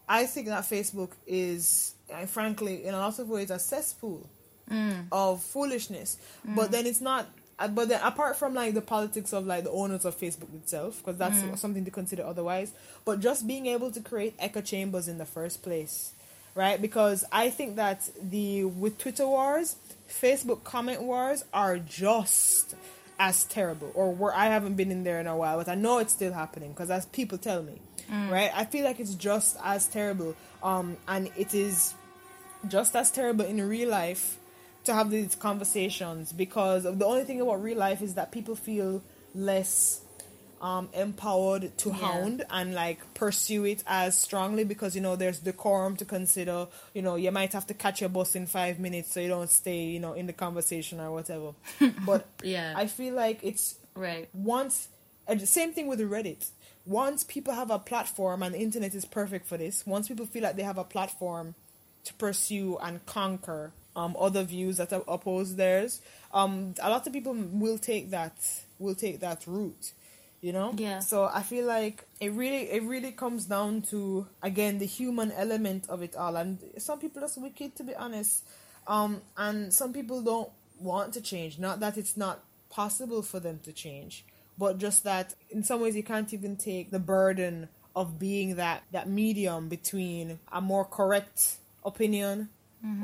I 0.08 0.24
think 0.24 0.46
that 0.46 0.64
Facebook 0.64 1.12
is 1.26 1.94
uh, 2.12 2.24
frankly 2.24 2.84
in 2.86 2.94
a 2.94 2.98
lot 2.98 3.18
of 3.18 3.28
ways 3.28 3.50
a 3.50 3.58
cesspool 3.58 4.26
mm. 4.70 5.04
of 5.12 5.42
foolishness. 5.42 6.16
Mm. 6.48 6.56
But 6.56 6.70
then 6.70 6.86
it's 6.86 7.02
not 7.02 7.28
Uh, 7.60 7.68
but 7.68 7.88
then 7.88 8.00
apart 8.02 8.36
from 8.36 8.54
like 8.54 8.74
the 8.74 8.80
politics 8.80 9.32
of 9.32 9.46
like 9.46 9.62
the 9.62 9.70
owners 9.70 10.04
of 10.04 10.18
Facebook 10.18 10.52
itself 10.54 10.98
because 10.98 11.18
that's 11.18 11.38
mm. 11.38 11.56
something 11.58 11.84
to 11.84 11.90
consider 11.90 12.24
otherwise, 12.24 12.72
but 13.04 13.20
just 13.20 13.46
being 13.46 13.66
able 13.66 13.92
to 13.92 14.00
create 14.00 14.34
echo 14.38 14.60
chambers 14.60 15.06
in 15.06 15.18
the 15.18 15.26
first 15.26 15.62
place 15.62 16.12
right? 16.54 16.80
Because 16.80 17.24
I 17.30 17.50
think 17.50 17.76
that 17.76 18.08
the 18.20 18.64
with 18.64 18.98
Twitter 18.98 19.26
wars, 19.26 19.76
Facebook 20.08 20.64
comment 20.64 21.02
wars 21.02 21.44
are 21.52 21.78
just 21.78 22.74
as 23.18 23.44
terrible. 23.44 23.92
Or 23.94 24.12
where 24.12 24.34
I 24.34 24.46
haven't 24.46 24.74
been 24.74 24.90
in 24.90 25.04
there 25.04 25.20
in 25.20 25.26
a 25.26 25.36
while, 25.36 25.58
but 25.58 25.68
I 25.68 25.74
know 25.74 25.98
it's 25.98 26.12
still 26.12 26.32
happening 26.32 26.72
because 26.72 26.90
as 26.90 27.06
people 27.06 27.38
tell 27.38 27.62
me, 27.62 27.80
mm. 28.10 28.30
right? 28.30 28.50
I 28.54 28.64
feel 28.64 28.84
like 28.84 28.98
it's 28.98 29.14
just 29.14 29.56
as 29.62 29.86
terrible. 29.86 30.34
Um, 30.62 30.96
and 31.06 31.30
it 31.36 31.54
is 31.54 31.94
just 32.68 32.96
as 32.96 33.10
terrible 33.10 33.44
in 33.44 33.66
real 33.66 33.88
life 33.88 34.36
to 34.84 34.94
have 34.94 35.10
these 35.10 35.34
conversations 35.34 36.32
because 36.32 36.84
the 36.84 37.04
only 37.04 37.24
thing 37.24 37.40
about 37.40 37.62
real 37.62 37.78
life 37.78 38.02
is 38.02 38.14
that 38.14 38.32
people 38.32 38.54
feel 38.54 39.02
less 39.34 40.00
um, 40.60 40.88
empowered 40.92 41.76
to 41.78 41.88
Yeah. 41.88 41.94
hound 41.96 42.44
and 42.50 42.74
like 42.74 42.98
pursue 43.14 43.64
it 43.64 43.82
as 43.86 44.14
strongly 44.14 44.64
because 44.64 44.94
you 44.94 45.00
know 45.00 45.16
there's 45.16 45.38
decorum 45.38 45.96
to 45.96 46.04
consider. 46.04 46.66
You 46.92 47.00
know, 47.02 47.16
you 47.16 47.30
might 47.30 47.52
have 47.54 47.66
to 47.68 47.74
catch 47.74 48.00
your 48.02 48.10
bus 48.10 48.34
in 48.36 48.46
five 48.46 48.78
minutes 48.78 49.12
so 49.12 49.20
you 49.20 49.28
don't 49.28 49.48
stay, 49.48 49.84
you 49.84 50.00
know, 50.00 50.12
in 50.12 50.26
the 50.26 50.34
conversation 50.34 51.00
or 51.00 51.12
whatever. 51.12 51.52
But 52.06 52.26
Yeah. 52.42 52.74
I 52.76 52.86
feel 52.88 53.14
like 53.14 53.40
it's 53.42 53.76
right. 53.94 54.28
once 54.34 54.88
and 55.26 55.40
the 55.40 55.46
same 55.46 55.72
thing 55.72 55.86
with 55.86 56.00
Reddit. 56.00 56.48
Once 56.86 57.24
people 57.24 57.54
have 57.54 57.70
a 57.70 57.78
platform 57.78 58.42
and 58.42 58.54
the 58.54 58.58
internet 58.58 58.94
is 58.94 59.04
perfect 59.04 59.46
for 59.46 59.56
this, 59.56 59.86
once 59.86 60.08
people 60.08 60.26
feel 60.26 60.42
like 60.42 60.56
they 60.56 60.62
have 60.62 60.78
a 60.78 60.84
platform 60.84 61.54
to 62.04 62.12
pursue 62.14 62.76
and 62.82 63.04
conquer 63.06 63.72
um, 63.96 64.16
other 64.18 64.44
views 64.44 64.76
that 64.78 64.92
oppose 64.92 65.56
theirs, 65.56 66.00
um, 66.32 66.74
a 66.80 66.90
lot 66.90 67.06
of 67.06 67.12
people 67.12 67.34
will 67.34 67.78
take 67.78 68.10
that 68.10 68.34
will 68.78 68.94
take 68.94 69.20
that 69.20 69.46
route. 69.46 69.92
You 70.40 70.54
know? 70.54 70.72
Yeah. 70.74 71.00
So 71.00 71.24
I 71.24 71.42
feel 71.42 71.66
like 71.66 72.04
it 72.18 72.32
really 72.32 72.70
it 72.70 72.82
really 72.82 73.12
comes 73.12 73.44
down 73.44 73.82
to 73.90 74.26
again 74.42 74.78
the 74.78 74.86
human 74.86 75.32
element 75.32 75.86
of 75.88 76.02
it 76.02 76.16
all. 76.16 76.36
And 76.36 76.58
some 76.78 76.98
people 76.98 77.22
are 77.22 77.28
wicked 77.36 77.76
to 77.76 77.82
be 77.82 77.94
honest. 77.94 78.44
Um 78.86 79.20
and 79.36 79.72
some 79.72 79.92
people 79.92 80.22
don't 80.22 80.48
want 80.78 81.12
to 81.14 81.20
change. 81.20 81.58
Not 81.58 81.80
that 81.80 81.98
it's 81.98 82.16
not 82.16 82.42
possible 82.70 83.22
for 83.22 83.38
them 83.38 83.60
to 83.64 83.72
change, 83.72 84.24
but 84.56 84.78
just 84.78 85.04
that 85.04 85.34
in 85.50 85.62
some 85.62 85.82
ways 85.82 85.94
you 85.94 86.02
can't 86.02 86.32
even 86.32 86.56
take 86.56 86.90
the 86.90 86.98
burden 86.98 87.68
of 87.94 88.18
being 88.18 88.56
that 88.56 88.82
that 88.92 89.08
medium 89.08 89.68
between 89.68 90.38
a 90.50 90.60
more 90.62 90.86
correct 90.86 91.56
opinion 91.84 92.48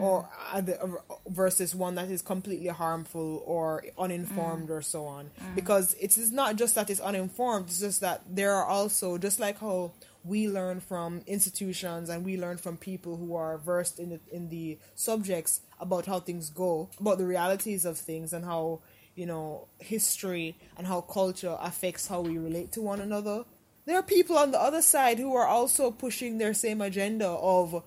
or 0.01 0.29
uh, 0.53 0.61
the- 0.63 0.81
uh, 0.83 0.89
versus 1.29 1.75
one 1.75 1.95
that 1.97 2.11
is 2.11 2.23
completely 2.23 2.69
harmful 2.69 3.43
or 3.47 3.85
uninformed 3.99 4.71
or 4.71 4.81
so 4.83 5.05
on. 5.07 5.31
Because 5.55 5.95
it's 6.01 6.17
it's 6.17 6.31
not 6.31 6.57
just 6.57 6.75
that 6.77 6.89
it's 6.91 7.01
uninformed 7.01 7.67
it's 7.69 7.81
just 7.81 8.01
that 8.01 8.23
there 8.29 8.53
are 8.55 8.65
also 8.65 9.19
just 9.19 9.39
like 9.39 9.59
how 9.61 9.93
we 10.25 10.49
learn 10.49 10.81
from 10.81 11.21
institutions 11.27 12.09
and 12.09 12.25
we 12.25 12.37
learn 12.37 12.57
from 12.59 12.77
people 12.77 13.17
who 13.17 13.35
are 13.37 13.59
versed 13.59 13.99
in 13.99 14.09
the, 14.11 14.21
in 14.33 14.49
the 14.49 14.79
subjects 14.95 15.61
about 15.79 16.07
how 16.07 16.19
things 16.21 16.51
go 16.51 16.89
about 16.99 17.19
the 17.19 17.27
realities 17.27 17.85
of 17.85 17.97
things 17.99 18.33
and 18.33 18.45
how 18.45 18.81
you 19.15 19.27
know 19.27 19.67
history 19.79 20.57
and 20.77 20.87
how 20.87 21.01
culture 21.01 21.57
affects 21.61 22.07
how 22.09 22.21
we 22.23 22.39
relate 22.39 22.73
to 22.73 22.81
one 22.83 23.01
another. 23.01 23.45
There 23.87 23.97
are 23.97 24.03
people 24.03 24.37
on 24.37 24.51
the 24.51 24.61
other 24.61 24.83
side 24.83 25.19
who 25.21 25.35
are 25.37 25.47
also 25.47 25.93
pushing 25.93 26.39
their 26.39 26.55
same 26.55 26.81
agenda 26.81 27.29
of 27.29 27.85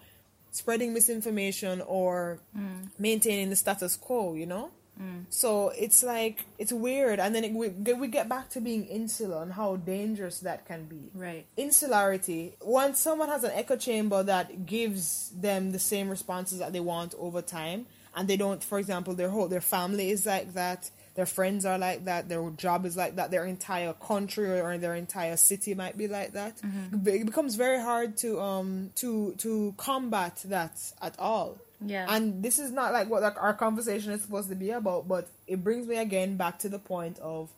spreading 0.52 0.94
misinformation 0.94 1.82
or 1.82 2.40
mm. 2.58 2.90
maintaining 2.98 3.50
the 3.50 3.56
status 3.56 3.96
quo, 3.96 4.34
you 4.34 4.46
know? 4.46 4.72
Mm. 5.02 5.26
So 5.30 5.70
it's 5.70 6.04
like, 6.04 6.46
it's 6.58 6.74
weird. 6.74 7.20
And 7.20 7.34
then 7.34 7.44
it, 7.44 7.54
we, 7.54 7.70
get- 7.70 7.98
we 7.98 8.08
get 8.08 8.28
back 8.28 8.50
to 8.50 8.62
being 8.62 8.86
insular 8.86 9.42
and 9.42 9.54
how 9.54 9.78
dangerous 9.78 10.40
that 10.40 10.66
can 10.66 10.86
be. 10.86 11.12
Right. 11.14 11.46
Insularity, 11.56 12.56
once 12.62 13.00
someone 13.00 13.30
has 13.30 13.44
an 13.44 13.52
echo 13.54 13.78
chamber 13.78 14.24
that 14.24 14.66
gives 14.66 15.30
them 15.30 15.72
the 15.72 15.80
same 15.80 16.10
responses 16.10 16.60
that 16.60 16.74
they 16.74 16.82
want 16.82 17.16
over 17.18 17.42
time, 17.42 17.86
and 18.16 18.28
they 18.28 18.38
don't, 18.38 18.64
for 18.64 18.80
example, 18.80 19.14
their 19.14 19.30
whole, 19.30 19.48
their 19.48 19.62
family 19.62 20.10
is 20.10 20.26
like 20.26 20.54
that, 20.54 20.90
their 21.16 21.26
friends 21.26 21.66
are 21.66 21.78
like 21.78 22.06
that, 22.06 22.30
their 22.30 22.50
job 22.52 22.86
is 22.86 22.96
like 22.96 23.16
that, 23.18 23.32
their 23.32 23.46
entire 23.46 23.94
country 23.94 24.60
or 24.60 24.78
their 24.78 24.96
entire 24.96 25.38
city 25.38 25.74
might 25.74 25.98
be 25.98 26.08
like 26.08 26.34
that. 26.34 26.58
Mm-hmm. 26.62 27.08
It 27.08 27.26
becomes 27.26 27.56
very 27.56 27.82
hard 27.82 28.18
to 28.18 28.40
um 28.40 28.92
to 28.96 29.34
to 29.40 29.74
combat 29.78 30.42
that 30.46 30.80
at 31.02 31.18
all. 31.20 31.58
Yeah. 31.82 32.06
And 32.10 32.44
this 32.44 32.60
is 32.60 32.72
not 32.72 32.94
like 32.94 33.10
what 33.10 33.22
like 33.22 33.42
our 33.42 33.54
conversation 33.54 34.12
is 34.12 34.22
supposed 34.22 34.50
to 34.50 34.56
be 34.56 34.72
about, 34.72 35.08
but 35.08 35.28
it 35.48 35.64
brings 35.64 35.88
me 35.88 35.98
again 35.98 36.38
back 36.38 36.60
to 36.60 36.70
the 36.70 36.80
point 36.80 37.20
of 37.20 37.50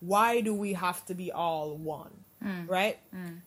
why 0.00 0.40
do 0.40 0.54
we 0.54 0.72
have 0.72 1.04
to 1.06 1.14
be 1.14 1.30
all 1.30 1.76
one? 1.76 2.10
Right? 2.66 2.98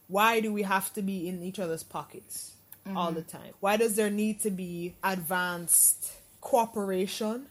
Why 0.08 0.40
do 0.40 0.54
we 0.54 0.62
have 0.64 0.94
to 0.94 1.02
be 1.02 1.28
in 1.28 1.42
each 1.42 1.60
other's 1.60 1.84
pockets 1.84 2.54
all 2.96 3.12
the 3.12 3.24
time? 3.24 3.54
Why 3.60 3.78
does 3.78 3.96
there 3.96 4.12
need 4.12 4.42
to 4.42 4.52
be 4.52 4.94
advanced 5.04 6.12
cooperation 6.42 7.48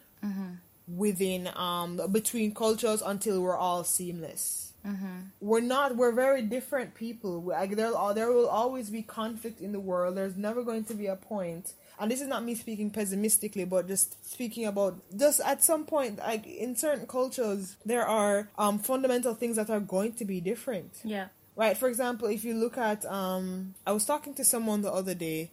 within 0.88 1.48
um 1.56 2.00
between 2.10 2.54
cultures 2.54 3.02
until 3.02 3.40
we're 3.40 3.56
all 3.56 3.84
seamless? 3.84 4.72
We're 5.40 5.60
not. 5.60 5.96
We're 5.96 6.12
very 6.12 6.42
different 6.42 6.94
people. 6.94 7.42
Like 7.42 7.76
there, 7.76 7.92
there 8.14 8.32
will 8.32 8.48
always 8.48 8.90
be 8.90 9.02
conflict 9.02 9.60
in 9.60 9.72
the 9.72 9.80
world. 9.80 10.16
There's 10.16 10.36
never 10.36 10.62
going 10.64 10.84
to 10.84 10.94
be 10.94 11.06
a 11.06 11.14
point. 11.16 11.74
And 12.00 12.10
this 12.10 12.20
is 12.20 12.26
not 12.26 12.42
me 12.44 12.56
speaking 12.56 12.90
pessimistically, 12.90 13.64
but 13.64 13.86
just 13.86 14.16
speaking 14.28 14.66
about 14.66 14.98
just 15.16 15.40
at 15.40 15.62
some 15.62 15.84
point, 15.84 16.18
like 16.18 16.46
in 16.46 16.74
certain 16.74 17.06
cultures, 17.06 17.76
there 17.86 18.04
are 18.04 18.48
um, 18.58 18.80
fundamental 18.80 19.34
things 19.34 19.54
that 19.54 19.70
are 19.70 19.78
going 19.78 20.14
to 20.14 20.24
be 20.24 20.40
different. 20.40 20.98
yeah. 21.04 21.28
Right. 21.54 21.76
For 21.76 21.88
example, 21.88 22.28
if 22.28 22.44
you 22.44 22.54
look 22.54 22.78
at, 22.78 23.04
um, 23.04 23.74
I 23.86 23.92
was 23.92 24.06
talking 24.06 24.32
to 24.34 24.44
someone 24.44 24.80
the 24.80 24.90
other 24.90 25.14
day, 25.14 25.50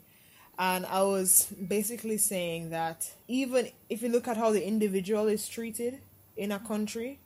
and 0.59 0.85
I 0.85 1.01
was 1.03 1.45
basically 1.45 2.17
saying 2.17 2.69
that 2.71 3.09
even 3.27 3.69
if 3.89 4.01
you 4.03 4.09
look 4.09 4.27
at 4.27 4.37
how 4.37 4.51
the 4.51 4.65
individual 4.65 5.27
is 5.27 5.47
treated 5.47 5.99
in 6.35 6.51
a 6.51 6.59
country, 6.59 7.19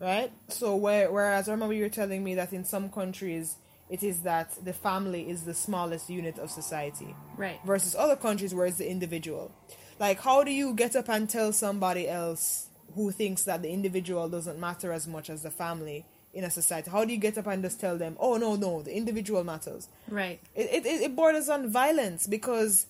right? 0.00 0.32
So 0.48 0.74
where, 0.76 1.12
whereas 1.12 1.48
I 1.48 1.52
remember 1.52 1.74
you 1.74 1.82
were 1.84 1.88
telling 1.90 2.24
me 2.24 2.34
that 2.36 2.52
in 2.52 2.64
some 2.64 2.88
countries 2.90 3.56
it 3.90 4.02
is 4.02 4.20
that 4.22 4.48
the 4.64 4.72
family 4.72 5.28
is 5.28 5.42
the 5.44 5.52
smallest 5.54 6.08
unit 6.08 6.38
of 6.38 6.50
society, 6.50 7.14
Right. 7.36 7.60
versus 7.66 7.94
other 7.94 8.16
countries 8.16 8.54
where 8.54 8.66
it's 8.66 8.78
the 8.78 8.90
individual. 8.90 9.52
Like, 10.00 10.20
how 10.20 10.42
do 10.42 10.50
you 10.50 10.72
get 10.74 10.96
up 10.96 11.08
and 11.10 11.28
tell 11.28 11.52
somebody 11.52 12.08
else 12.08 12.68
who 12.94 13.10
thinks 13.12 13.44
that 13.44 13.60
the 13.62 13.70
individual 13.70 14.28
doesn't 14.28 14.58
matter 14.58 14.90
as 14.92 15.06
much 15.06 15.28
as 15.28 15.42
the 15.42 15.50
family 15.50 16.06
in 16.34 16.44
a 16.44 16.50
society? 16.50 16.90
How 16.90 17.04
do 17.04 17.12
you 17.12 17.18
get 17.18 17.38
up 17.38 17.46
and 17.46 17.62
just 17.62 17.80
tell 17.80 17.96
them, 17.96 18.16
oh, 18.20 18.36
no, 18.36 18.56
no, 18.56 18.82
the 18.82 18.94
individual 18.96 19.44
matters? 19.44 19.88
Right. 20.08 20.40
It, 20.54 20.84
it, 20.84 20.86
it 20.86 21.16
borders 21.16 21.48
on 21.48 21.68
violence 21.70 22.26
because 22.26 22.86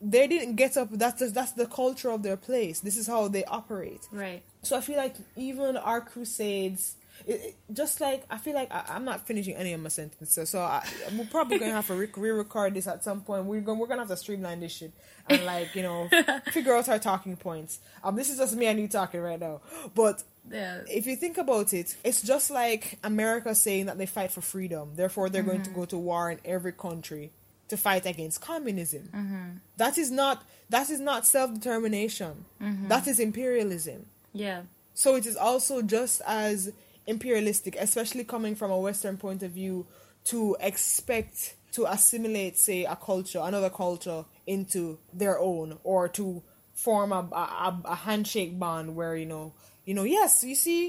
they 0.00 0.26
didn't 0.26 0.56
get 0.56 0.76
up. 0.76 0.88
That's, 0.90 1.20
just, 1.20 1.34
that's 1.34 1.52
the 1.52 1.66
culture 1.66 2.10
of 2.10 2.22
their 2.22 2.36
place. 2.36 2.80
This 2.80 2.96
is 2.96 3.06
how 3.06 3.28
they 3.28 3.44
operate. 3.44 4.06
Right. 4.10 4.42
So 4.62 4.76
I 4.76 4.80
feel 4.80 4.96
like 4.96 5.14
even 5.36 5.76
our 5.76 6.00
crusades, 6.00 6.96
it, 7.26 7.32
it- 7.32 7.56
just 7.72 8.00
like 8.00 8.24
I 8.30 8.38
feel 8.38 8.54
like 8.54 8.72
I, 8.72 8.82
I'm 8.88 9.04
not 9.04 9.26
finishing 9.26 9.54
any 9.54 9.72
of 9.74 9.80
my 9.80 9.90
sentences, 9.90 10.48
so 10.50 10.58
I, 10.60 10.84
we're 11.16 11.26
probably 11.26 11.58
gonna 11.58 11.72
have 11.72 11.86
to 11.88 11.94
re- 11.94 12.08
re-record 12.16 12.74
this 12.74 12.86
at 12.88 13.04
some 13.04 13.20
point. 13.20 13.44
We're 13.44 13.60
gonna 13.60 13.78
we're 13.78 13.86
gonna 13.86 14.00
have 14.00 14.08
to 14.08 14.16
streamline 14.16 14.58
this 14.60 14.72
shit 14.72 14.90
and 15.28 15.44
like 15.44 15.74
you 15.76 15.82
know 15.82 16.08
figure 16.50 16.74
out 16.74 16.88
our 16.88 16.98
talking 16.98 17.36
points. 17.36 17.78
Um, 18.02 18.16
this 18.16 18.28
is 18.30 18.38
just 18.38 18.56
me 18.56 18.66
and 18.66 18.80
you 18.80 18.88
talking 18.88 19.20
right 19.20 19.38
now, 19.38 19.60
but 19.94 20.22
Yeah. 20.50 20.80
if 20.88 21.06
you 21.06 21.16
think 21.16 21.38
about 21.38 21.72
it, 21.72 21.96
it's 22.02 22.22
just 22.22 22.50
like 22.50 22.98
America 23.04 23.54
saying 23.54 23.86
that 23.86 23.98
they 23.98 24.06
fight 24.06 24.32
for 24.32 24.40
freedom. 24.40 24.90
Therefore, 24.96 25.28
they're 25.28 25.42
going 25.42 25.62
to 25.62 25.70
mm-hmm. 25.70 25.80
go 25.80 25.86
to 25.86 25.98
war 25.98 26.30
in 26.30 26.38
every 26.44 26.72
country 26.72 27.30
to 27.68 27.76
fight 27.76 28.04
against 28.04 28.40
communism. 28.40 29.08
Mm-hmm. 29.14 29.48
That 29.76 29.96
is 29.96 30.10
not 30.10 30.44
that 30.68 30.90
is 30.90 31.00
not 31.00 31.26
self 31.26 31.54
determination. 31.54 32.44
Mm-hmm. 32.60 32.88
That 32.88 33.06
is 33.06 33.20
imperialism. 33.20 34.06
Yeah. 34.32 34.62
So 34.94 35.16
it 35.16 35.26
is 35.26 35.36
also 35.36 35.82
just 35.82 36.20
as 36.26 36.72
imperialistic, 37.06 37.76
especially 37.76 38.24
coming 38.24 38.54
from 38.54 38.70
a 38.70 38.78
Western 38.78 39.16
point 39.16 39.42
of 39.42 39.52
view, 39.52 39.86
to 40.24 40.56
expect 40.60 41.54
to 41.72 41.86
assimilate, 41.86 42.58
say, 42.58 42.84
a 42.84 42.96
culture, 42.96 43.40
another 43.42 43.70
culture, 43.70 44.24
into 44.46 44.98
their 45.12 45.38
own, 45.38 45.78
or 45.84 46.08
to 46.08 46.42
form 46.74 47.12
a, 47.12 47.28
a, 47.32 47.80
a 47.84 47.94
handshake 47.94 48.58
bond 48.58 48.96
where 48.96 49.16
you 49.16 49.26
know, 49.26 49.52
you 49.90 49.94
know, 49.98 50.04
yes, 50.04 50.44
you 50.50 50.54
see, 50.66 50.82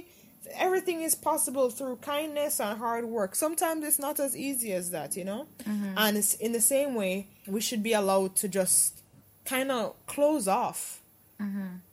everything 0.67 0.99
is 1.01 1.15
possible 1.15 1.67
through 1.77 1.95
kindness 1.97 2.59
and 2.59 2.77
hard 2.77 3.05
work. 3.05 3.31
Sometimes 3.35 3.79
it's 3.87 4.01
not 4.07 4.19
as 4.19 4.33
easy 4.47 4.71
as 4.79 4.91
that, 4.91 5.09
you 5.19 5.25
know. 5.25 5.47
And 5.97 6.17
it's 6.17 6.33
in 6.35 6.51
the 6.51 6.65
same 6.73 6.91
way, 7.01 7.27
we 7.55 7.61
should 7.61 7.83
be 7.89 7.93
allowed 8.01 8.35
to 8.41 8.47
just 8.47 9.01
kind 9.53 9.71
of 9.71 9.95
close 10.05 10.47
off 10.47 11.01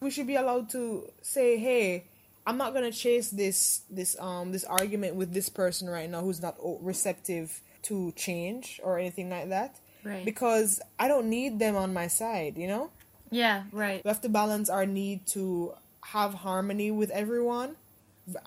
we 0.01 0.11
should 0.11 0.27
be 0.27 0.37
allowed 0.37 0.69
to 0.71 1.09
say, 1.23 1.57
"Hey, 1.57 2.05
I'm 2.47 2.59
not 2.59 2.75
gonna 2.75 2.93
chase 2.93 3.31
this 3.31 3.83
this 3.91 4.19
um 4.21 4.53
this 4.53 4.65
argument 4.65 5.17
with 5.17 5.33
this 5.33 5.49
person 5.49 5.89
right 5.89 6.11
now 6.11 6.21
who's 6.21 6.43
not 6.43 6.57
receptive 6.61 7.61
to 7.85 8.13
change 8.13 8.81
or 8.85 8.99
anything 8.99 9.31
like 9.31 9.49
that." 9.49 9.77
Right. 10.05 10.25
Because 10.25 10.81
I 10.99 11.09
don't 11.09 11.29
need 11.29 11.59
them 11.59 11.77
on 11.77 11.93
my 11.93 12.09
side, 12.09 12.57
you 12.57 12.69
know. 12.69 12.91
Yeah. 13.31 13.65
Right. 13.73 14.05
We 14.05 14.09
have 14.09 14.21
to 14.23 14.29
balance 14.29 14.69
our 14.71 14.87
need 14.87 15.27
to 15.29 15.75
have 16.13 16.35
harmony 16.35 16.91
with 16.91 17.11
everyone, 17.11 17.77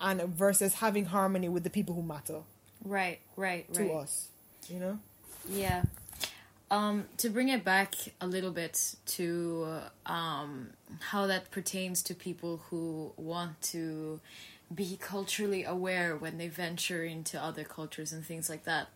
and 0.00 0.22
versus 0.22 0.74
having 0.74 1.06
harmony 1.06 1.48
with 1.48 1.64
the 1.64 1.70
people 1.70 1.94
who 1.94 2.02
matter 2.02 2.40
Right. 2.84 3.20
Right. 3.36 3.72
to 3.74 3.82
Right. 3.82 3.90
us. 4.02 4.28
You 4.68 4.78
know. 4.80 4.98
Yeah. 5.48 5.84
Um, 6.70 7.04
to 7.18 7.28
bring 7.28 7.48
it 7.48 7.64
back 7.64 7.94
a 8.20 8.26
little 8.26 8.50
bit 8.50 8.94
to 9.18 9.80
um, 10.06 10.70
how 11.10 11.26
that 11.26 11.50
pertains 11.50 12.02
to 12.04 12.14
people 12.14 12.62
who 12.70 13.12
want 13.16 13.60
to 13.72 14.20
be 14.74 14.96
culturally 14.98 15.64
aware 15.64 16.16
when 16.16 16.38
they 16.38 16.48
venture 16.48 17.04
into 17.04 17.38
other 17.42 17.62
cultures 17.64 18.10
and 18.12 18.24
things 18.24 18.48
like 18.48 18.64
that. 18.64 18.88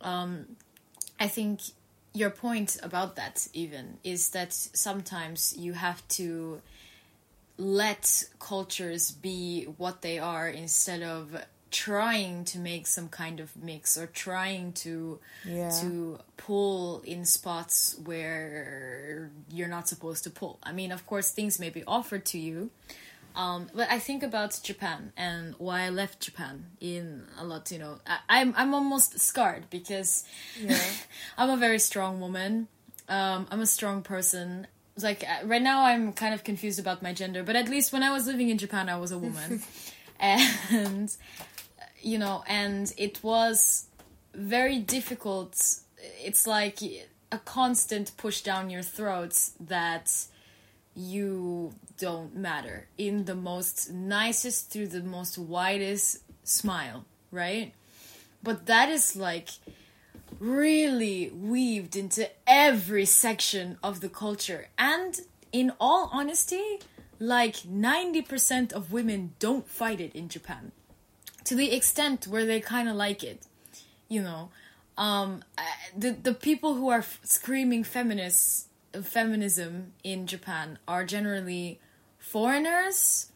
Um, 0.00 0.56
I 1.20 1.28
think 1.28 1.60
your 2.14 2.30
point 2.30 2.78
about 2.82 3.16
that 3.16 3.46
even 3.52 3.98
is 4.02 4.30
that 4.30 4.52
sometimes 4.54 5.54
you 5.56 5.74
have 5.74 6.06
to 6.08 6.62
let 7.62 8.24
cultures 8.38 9.10
be 9.12 9.64
what 9.78 10.02
they 10.02 10.18
are 10.18 10.48
instead 10.48 11.02
of 11.02 11.36
trying 11.70 12.44
to 12.44 12.58
make 12.58 12.86
some 12.86 13.08
kind 13.08 13.40
of 13.40 13.56
mix 13.56 13.96
or 13.96 14.06
trying 14.06 14.72
to 14.74 15.18
Yeah. 15.44 15.70
to 15.80 16.18
pull 16.36 17.00
in 17.00 17.24
spots 17.24 17.96
where 18.04 19.30
you're 19.48 19.68
not 19.68 19.88
supposed 19.88 20.24
to 20.24 20.30
pull. 20.30 20.58
I 20.62 20.72
mean, 20.72 20.92
of 20.92 21.06
course, 21.06 21.30
things 21.30 21.58
may 21.58 21.70
be 21.70 21.82
offered 21.86 22.24
to 22.26 22.38
you, 22.38 22.70
um, 23.34 23.70
but 23.74 23.90
I 23.90 23.98
think 23.98 24.22
about 24.22 24.60
Japan 24.62 25.12
and 25.16 25.54
why 25.58 25.82
I 25.82 25.88
left 25.88 26.20
Japan 26.20 26.66
in 26.80 27.24
a 27.38 27.44
lot. 27.44 27.70
You 27.70 27.78
know, 27.78 27.98
I, 28.06 28.18
I'm 28.28 28.52
I'm 28.56 28.74
almost 28.74 29.18
scarred 29.20 29.64
because 29.70 30.24
I'm 31.38 31.48
a 31.48 31.56
very 31.56 31.78
strong 31.78 32.20
woman. 32.20 32.68
Um, 33.08 33.46
I'm 33.50 33.60
a 33.60 33.66
strong 33.66 34.02
person. 34.02 34.66
Like 35.00 35.24
uh, 35.24 35.46
right 35.46 35.62
now, 35.62 35.84
I'm 35.84 36.12
kind 36.12 36.34
of 36.34 36.44
confused 36.44 36.78
about 36.78 37.02
my 37.02 37.12
gender, 37.12 37.42
but 37.42 37.56
at 37.56 37.68
least 37.68 37.92
when 37.92 38.02
I 38.02 38.10
was 38.12 38.26
living 38.26 38.50
in 38.50 38.58
Japan, 38.58 38.88
I 38.88 38.98
was 38.98 39.10
a 39.10 39.18
woman, 39.18 39.62
and 40.20 41.14
you 42.00 42.18
know, 42.18 42.44
and 42.46 42.92
it 42.96 43.22
was 43.22 43.86
very 44.34 44.78
difficult. 44.78 45.80
It's 46.22 46.46
like 46.46 46.82
a 47.30 47.38
constant 47.38 48.16
push 48.16 48.42
down 48.42 48.68
your 48.68 48.82
throats 48.82 49.52
that 49.60 50.10
you 50.94 51.72
don't 51.98 52.36
matter 52.36 52.86
in 52.98 53.24
the 53.24 53.34
most 53.34 53.90
nicest 53.90 54.70
through 54.70 54.88
the 54.88 55.00
most 55.00 55.38
widest 55.38 56.18
smile, 56.44 57.04
right? 57.30 57.72
But 58.42 58.66
that 58.66 58.88
is 58.90 59.16
like 59.16 59.48
really 60.42 61.30
weaved 61.30 61.94
into 61.94 62.28
every 62.46 63.04
section 63.04 63.78
of 63.82 64.00
the 64.00 64.08
culture. 64.08 64.68
And 64.76 65.20
in 65.52 65.72
all 65.80 66.10
honesty, 66.12 66.80
like 67.18 67.58
90% 67.58 68.72
of 68.72 68.92
women 68.92 69.34
don't 69.38 69.68
fight 69.68 70.00
it 70.00 70.14
in 70.14 70.28
Japan 70.28 70.72
to 71.44 71.54
the 71.54 71.72
extent 71.72 72.26
where 72.26 72.44
they 72.46 72.60
kind 72.60 72.88
of 72.88 72.96
like 72.96 73.22
it 73.24 73.46
you 74.08 74.22
know 74.22 74.50
um 74.98 75.42
the 75.96 76.10
the 76.10 76.34
people 76.34 76.74
who 76.74 76.88
are 76.88 77.04
screaming 77.22 77.84
feminists 77.84 78.66
feminism 79.02 79.92
in 80.04 80.26
Japan 80.26 80.78
are 80.86 81.04
generally 81.04 81.80
foreigners 82.18 83.26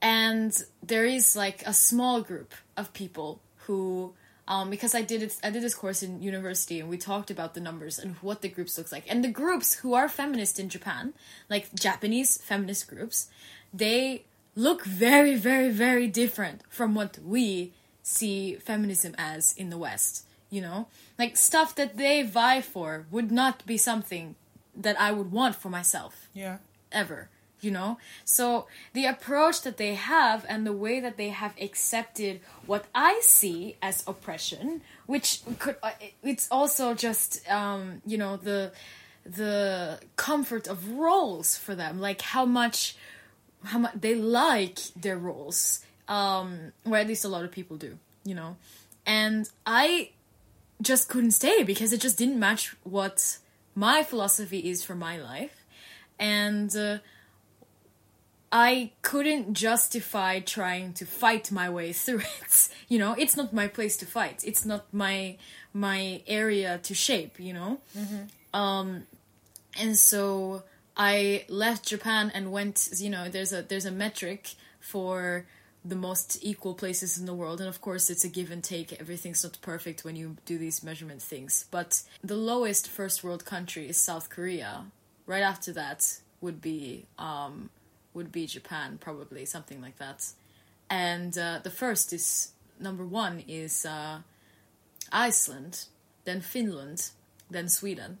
and 0.00 0.64
there 0.82 1.04
is 1.04 1.36
like 1.36 1.62
a 1.66 1.74
small 1.74 2.22
group 2.22 2.54
of 2.76 2.92
people 2.92 3.40
who 3.66 4.14
um, 4.48 4.70
because 4.70 4.94
I 4.94 5.02
did 5.02 5.22
it, 5.22 5.36
I 5.44 5.50
did 5.50 5.62
this 5.62 5.74
course 5.74 6.02
in 6.02 6.22
university, 6.22 6.80
and 6.80 6.88
we 6.88 6.96
talked 6.96 7.30
about 7.30 7.52
the 7.54 7.60
numbers 7.60 7.98
and 7.98 8.16
what 8.16 8.40
the 8.40 8.48
groups 8.48 8.76
looks 8.78 8.90
like. 8.90 9.04
And 9.08 9.22
the 9.22 9.28
groups 9.28 9.74
who 9.74 9.92
are 9.94 10.08
feminist 10.08 10.58
in 10.58 10.68
Japan, 10.70 11.12
like 11.48 11.72
Japanese 11.74 12.38
feminist 12.38 12.88
groups, 12.88 13.28
they 13.72 14.24
look 14.56 14.84
very, 14.84 15.36
very, 15.36 15.70
very 15.70 16.08
different 16.08 16.62
from 16.70 16.94
what 16.94 17.18
we 17.24 17.72
see 18.02 18.54
feminism 18.56 19.14
as 19.18 19.52
in 19.52 19.68
the 19.70 19.78
West. 19.78 20.24
You 20.50 20.62
know, 20.62 20.88
like 21.18 21.36
stuff 21.36 21.74
that 21.74 21.98
they 21.98 22.22
vie 22.22 22.62
for 22.62 23.04
would 23.10 23.30
not 23.30 23.66
be 23.66 23.76
something 23.76 24.34
that 24.74 24.98
I 24.98 25.12
would 25.12 25.30
want 25.30 25.56
for 25.56 25.68
myself 25.68 26.28
Yeah. 26.32 26.56
ever 26.90 27.28
you 27.60 27.70
know? 27.70 27.98
So 28.24 28.66
the 28.92 29.06
approach 29.06 29.62
that 29.62 29.76
they 29.76 29.94
have 29.94 30.44
and 30.48 30.66
the 30.66 30.72
way 30.72 31.00
that 31.00 31.16
they 31.16 31.30
have 31.30 31.54
accepted 31.60 32.40
what 32.66 32.84
i 32.94 33.18
see 33.22 33.76
as 33.82 34.04
oppression 34.06 34.82
which 35.06 35.40
could 35.58 35.76
uh, 35.82 35.90
it's 36.22 36.48
also 36.50 36.94
just 36.94 37.48
um 37.50 38.02
you 38.06 38.18
know 38.18 38.36
the 38.36 38.72
the 39.24 39.98
comfort 40.16 40.66
of 40.66 40.88
roles 40.90 41.56
for 41.56 41.74
them 41.74 42.00
like 42.00 42.20
how 42.20 42.44
much 42.44 42.96
how 43.64 43.78
much 43.78 43.92
they 43.94 44.14
like 44.14 44.78
their 44.94 45.16
roles 45.16 45.84
um 46.08 46.72
or 46.84 46.96
at 46.96 47.06
least 47.06 47.24
a 47.24 47.28
lot 47.28 47.44
of 47.44 47.50
people 47.50 47.76
do 47.76 47.98
you 48.24 48.34
know? 48.34 48.56
And 49.06 49.48
i 49.66 50.10
just 50.80 51.08
couldn't 51.08 51.32
stay 51.32 51.62
because 51.62 51.92
it 51.92 52.00
just 52.00 52.18
didn't 52.18 52.38
match 52.38 52.76
what 52.84 53.38
my 53.74 54.02
philosophy 54.02 54.68
is 54.70 54.84
for 54.84 54.94
my 54.94 55.18
life. 55.18 55.64
And 56.18 56.74
uh, 56.76 56.98
I 58.50 58.92
couldn't 59.02 59.52
justify 59.52 60.40
trying 60.40 60.94
to 60.94 61.04
fight 61.04 61.52
my 61.52 61.68
way 61.68 61.92
through 61.92 62.20
it. 62.40 62.68
You 62.88 62.98
know, 62.98 63.14
it's 63.18 63.36
not 63.36 63.52
my 63.52 63.68
place 63.68 63.96
to 63.98 64.06
fight. 64.06 64.42
It's 64.44 64.64
not 64.64 64.86
my 64.92 65.36
my 65.72 66.22
area 66.26 66.78
to 66.82 66.94
shape. 66.94 67.38
You 67.38 67.52
know, 67.52 67.80
um, 68.54 69.04
and 69.78 69.96
so 69.96 70.62
I 70.96 71.44
left 71.48 71.86
Japan 71.86 72.32
and 72.34 72.50
went. 72.50 72.88
You 72.96 73.10
know, 73.10 73.28
there's 73.28 73.52
a 73.52 73.62
there's 73.62 73.84
a 73.84 73.92
metric 73.92 74.54
for 74.80 75.44
the 75.84 75.94
most 75.94 76.38
equal 76.42 76.74
places 76.74 77.18
in 77.18 77.26
the 77.26 77.34
world, 77.34 77.60
and 77.60 77.68
of 77.68 77.80
course, 77.80 78.10
it's 78.10 78.24
a 78.24 78.28
give 78.28 78.50
and 78.50 78.64
take. 78.64 78.98
Everything's 79.00 79.44
not 79.44 79.58
perfect 79.60 80.04
when 80.04 80.16
you 80.16 80.36
do 80.46 80.58
these 80.58 80.82
measurement 80.82 81.22
things, 81.22 81.66
but 81.70 82.02
the 82.24 82.36
lowest 82.36 82.88
first 82.88 83.22
world 83.22 83.44
country 83.44 83.88
is 83.88 83.96
South 83.96 84.30
Korea. 84.30 84.86
Right 85.26 85.42
after 85.42 85.72
that 85.74 86.20
would 86.40 86.62
be 86.62 87.04
um, 87.18 87.68
would 88.18 88.30
be 88.30 88.46
Japan, 88.46 88.98
probably 89.00 89.46
something 89.46 89.80
like 89.80 89.96
that. 89.98 90.26
And 90.90 91.36
uh, 91.38 91.60
the 91.62 91.70
first 91.70 92.12
is 92.12 92.52
number 92.78 93.04
one 93.06 93.42
is 93.48 93.86
uh, 93.86 94.18
Iceland, 95.12 95.84
then 96.24 96.40
Finland, 96.42 97.10
then 97.50 97.68
Sweden. 97.68 98.18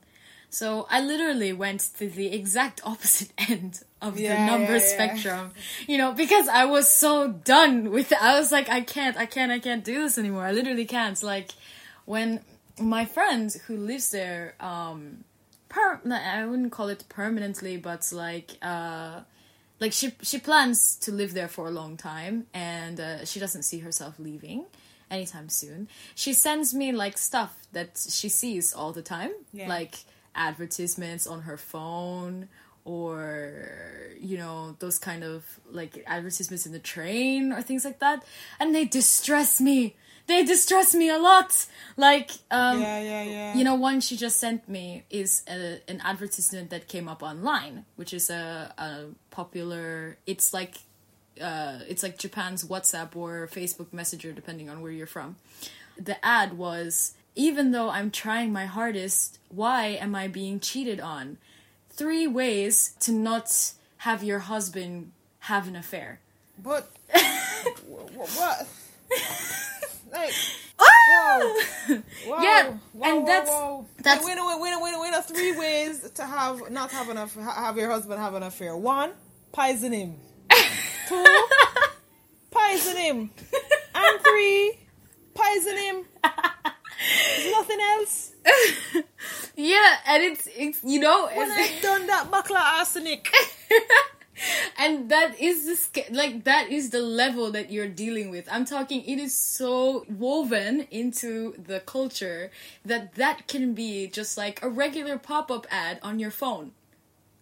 So 0.50 0.86
I 0.90 1.02
literally 1.02 1.52
went 1.52 1.80
to 1.98 2.08
the 2.08 2.28
exact 2.28 2.80
opposite 2.82 3.32
end 3.50 3.82
of 4.00 4.18
Yeah, 4.18 4.34
the 4.34 4.46
number 4.50 4.72
yeah, 4.76 4.78
yeah. 4.78 4.94
spectrum, 4.94 5.50
you 5.86 5.98
know, 5.98 6.12
because 6.12 6.48
I 6.48 6.64
was 6.64 6.88
so 6.90 7.28
done 7.28 7.90
with 7.90 8.12
it. 8.12 8.22
I 8.22 8.38
was 8.38 8.50
like, 8.50 8.68
I 8.70 8.80
can't, 8.80 9.16
I 9.18 9.26
can't, 9.26 9.52
I 9.52 9.58
can't 9.58 9.84
do 9.84 10.00
this 10.02 10.16
anymore. 10.16 10.44
I 10.44 10.52
literally 10.52 10.86
can't. 10.86 11.22
Like 11.22 11.50
when 12.06 12.40
my 12.80 13.04
friend 13.04 13.52
who 13.66 13.76
lives 13.76 14.10
there, 14.10 14.54
um, 14.60 15.24
per- 15.68 16.00
I 16.10 16.46
wouldn't 16.46 16.72
call 16.72 16.88
it 16.88 17.04
permanently, 17.10 17.76
but 17.76 18.08
like, 18.12 18.52
uh, 18.62 19.20
like 19.80 19.92
she 19.92 20.12
she 20.22 20.38
plans 20.38 20.96
to 20.96 21.12
live 21.12 21.34
there 21.34 21.48
for 21.48 21.68
a 21.68 21.70
long 21.70 21.96
time 21.96 22.46
and 22.52 22.98
uh, 23.00 23.24
she 23.24 23.38
doesn't 23.40 23.62
see 23.62 23.78
herself 23.78 24.14
leaving 24.18 24.64
anytime 25.10 25.48
soon. 25.48 25.88
She 26.14 26.32
sends 26.32 26.74
me 26.74 26.92
like 26.92 27.16
stuff 27.18 27.56
that 27.72 27.98
she 28.08 28.28
sees 28.28 28.72
all 28.72 28.92
the 28.92 29.02
time. 29.02 29.30
Yeah. 29.52 29.68
like 29.68 29.96
advertisements 30.34 31.26
on 31.26 31.42
her 31.42 31.56
phone 31.56 32.48
or 32.84 33.68
you 34.20 34.36
know 34.38 34.76
those 34.78 34.98
kind 34.98 35.24
of 35.24 35.44
like 35.70 36.02
advertisements 36.06 36.64
in 36.64 36.72
the 36.72 36.78
train 36.78 37.52
or 37.52 37.62
things 37.62 37.84
like 37.84 37.98
that. 38.00 38.24
And 38.58 38.74
they 38.74 38.84
distress 38.84 39.60
me 39.60 39.96
they 40.28 40.44
distress 40.44 40.94
me 40.94 41.08
a 41.08 41.18
lot 41.18 41.66
like 41.96 42.30
um 42.52 42.80
yeah, 42.80 43.00
yeah, 43.00 43.22
yeah. 43.24 43.54
you 43.56 43.64
know, 43.64 43.74
one 43.74 44.00
she 44.00 44.16
just 44.16 44.38
sent 44.38 44.68
me 44.68 45.02
is 45.10 45.42
a, 45.48 45.80
an 45.88 46.00
advertisement 46.04 46.70
that 46.70 46.86
came 46.86 47.08
up 47.08 47.22
online, 47.22 47.84
which 47.96 48.14
is 48.14 48.30
a, 48.30 48.72
a 48.78 49.06
popular. 49.30 50.16
It's 50.24 50.54
like, 50.54 50.76
uh, 51.40 51.80
it's 51.88 52.04
like 52.04 52.16
Japan's 52.16 52.64
WhatsApp 52.64 53.16
or 53.16 53.48
Facebook 53.50 53.92
Messenger, 53.92 54.32
depending 54.32 54.70
on 54.70 54.80
where 54.80 54.92
you're 54.92 55.08
from. 55.08 55.36
The 55.98 56.24
ad 56.24 56.56
was, 56.56 57.14
even 57.34 57.72
though 57.72 57.90
I'm 57.90 58.10
trying 58.12 58.52
my 58.52 58.66
hardest, 58.66 59.38
why 59.48 59.86
am 59.88 60.14
I 60.14 60.28
being 60.28 60.60
cheated 60.60 61.00
on? 61.00 61.38
Three 61.90 62.28
ways 62.28 62.94
to 63.00 63.10
not 63.10 63.72
have 63.98 64.22
your 64.22 64.38
husband 64.38 65.10
have 65.40 65.66
an 65.66 65.74
affair. 65.74 66.20
But 66.62 66.88
wh- 67.12 68.12
wh- 68.14 68.36
what? 68.38 68.68
like, 70.12 70.32
ah! 70.78 70.84
whoa, 71.88 71.96
whoa, 72.26 72.42
Yeah, 72.42 72.70
whoa, 72.92 73.08
and 73.08 73.20
whoa, 73.20 73.26
that's- 73.26 73.48
whoa. 73.48 73.86
that's- 74.02 74.24
wait, 74.24 74.36
wait, 74.36 74.60
wait, 74.60 74.82
wait, 74.82 75.00
wait, 75.00 75.12
wait, 75.12 75.24
three 75.24 75.56
ways 75.58 76.10
to 76.14 76.24
have 76.24 76.70
not 76.70 76.90
have 76.92 77.08
enough 77.08 77.34
have 77.34 77.76
your 77.76 77.90
husband 77.90 78.20
have 78.20 78.34
an 78.34 78.42
affair. 78.42 78.76
One, 78.76 79.12
poison 79.52 79.92
him. 79.92 80.16
Two, 81.08 81.24
poison 82.50 82.96
him. 82.96 83.30
And 83.94 84.20
three, 84.20 84.78
poison 85.34 85.76
him. 85.76 86.04
There's 86.22 87.52
nothing 87.52 87.80
else. 87.80 88.32
Yeah, 89.56 89.96
and 90.06 90.22
it's 90.24 90.48
it's 90.56 90.80
you 90.84 91.00
know 91.00 91.26
When 91.34 91.50
it's- 91.50 91.72
I've 91.76 91.82
done 91.82 92.06
that, 92.08 92.30
buckler 92.30 92.58
arsenic. 92.58 93.28
And 94.78 95.08
that 95.10 95.38
is 95.40 95.66
the 95.92 96.04
like 96.10 96.44
that 96.44 96.70
is 96.70 96.90
the 96.90 97.00
level 97.00 97.50
that 97.50 97.70
you're 97.70 97.88
dealing 97.88 98.30
with. 98.30 98.48
I'm 98.50 98.64
talking 98.64 99.04
it 99.04 99.18
is 99.18 99.34
so 99.34 100.04
woven 100.08 100.86
into 100.90 101.54
the 101.58 101.80
culture 101.80 102.50
that 102.84 103.14
that 103.14 103.48
can 103.48 103.74
be 103.74 104.06
just 104.06 104.36
like 104.36 104.62
a 104.62 104.68
regular 104.68 105.18
pop-up 105.18 105.66
ad 105.70 105.98
on 106.02 106.18
your 106.18 106.30
phone. 106.30 106.72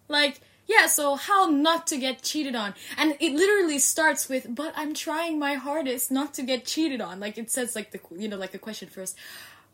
Like 0.07 0.41
yeah 0.67 0.87
so 0.87 1.15
how 1.15 1.45
not 1.45 1.87
to 1.87 1.97
get 1.97 2.21
cheated 2.21 2.55
on? 2.55 2.73
And 2.97 3.15
it 3.19 3.33
literally 3.33 3.79
starts 3.79 4.27
with 4.29 4.47
but 4.53 4.73
i'm 4.75 4.93
trying 4.93 5.39
my 5.39 5.55
hardest 5.55 6.11
not 6.11 6.33
to 6.35 6.43
get 6.43 6.65
cheated 6.65 7.01
on. 7.01 7.19
Like 7.19 7.37
it 7.37 7.51
says 7.51 7.75
like 7.75 7.91
the 7.91 7.99
you 8.15 8.27
know 8.27 8.37
like 8.37 8.53
a 8.53 8.59
question 8.59 8.89
first 8.89 9.17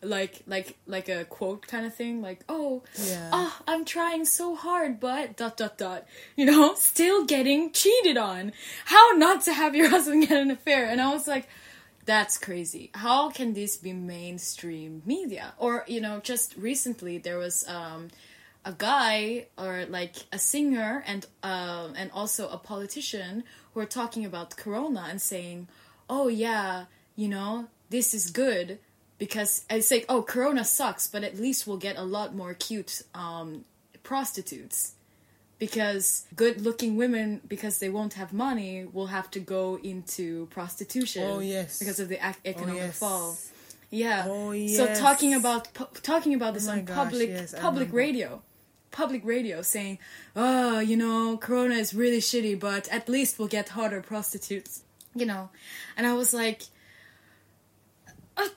like 0.03 0.41
like 0.47 0.77
like 0.87 1.09
a 1.09 1.25
quote 1.25 1.67
kind 1.67 1.85
of 1.85 1.93
thing 1.93 2.21
like 2.21 2.43
oh 2.49 2.83
Yeah. 3.07 3.29
oh 3.31 3.61
i'm 3.67 3.85
trying 3.85 4.25
so 4.25 4.55
hard 4.55 4.99
but 4.99 5.35
dot 5.37 5.57
dot 5.57 5.77
dot 5.77 6.05
you 6.35 6.45
know 6.45 6.73
still 6.77 7.25
getting 7.25 7.71
cheated 7.71 8.17
on. 8.17 8.51
How 8.85 9.11
not 9.11 9.41
to 9.43 9.53
have 9.53 9.75
your 9.75 9.89
husband 9.95 10.27
get 10.27 10.41
an 10.41 10.51
affair? 10.51 10.85
And 10.87 10.99
i 11.01 11.11
was 11.13 11.27
like 11.27 11.47
that's 12.05 12.37
crazy. 12.37 12.89
How 12.93 13.29
can 13.29 13.53
this 13.53 13.77
be 13.77 13.93
mainstream 13.93 15.01
media? 15.05 15.53
Or 15.57 15.85
you 15.87 16.01
know 16.01 16.19
just 16.19 16.55
recently 16.57 17.17
there 17.17 17.37
was 17.37 17.65
um 17.67 18.09
a 18.65 18.73
guy 18.73 19.47
or 19.57 19.85
like 19.89 20.15
a 20.31 20.39
singer 20.39 21.03
and 21.07 21.25
um 21.43 21.93
and 21.95 22.11
also 22.13 22.47
a 22.49 22.57
politician 22.57 23.43
who 23.73 23.79
are 23.79 23.85
talking 23.85 24.25
about 24.25 24.55
corona 24.57 25.05
and 25.09 25.21
saying 25.21 25.67
oh 26.09 26.27
yeah 26.29 26.85
you 27.15 27.27
know 27.27 27.67
this 27.89 28.13
is 28.13 28.31
good 28.31 28.79
because 29.19 29.63
it's 29.69 29.89
like 29.91 30.05
oh 30.09 30.21
corona 30.21 30.63
sucks 30.65 31.07
but 31.07 31.23
at 31.23 31.37
least 31.39 31.65
we'll 31.67 31.77
get 31.77 31.97
a 31.97 32.03
lot 32.03 32.35
more 32.35 32.53
cute 32.53 33.01
um 33.13 33.63
prostitutes 34.03 34.93
because 35.59 36.25
good 36.35 36.61
looking 36.61 36.97
women 36.97 37.39
because 37.47 37.79
they 37.79 37.89
won't 37.89 38.13
have 38.15 38.33
money 38.33 38.85
will 38.91 39.07
have 39.07 39.29
to 39.31 39.39
go 39.39 39.79
into 39.83 40.47
prostitution 40.47 41.23
Oh, 41.23 41.39
yes. 41.39 41.79
because 41.79 41.99
of 41.99 42.09
the 42.09 42.15
ac- 42.27 42.39
economic 42.43 42.81
yes. 42.81 42.99
fall 42.99 43.37
yeah 43.89 44.25
Oh, 44.27 44.51
yes. 44.51 44.75
so 44.77 44.93
talking 45.01 45.33
about 45.33 45.73
pu- 45.73 45.87
talking 46.01 46.33
about 46.33 46.53
this 46.55 46.67
Oh 46.67 46.71
on 46.71 46.83
gosh, 46.85 46.95
public 46.95 47.29
yes, 47.29 47.53
public 47.59 47.93
radio 47.93 48.41
public 48.91 49.23
radio 49.23 49.61
saying 49.61 49.99
oh 50.35 50.79
you 50.79 50.97
know 50.97 51.37
corona 51.37 51.75
is 51.75 51.93
really 51.93 52.19
shitty 52.19 52.59
but 52.59 52.87
at 52.89 53.07
least 53.07 53.39
we'll 53.39 53.47
get 53.47 53.69
hotter 53.69 54.01
prostitutes 54.01 54.83
you 55.15 55.25
know 55.25 55.49
and 55.97 56.05
i 56.05 56.13
was 56.13 56.33
like 56.33 56.63
uh, 58.37 58.47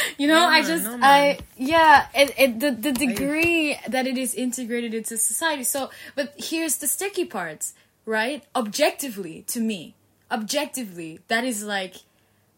you 0.18 0.26
know 0.26 0.40
No, 0.40 0.46
i 0.46 0.62
just 0.62 0.84
no, 0.84 0.98
i 1.02 1.38
yeah 1.56 2.06
it, 2.14 2.34
it 2.38 2.60
the, 2.60 2.70
the 2.70 2.92
degree 2.92 3.78
that 3.88 4.06
it 4.06 4.18
is 4.18 4.34
integrated 4.34 4.94
into 4.94 5.16
society. 5.16 5.64
So 5.64 5.90
but 6.14 6.34
here's 6.36 6.76
the 6.76 6.86
sticky 6.86 7.24
part 7.24 7.72
right? 8.06 8.44
Objectively 8.54 9.42
to 9.48 9.60
me 9.60 9.94
objectively 10.30 11.20
that 11.28 11.44
is 11.44 11.64
like 11.64 11.96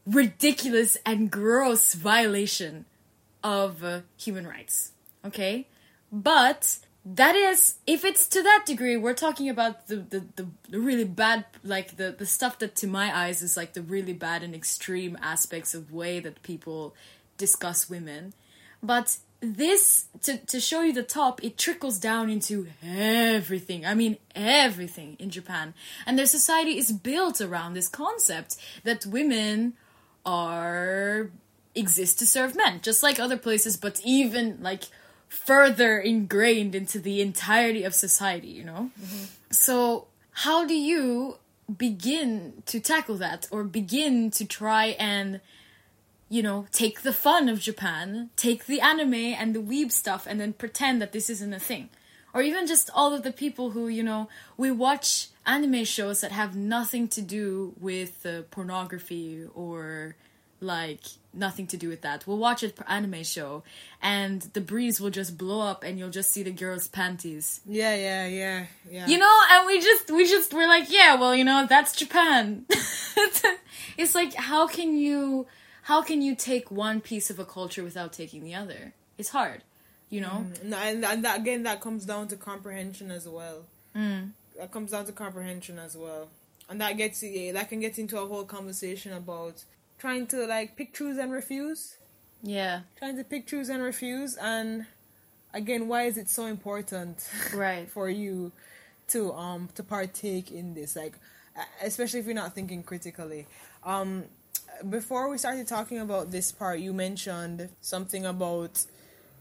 ridiculous 0.07 0.97
and 1.05 1.31
gross 1.31 1.95
violation 1.95 2.85
of 3.43 3.85
uh, 3.85 4.01
human 4.17 4.47
rights 4.47 4.93
okay? 5.25 5.67
But 6.13 6.79
that 7.05 7.37
is 7.37 7.77
if 7.87 8.05
it's 8.05 8.27
to 8.27 8.43
that 8.43 8.65
degree 8.67 8.97
we're 8.97 9.15
talking 9.15 9.49
about 9.49 9.87
the, 9.87 9.97
the, 9.97 10.25
the, 10.35 10.47
the 10.69 10.81
really 10.81 11.05
bad 11.05 11.45
like 11.63 11.97
the, 11.97 12.11
the 12.11 12.27
stuff 12.27 12.59
that 12.59 12.75
to 12.75 12.89
my 12.89 13.17
eyes 13.17 13.43
is 13.43 13.57
like 13.57 13.75
the 13.75 13.83
really 13.83 14.13
bad 14.13 14.43
and 14.43 14.55
extreme 14.55 15.17
aspects 15.23 15.73
of 15.73 15.93
way 15.93 16.19
that 16.19 16.43
people 16.43 16.97
discuss 17.37 17.89
women 17.89 18.33
but 18.83 19.19
this 19.41 20.07
to, 20.23 20.39
to 20.39 20.61
show 20.61 20.83
you 20.83 20.93
the 20.93 21.03
top 21.03 21.43
it 21.45 21.59
trickles 21.59 21.99
down 21.99 22.31
into 22.31 22.67
everything. 22.85 23.85
I 23.85 23.95
mean 23.95 24.17
everything 24.35 25.17
in 25.19 25.31
japan. 25.31 25.75
And 26.07 26.19
their 26.19 26.27
society 26.27 26.79
is 26.79 26.93
built 26.93 27.41
around 27.41 27.75
this 27.75 27.89
concept 27.89 28.57
that 28.85 29.07
women 29.07 29.75
are 30.25 31.31
exist 31.75 32.19
to 32.19 32.27
serve 32.27 32.57
men 32.57 32.81
just 32.81 33.03
like 33.03 33.21
other 33.21 33.37
places 33.37 33.77
but 33.77 34.01
even 34.03 34.59
like 34.63 34.85
further 35.29 35.99
ingrained 35.99 36.75
into 36.75 36.99
the 36.99 37.21
entirety 37.21 37.85
of 37.85 37.95
society 37.95 38.49
you 38.49 38.65
know? 38.65 38.91
Mm-hmm. 39.01 39.25
So 39.51 40.07
how 40.33 40.67
do 40.67 40.75
you 40.75 41.37
begin 41.77 42.63
to 42.67 42.81
tackle 42.81 43.17
that 43.17 43.47
or 43.51 43.65
begin 43.65 44.31
to 44.31 44.47
try 44.47 44.97
and 44.99 45.41
you 46.29 46.43
know 46.43 46.67
take 46.73 47.03
the 47.03 47.13
fun 47.13 47.49
of 47.49 47.61
japan 47.61 48.31
take 48.37 48.67
the 48.67 48.81
anime 48.81 49.15
and 49.15 49.55
the 49.55 49.63
weeb 49.63 49.91
stuff 49.91 50.27
and 50.27 50.41
then 50.41 50.53
pretend 50.53 51.01
that 51.01 51.13
this 51.13 51.31
isn't 51.31 51.53
a 51.55 51.61
thing 51.61 51.89
or 52.35 52.43
even 52.43 52.67
just 52.67 52.91
all 52.95 53.15
of 53.15 53.23
the 53.23 53.33
people 53.33 53.71
who 53.71 53.89
you 53.89 54.03
know 54.03 54.29
we 54.57 54.71
watch 54.71 55.29
anime 55.47 55.85
shows 55.85 56.21
that 56.21 56.33
have 56.33 56.57
nothing 56.57 57.09
to 57.09 57.23
do 57.23 57.75
with 57.81 58.27
uh, 58.27 58.43
pornography 58.51 59.47
or 59.55 60.17
like 60.61 61.01
nothing 61.33 61.67
to 61.67 61.77
do 61.77 61.89
with 61.89 62.03
that. 62.03 62.27
We'll 62.27 62.39
watch 62.39 62.63
an 62.63 62.73
anime 62.89 63.23
show 63.25 63.63
and 64.03 64.41
the 64.41 64.61
breeze 64.61 65.01
will 65.01 65.11
just 65.11 65.37
blow 65.37 65.61
up 65.61 65.85
and 65.85 65.99
you'll 65.99 66.11
just 66.11 66.33
see 66.33 66.43
the 66.43 66.51
girls' 66.51 66.89
panties. 66.89 67.61
Yeah, 67.67 67.95
yeah, 67.95 68.27
yeah, 68.27 68.67
yeah. 68.91 69.07
You 69.07 69.19
know, 69.19 69.41
and 69.51 69.67
we 69.67 69.81
just 69.81 70.11
we 70.11 70.25
just 70.27 70.53
we're 70.53 70.69
like, 70.69 70.91
yeah, 70.91 71.17
well, 71.17 71.35
you 71.35 71.45
know, 71.45 71.67
that's 71.69 71.95
Japan. 71.95 72.65
it's 73.99 74.15
like 74.15 74.35
how 74.35 74.67
can 74.67 74.97
you 74.97 75.47
how 75.87 76.03
can 76.03 76.21
you 76.21 76.35
take 76.35 76.69
one 76.69 77.01
piece 77.01 77.31
of 77.31 77.39
a 77.39 77.45
culture 77.45 77.85
without 77.85 78.13
taking 78.13 78.43
the 78.43 78.53
other? 78.53 78.93
It's 79.19 79.29
hard, 79.29 79.63
you 80.11 80.21
know? 80.21 80.45
Mm, 80.65 80.73
and, 80.73 81.05
and 81.05 81.25
that, 81.25 81.39
again, 81.39 81.63
that 81.63 81.81
comes 81.81 82.05
down 82.05 82.27
to 82.29 82.37
comprehension 82.37 83.13
as 83.13 83.29
well. 83.29 83.67
Mm. 83.95 84.31
That 84.59 84.73
comes 84.73 84.91
down 84.91 85.07
to 85.07 85.13
comprehension 85.13 85.79
as 85.79 85.97
well. 85.97 86.27
And 86.69 86.81
that 86.81 86.97
gets 86.97 87.21
that 87.21 87.69
can 87.69 87.79
get 87.79 88.01
into 88.01 88.21
a 88.21 88.27
whole 88.27 88.43
conversation 88.43 89.13
about 89.13 89.63
trying 89.97 90.27
to 90.27 90.45
like 90.49 90.75
pick, 90.75 90.93
choose, 90.93 91.19
and 91.19 91.31
refuse. 91.31 91.95
Yeah. 92.43 92.81
Trying 92.99 93.17
to 93.19 93.23
pick, 93.23 93.47
choose, 93.47 93.69
and 93.69 93.81
refuse, 93.81 94.37
and 94.37 94.87
again, 95.55 95.87
why 95.87 96.03
is 96.07 96.19
it 96.19 96.29
so 96.29 96.47
important, 96.47 97.31
right, 97.55 97.89
for 97.97 98.11
you 98.11 98.51
to 99.11 99.33
um 99.35 99.69
to 99.77 99.85
partake 99.85 100.51
in 100.51 100.75
this? 100.75 100.97
Like, 100.97 101.15
especially 101.81 102.19
if 102.19 102.27
you're 102.27 102.35
not 102.35 102.57
thinking 102.57 102.83
critically. 102.83 103.47
Um, 103.85 104.25
before 104.89 105.29
we 105.29 105.39
started 105.39 105.67
talking 105.67 105.99
about 105.99 106.31
this 106.31 106.53
part, 106.53 106.81
you 106.81 106.93
mentioned 106.93 107.69
something 107.81 108.27
about 108.27 108.85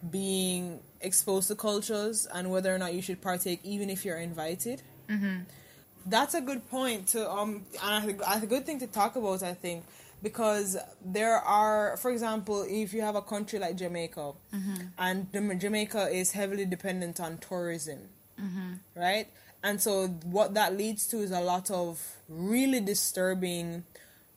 being 0.10 0.80
exposed 1.02 1.48
to 1.48 1.56
cultures 1.56 2.28
and 2.34 2.52
whether 2.52 2.74
or 2.74 2.78
not 2.78 2.94
you 2.94 3.02
should 3.02 3.22
partake, 3.22 3.60
even 3.64 3.90
if 3.90 4.06
you're 4.06 4.18
invited. 4.18 4.82
Mm-hmm. 5.10 5.42
That's 6.06 6.34
a 6.34 6.42
good 6.42 6.70
point 6.70 7.08
to 7.10 7.30
um, 7.30 7.66
and 7.84 8.20
a 8.22 8.46
good 8.46 8.66
thing 8.66 8.80
to 8.80 8.88
talk 8.88 9.16
about. 9.16 9.42
I 9.42 9.54
think 9.54 9.86
because 10.22 10.78
there 11.04 11.36
are, 11.36 11.98
for 11.98 12.12
example, 12.12 12.66
if 12.68 12.94
you 12.94 13.02
have 13.02 13.16
a 13.16 13.22
country 13.22 13.60
like 13.60 13.76
Jamaica, 13.76 14.34
mm-hmm. 14.54 14.82
and 14.98 15.60
Jamaica 15.62 16.10
is 16.10 16.32
heavily 16.32 16.66
dependent 16.66 17.20
on 17.20 17.38
tourism, 17.40 18.00
mm-hmm. 18.40 18.74
right? 18.96 19.28
And 19.64 19.82
so 19.82 20.08
what 20.26 20.54
that 20.54 20.78
leads 20.78 21.08
to 21.08 21.18
is 21.18 21.32
a 21.32 21.42
lot 21.42 21.72
of 21.72 22.00
really 22.30 22.82
disturbing 22.82 23.84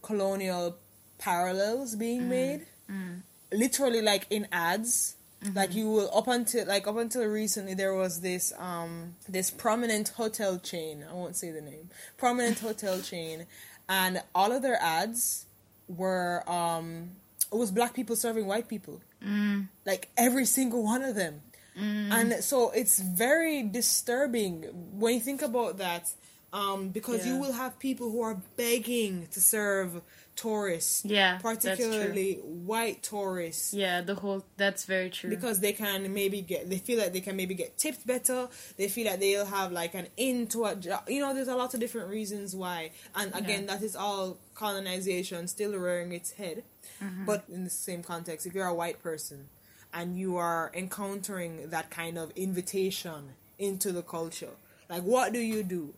colonial 0.03 0.76
parallels 1.18 1.96
being 1.96 2.22
mm. 2.22 2.28
made, 2.28 2.66
mm. 2.90 3.20
literally 3.52 4.02
like 4.02 4.26
in 4.30 4.48
ads. 4.52 5.16
Mm-hmm. 5.44 5.56
Like 5.56 5.72
you 5.72 5.88
will 5.88 6.10
up 6.12 6.26
until 6.26 6.66
like 6.66 6.88
up 6.88 6.96
until 6.96 7.24
recently 7.24 7.74
there 7.74 7.94
was 7.94 8.22
this 8.22 8.52
um 8.58 9.14
this 9.28 9.52
prominent 9.52 10.08
hotel 10.08 10.58
chain 10.58 11.04
I 11.08 11.14
won't 11.14 11.36
say 11.36 11.52
the 11.52 11.60
name 11.60 11.90
prominent 12.16 12.58
hotel 12.58 13.00
chain 13.10 13.46
and 13.88 14.20
all 14.34 14.50
of 14.50 14.62
their 14.62 14.80
ads 14.82 15.46
were 15.88 16.42
um 16.50 17.10
it 17.52 17.56
was 17.56 17.70
black 17.70 17.94
people 17.94 18.16
serving 18.16 18.46
white 18.46 18.68
people 18.68 19.00
mm. 19.24 19.66
like 19.86 20.08
every 20.16 20.44
single 20.44 20.82
one 20.84 21.02
of 21.02 21.14
them 21.14 21.40
mm. 21.78 22.10
and 22.12 22.44
so 22.44 22.70
it's 22.70 23.00
very 23.00 23.62
disturbing 23.62 24.64
when 24.92 25.14
you 25.14 25.20
think 25.20 25.40
about 25.40 25.78
that 25.78 26.10
um 26.52 26.90
because 26.90 27.26
yeah. 27.26 27.32
you 27.32 27.40
will 27.40 27.52
have 27.52 27.78
people 27.78 28.10
who 28.10 28.20
are 28.20 28.40
begging 28.56 29.26
to 29.30 29.40
serve 29.40 30.02
tourists 30.39 31.05
yeah 31.05 31.36
particularly 31.39 32.34
white 32.45 33.03
tourists. 33.03 33.74
Yeah 33.74 34.03
the 34.03 34.14
whole 34.14 34.45
that's 34.57 34.84
very 34.84 35.11
true. 35.11 35.30
Because 35.30 35.59
they 35.59 35.72
can 35.72 36.14
maybe 36.14 36.43
get 36.43 36.70
they 36.70 36.78
feel 36.78 37.01
like 37.01 37.12
they 37.12 37.20
can 37.20 37.34
maybe 37.34 37.55
get 37.55 37.76
tipped 37.76 38.07
better. 38.07 38.49
They 38.76 38.86
feel 38.86 39.11
like 39.11 39.18
they'll 39.18 39.47
have 39.47 39.72
like 39.72 39.95
an 39.95 40.07
into 40.16 40.64
a 40.64 40.76
job 40.76 41.03
you 41.09 41.20
know 41.20 41.34
there's 41.34 41.49
a 41.49 41.57
lot 41.57 41.74
of 41.74 41.80
different 41.80 42.09
reasons 42.09 42.55
why. 42.55 42.93
And 43.16 43.34
again 43.34 43.62
yeah. 43.62 43.74
that 43.74 43.82
is 43.82 43.97
all 43.97 44.39
colonization 44.55 45.49
still 45.49 45.72
rearing 45.76 46.12
its 46.12 46.30
head. 46.32 46.62
Mm-hmm. 47.03 47.26
but 47.26 47.45
in 47.53 47.62
the 47.64 47.70
same 47.70 48.03
context 48.03 48.47
if 48.47 48.55
you're 48.55 48.66
a 48.66 48.74
white 48.74 49.01
person 49.03 49.49
and 49.93 50.18
you 50.18 50.36
are 50.36 50.72
encountering 50.74 51.70
that 51.70 51.91
kind 51.91 52.18
of 52.18 52.32
invitation 52.34 53.34
into 53.59 53.93
the 53.93 54.03
culture 54.03 54.55
like 54.89 55.03
what 55.03 55.32
do 55.32 55.39
you 55.39 55.62
do? 55.62 55.95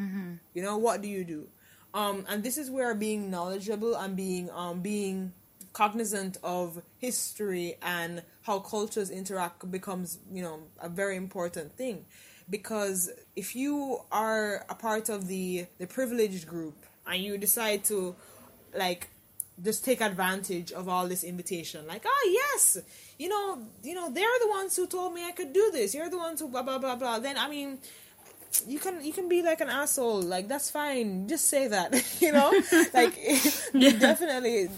Mm-hmm. 0.00 0.32
you 0.54 0.62
know 0.62 0.76
what 0.76 1.02
do 1.02 1.08
you 1.08 1.24
do 1.24 1.46
um, 1.94 2.24
and 2.28 2.42
this 2.42 2.56
is 2.58 2.70
where 2.70 2.94
being 2.94 3.30
knowledgeable 3.30 3.94
and 3.94 4.16
being 4.16 4.50
um, 4.50 4.80
being 4.80 5.32
cognizant 5.72 6.36
of 6.42 6.82
history 6.98 7.76
and 7.82 8.22
how 8.42 8.58
cultures 8.58 9.10
interact 9.10 9.70
becomes 9.70 10.18
you 10.32 10.42
know 10.42 10.60
a 10.80 10.88
very 10.88 11.16
important 11.16 11.72
thing. 11.72 12.04
Because 12.48 13.10
if 13.36 13.54
you 13.54 14.00
are 14.10 14.64
a 14.68 14.74
part 14.74 15.08
of 15.08 15.26
the 15.26 15.66
the 15.78 15.86
privileged 15.86 16.46
group 16.46 16.86
and 17.06 17.22
you 17.22 17.38
decide 17.38 17.84
to 17.84 18.14
like 18.76 19.08
just 19.62 19.84
take 19.84 20.00
advantage 20.00 20.72
of 20.72 20.88
all 20.88 21.06
this 21.06 21.22
invitation 21.22 21.86
like 21.86 22.02
oh, 22.06 22.30
yes 22.32 22.78
you 23.18 23.28
know 23.28 23.58
you 23.82 23.94
know 23.94 24.10
they're 24.10 24.38
the 24.40 24.48
ones 24.48 24.74
who 24.74 24.86
told 24.86 25.12
me 25.12 25.24
i 25.24 25.32
could 25.32 25.52
do 25.52 25.70
this. 25.72 25.94
You're 25.94 26.08
the 26.08 26.16
ones 26.16 26.40
who 26.40 26.48
blah 26.48 26.62
blah 26.62 26.78
blah 26.78 26.96
blah. 26.96 27.18
Then 27.18 27.36
i 27.36 27.48
mean 27.48 27.78
you 28.66 28.78
can 28.78 29.04
you 29.04 29.12
can 29.12 29.28
be 29.28 29.42
like 29.42 29.60
an 29.60 29.68
asshole. 29.68 30.22
Like 30.22 30.48
that's 30.48 30.70
fine. 30.70 31.28
Just 31.28 31.48
say 31.48 31.68
that 31.68 31.94
you 32.20 32.32
know? 32.32 32.50
Like 32.94 33.16
yeah. 33.74 33.92
definitely 33.92 34.68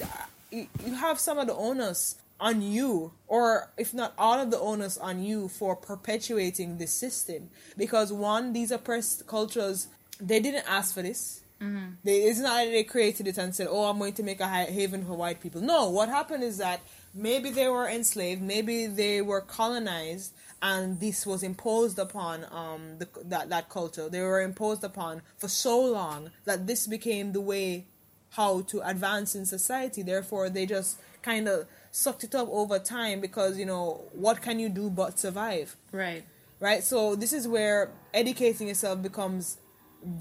you 0.50 0.94
have 0.94 1.18
some 1.18 1.38
of 1.38 1.46
the 1.46 1.54
onus 1.54 2.16
on 2.38 2.60
you 2.60 3.12
or 3.28 3.70
if 3.78 3.94
not 3.94 4.12
all 4.18 4.38
of 4.38 4.50
the 4.50 4.58
onus 4.58 4.98
on 4.98 5.22
you 5.22 5.48
for 5.48 5.76
perpetuating 5.76 6.78
this 6.78 6.92
system. 6.92 7.50
Because 7.76 8.12
one 8.12 8.52
these 8.52 8.70
oppressed 8.70 9.26
cultures 9.26 9.88
they 10.20 10.40
didn't 10.40 10.68
ask 10.68 10.94
for 10.94 11.02
this. 11.02 11.40
Mm-hmm. 11.60 11.90
they, 12.02 12.22
it's 12.22 12.40
not 12.40 12.64
that 12.64 12.72
they 12.72 12.82
created 12.82 13.28
it 13.28 13.38
and 13.38 13.54
said 13.54 13.68
oh 13.70 13.84
i'm 13.84 13.96
going 13.96 14.14
to 14.14 14.24
make 14.24 14.40
a 14.40 14.48
haven 14.48 15.04
for 15.04 15.14
white 15.14 15.40
people. 15.40 15.60
No 15.60 15.88
what 15.90 16.08
happened 16.08 16.42
is 16.42 16.58
that 16.58 16.80
maybe 17.14 17.50
they 17.50 17.68
were 17.68 17.86
enslaved 17.86 18.42
maybe 18.42 18.86
they 18.86 19.22
were 19.22 19.40
colonized 19.40 20.32
and 20.62 21.00
this 21.00 21.26
was 21.26 21.42
imposed 21.42 21.98
upon 21.98 22.46
um, 22.52 22.98
the, 22.98 23.08
that 23.24 23.48
that 23.50 23.68
culture. 23.68 24.08
They 24.08 24.20
were 24.20 24.40
imposed 24.40 24.84
upon 24.84 25.22
for 25.36 25.48
so 25.48 25.80
long 25.80 26.30
that 26.44 26.66
this 26.68 26.86
became 26.86 27.32
the 27.32 27.40
way 27.40 27.86
how 28.30 28.62
to 28.62 28.80
advance 28.88 29.34
in 29.34 29.44
society. 29.44 30.02
Therefore, 30.02 30.48
they 30.48 30.64
just 30.64 30.98
kind 31.20 31.48
of 31.48 31.66
sucked 31.90 32.24
it 32.24 32.34
up 32.34 32.48
over 32.50 32.78
time 32.78 33.20
because 33.20 33.58
you 33.58 33.66
know 33.66 34.04
what 34.12 34.40
can 34.40 34.60
you 34.60 34.68
do 34.68 34.88
but 34.88 35.18
survive? 35.18 35.76
Right. 35.90 36.24
Right. 36.60 36.84
So 36.84 37.16
this 37.16 37.32
is 37.32 37.48
where 37.48 37.90
educating 38.14 38.68
yourself 38.68 39.02
becomes 39.02 39.58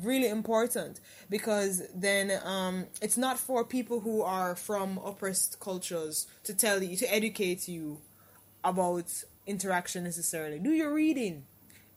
really 0.03 0.27
important 0.27 0.99
because 1.29 1.83
then 1.93 2.31
um, 2.43 2.87
it's 3.01 3.17
not 3.17 3.37
for 3.37 3.63
people 3.63 3.99
who 3.99 4.21
are 4.23 4.55
from 4.55 4.99
oppressed 5.05 5.59
cultures 5.59 6.27
to 6.43 6.53
tell 6.53 6.81
you 6.81 6.95
to 6.97 7.13
educate 7.13 7.67
you 7.67 7.99
about 8.63 9.23
interaction 9.51 10.03
necessarily. 10.03 10.57
Do 10.57 10.71
your 10.71 10.93
reading. 10.93 11.43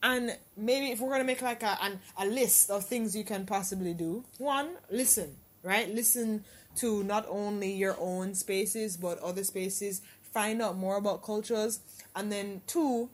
And 0.02 0.36
maybe 0.55 0.90
if 0.90 1.00
we're 1.00 1.09
going 1.09 1.22
to 1.22 1.26
make 1.26 1.40
like 1.40 1.62
a, 1.62 1.78
an, 1.82 1.98
a 2.18 2.26
list 2.26 2.70
of 2.70 2.84
things 2.84 3.16
you 3.16 3.24
can 3.24 3.46
possibly 3.46 3.94
do, 3.94 4.24
one, 4.36 4.68
listen, 4.90 5.36
right? 5.62 5.88
Listen 5.88 6.44
to 6.76 7.02
not 7.05 7.24
only 7.28 7.72
your 7.72 7.96
own 7.98 8.34
spaces, 8.34 8.98
but 8.98 9.18
other 9.20 9.44
spaces. 9.44 10.02
Find 10.20 10.61
out 10.61 10.76
more 10.76 10.96
about 10.96 11.22
cultures. 11.22 11.80
And 12.14 12.30
then, 12.30 12.61
two, 12.66 13.09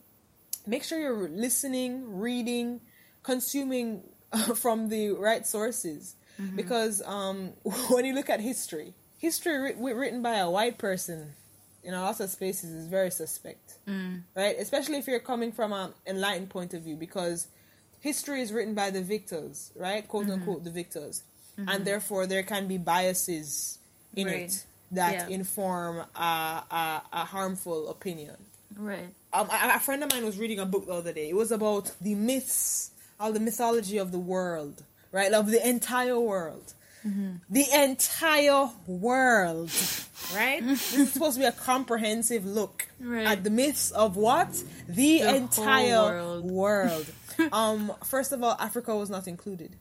make 0.66 0.82
sure 0.82 0.98
you're 0.98 1.28
listening, 1.28 2.18
reading, 2.18 2.80
consuming 3.22 4.02
from 4.56 4.88
the 4.88 5.10
right 5.10 5.46
sources. 5.46 6.16
Mm-hmm. 6.40 6.56
Because 6.56 7.02
um, 7.06 7.52
when 7.90 8.04
you 8.04 8.14
look 8.14 8.30
at 8.30 8.40
history, 8.40 8.94
history 9.18 9.74
written 9.76 10.22
by 10.22 10.36
a 10.36 10.50
white 10.50 10.78
person 10.78 11.34
in 11.82 11.94
a 11.94 12.00
lot 12.00 12.20
of 12.20 12.30
spaces 12.30 12.70
is 12.70 12.86
very 12.86 13.10
suspect, 13.10 13.78
mm. 13.88 14.22
right? 14.34 14.56
Especially 14.58 14.98
if 14.98 15.06
you're 15.06 15.20
coming 15.20 15.52
from 15.52 15.72
an 15.72 15.92
enlightened 16.06 16.50
point 16.50 16.74
of 16.74 16.82
view, 16.82 16.96
because 16.96 17.48
history 18.00 18.42
is 18.42 18.52
written 18.52 18.74
by 18.74 18.90
the 18.90 19.02
victors, 19.02 19.72
right? 19.74 20.06
"Quote 20.06 20.24
mm-hmm. 20.24 20.32
unquote," 20.32 20.64
the 20.64 20.70
victors, 20.70 21.22
mm-hmm. 21.58 21.68
and 21.68 21.84
therefore 21.84 22.26
there 22.26 22.42
can 22.42 22.68
be 22.68 22.78
biases 22.78 23.78
in 24.14 24.26
right. 24.26 24.36
it 24.36 24.64
that 24.92 25.28
yeah. 25.28 25.34
inform 25.34 25.98
a, 25.98 26.20
a, 26.20 27.02
a, 27.12 27.24
harmful 27.24 27.88
opinion. 27.90 28.36
Right. 28.76 29.14
Um, 29.32 29.48
a, 29.48 29.76
a 29.76 29.78
friend 29.78 30.02
of 30.02 30.12
mine 30.12 30.24
was 30.24 30.36
reading 30.36 30.58
a 30.58 30.66
book 30.66 30.86
the 30.86 30.92
other 30.92 31.12
day. 31.12 31.28
It 31.28 31.36
was 31.36 31.52
about 31.52 31.92
the 32.00 32.16
myths, 32.16 32.90
all 33.20 33.32
the 33.32 33.38
mythology 33.38 33.98
of 33.98 34.10
the 34.10 34.18
world, 34.18 34.82
right? 35.12 35.32
Of 35.32 35.50
the 35.50 35.66
entire 35.66 36.18
world 36.18 36.74
Mm-hmm. 37.06 37.30
The 37.48 37.66
entire 37.74 38.70
world, 38.86 39.70
right? 40.34 40.60
this 40.62 40.94
is 40.94 41.12
supposed 41.12 41.34
to 41.34 41.40
be 41.40 41.46
a 41.46 41.52
comprehensive 41.52 42.44
look 42.44 42.88
right. 43.00 43.26
at 43.26 43.44
the 43.44 43.50
myths 43.50 43.90
of 43.90 44.16
what? 44.16 44.52
The, 44.88 45.22
the 45.22 45.36
entire 45.36 46.02
world. 46.02 46.44
world. 46.50 47.06
um, 47.52 47.92
first 48.04 48.32
of 48.32 48.42
all, 48.42 48.56
Africa 48.58 48.94
was 48.96 49.10
not 49.10 49.26
included. 49.28 49.76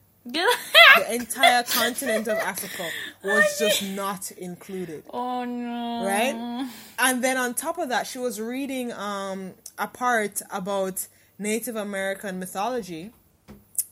the 0.96 1.04
The 1.04 1.14
entire 1.14 1.62
continent 1.62 2.28
of 2.28 2.38
Africa 2.38 2.84
was 3.24 3.58
just 3.58 3.82
not 3.82 4.30
included. 4.32 5.04
Oh 5.10 5.44
no. 5.44 6.04
right? 6.06 6.68
And 6.98 7.24
then 7.24 7.36
on 7.36 7.54
top 7.54 7.78
of 7.78 7.88
that, 7.88 8.06
she 8.06 8.18
was 8.18 8.40
reading 8.40 8.92
um, 8.92 9.52
a 9.78 9.86
part 9.86 10.42
about 10.50 11.06
Native 11.38 11.76
American 11.76 12.38
mythology, 12.38 13.10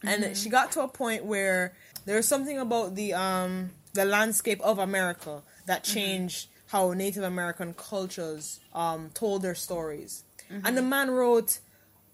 and 0.02 0.36
she 0.36 0.48
got 0.48 0.70
to 0.72 0.82
a 0.82 0.88
point 0.88 1.24
where 1.24 1.72
there 2.08 2.16
was 2.16 2.26
something 2.26 2.58
about 2.58 2.94
the 2.96 3.12
um, 3.14 3.70
the 3.92 4.04
landscape 4.04 4.60
of 4.62 4.78
America 4.78 5.42
that 5.66 5.84
changed 5.84 6.48
how 6.72 6.92
Native 6.92 7.22
American 7.24 7.74
cultures 7.74 8.60
um, 8.74 9.10
told 9.14 9.42
their 9.42 9.54
stories. 9.54 10.24
And 10.64 10.76
the 10.76 10.82
man 10.82 11.10
wrote. 11.10 11.58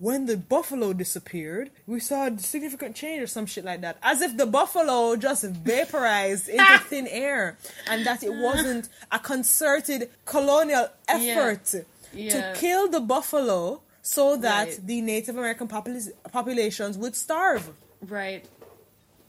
When 0.00 0.26
the 0.26 0.36
buffalo 0.36 0.92
disappeared, 0.92 1.70
we 1.86 2.00
saw 2.00 2.26
a 2.26 2.36
significant 2.38 2.96
change 2.96 3.22
or 3.22 3.28
some 3.28 3.46
shit 3.46 3.64
like 3.64 3.80
that. 3.82 3.96
As 4.02 4.20
if 4.22 4.36
the 4.36 4.44
buffalo 4.44 5.14
just 5.14 5.44
vaporized 5.44 6.48
into 6.48 6.78
thin 6.90 7.06
air 7.06 7.56
and 7.88 8.04
that 8.04 8.24
it 8.24 8.34
wasn't 8.48 8.88
a 9.12 9.20
concerted 9.20 10.10
colonial 10.24 10.88
effort 11.08 11.74
Yeah. 12.12 12.30
to 12.34 12.60
kill 12.60 12.88
the 12.88 13.00
buffalo 13.00 13.82
so 14.02 14.36
that 14.36 14.66
Right. 14.66 14.86
the 14.86 15.00
Native 15.00 15.36
American 15.38 15.68
popula- 15.68 16.12
populations 16.32 16.98
would 16.98 17.14
starve, 17.14 17.64
Right. 18.02 18.44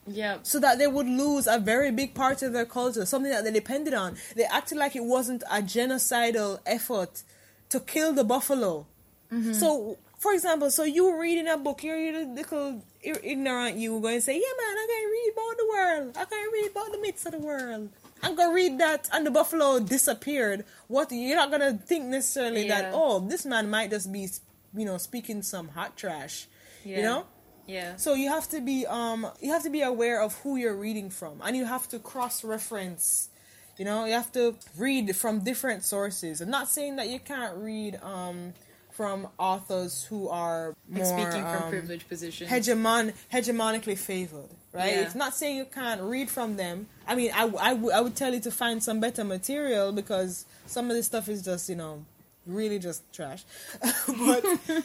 Yep. 0.07 0.41
so 0.45 0.59
that 0.59 0.77
they 0.77 0.87
would 0.87 1.07
lose 1.07 1.47
a 1.47 1.57
very 1.57 1.91
big 1.91 2.13
part 2.13 2.43
of 2.43 2.53
their 2.53 2.65
culture, 2.65 3.05
something 3.05 3.31
that 3.31 3.43
they 3.43 3.51
depended 3.51 3.93
on. 3.93 4.17
They 4.35 4.45
acted 4.45 4.77
like 4.77 4.95
it 4.95 5.03
wasn't 5.03 5.43
a 5.49 5.61
genocidal 5.61 6.59
effort 6.65 7.23
to 7.69 7.79
kill 7.79 8.13
the 8.13 8.23
buffalo. 8.23 8.85
Mm-hmm. 9.31 9.53
So, 9.53 9.97
for 10.19 10.33
example, 10.33 10.69
so 10.69 10.83
you 10.83 11.19
reading 11.19 11.47
a 11.47 11.57
book, 11.57 11.83
you're 11.83 11.97
a 11.97 12.25
little 12.25 12.83
ignorant, 13.01 13.77
you 13.77 13.99
going 13.99 14.17
to 14.17 14.21
say, 14.21 14.33
Yeah, 14.33 14.39
man, 14.39 14.77
I 14.77 14.87
can 14.89 15.11
read 15.11 15.31
about 15.33 15.57
the 15.57 15.67
world. 15.67 16.17
I 16.17 16.25
can 16.25 16.51
read 16.53 16.71
about 16.71 16.91
the 16.91 16.97
myths 16.99 17.25
of 17.25 17.31
the 17.31 17.39
world. 17.39 17.89
I'm 18.23 18.35
going 18.35 18.49
to 18.49 18.55
read 18.55 18.79
that 18.79 19.09
and 19.11 19.25
the 19.25 19.31
buffalo 19.31 19.79
disappeared. 19.79 20.65
What 20.87 21.11
You're 21.11 21.35
not 21.35 21.49
going 21.49 21.61
to 21.61 21.83
think 21.83 22.05
necessarily 22.05 22.67
that, 22.67 22.91
oh, 22.93 23.19
this 23.19 23.45
man 23.45 23.69
might 23.69 23.89
just 23.89 24.11
be, 24.11 24.29
you 24.75 24.85
know, 24.85 24.97
speaking 24.97 25.41
some 25.41 25.69
hot 25.69 25.97
trash. 25.97 26.47
Yeah. 26.83 26.97
You 26.97 27.03
know? 27.03 27.25
Yeah. 27.67 27.95
So 27.95 28.13
you 28.13 28.29
have 28.29 28.47
to 28.49 28.61
be 28.61 28.85
um 28.87 29.27
you 29.41 29.51
have 29.51 29.63
to 29.63 29.69
be 29.69 29.81
aware 29.81 30.21
of 30.21 30.35
who 30.39 30.55
you're 30.55 30.75
reading 30.75 31.09
from 31.09 31.41
and 31.43 31.55
you 31.55 31.65
have 31.65 31.87
to 31.89 31.99
cross 31.99 32.43
reference. 32.43 33.29
You 33.77 33.85
know, 33.85 34.05
you 34.05 34.13
have 34.13 34.31
to 34.33 34.55
read 34.77 35.15
from 35.15 35.39
different 35.41 35.83
sources. 35.83 36.39
I'm 36.41 36.49
not 36.49 36.69
saying 36.69 36.95
that 36.97 37.09
you 37.09 37.19
can't 37.19 37.57
read 37.57 37.99
um 38.01 38.53
from 38.91 39.27
authors 39.37 40.05
who 40.05 40.29
are 40.29 40.73
more 40.87 41.03
Speaking 41.05 41.43
from 41.43 41.63
um, 41.63 41.69
privileged 41.69 42.07
positions. 42.07 42.49
hegemon 42.49 43.13
hegemonically 43.33 43.97
favored, 43.97 44.47
right? 44.71 44.93
Yeah. 44.93 45.01
It's 45.01 45.15
not 45.15 45.35
saying 45.35 45.57
you 45.57 45.65
can't 45.65 45.99
read 45.99 46.29
from 46.29 46.55
them. 46.55 46.87
I 47.05 47.15
mean, 47.15 47.31
I, 47.35 47.43
I, 47.59 47.69
w- 47.71 47.91
I 47.91 47.99
would 47.99 48.15
tell 48.15 48.33
you 48.33 48.39
to 48.39 48.51
find 48.51 48.81
some 48.81 49.01
better 49.01 49.25
material 49.25 49.91
because 49.91 50.45
some 50.65 50.89
of 50.89 50.95
this 50.95 51.07
stuff 51.07 51.27
is 51.27 51.41
just, 51.43 51.67
you 51.67 51.75
know, 51.75 52.05
really 52.45 52.79
just 52.79 53.01
trash. 53.13 53.43
but 54.07 54.45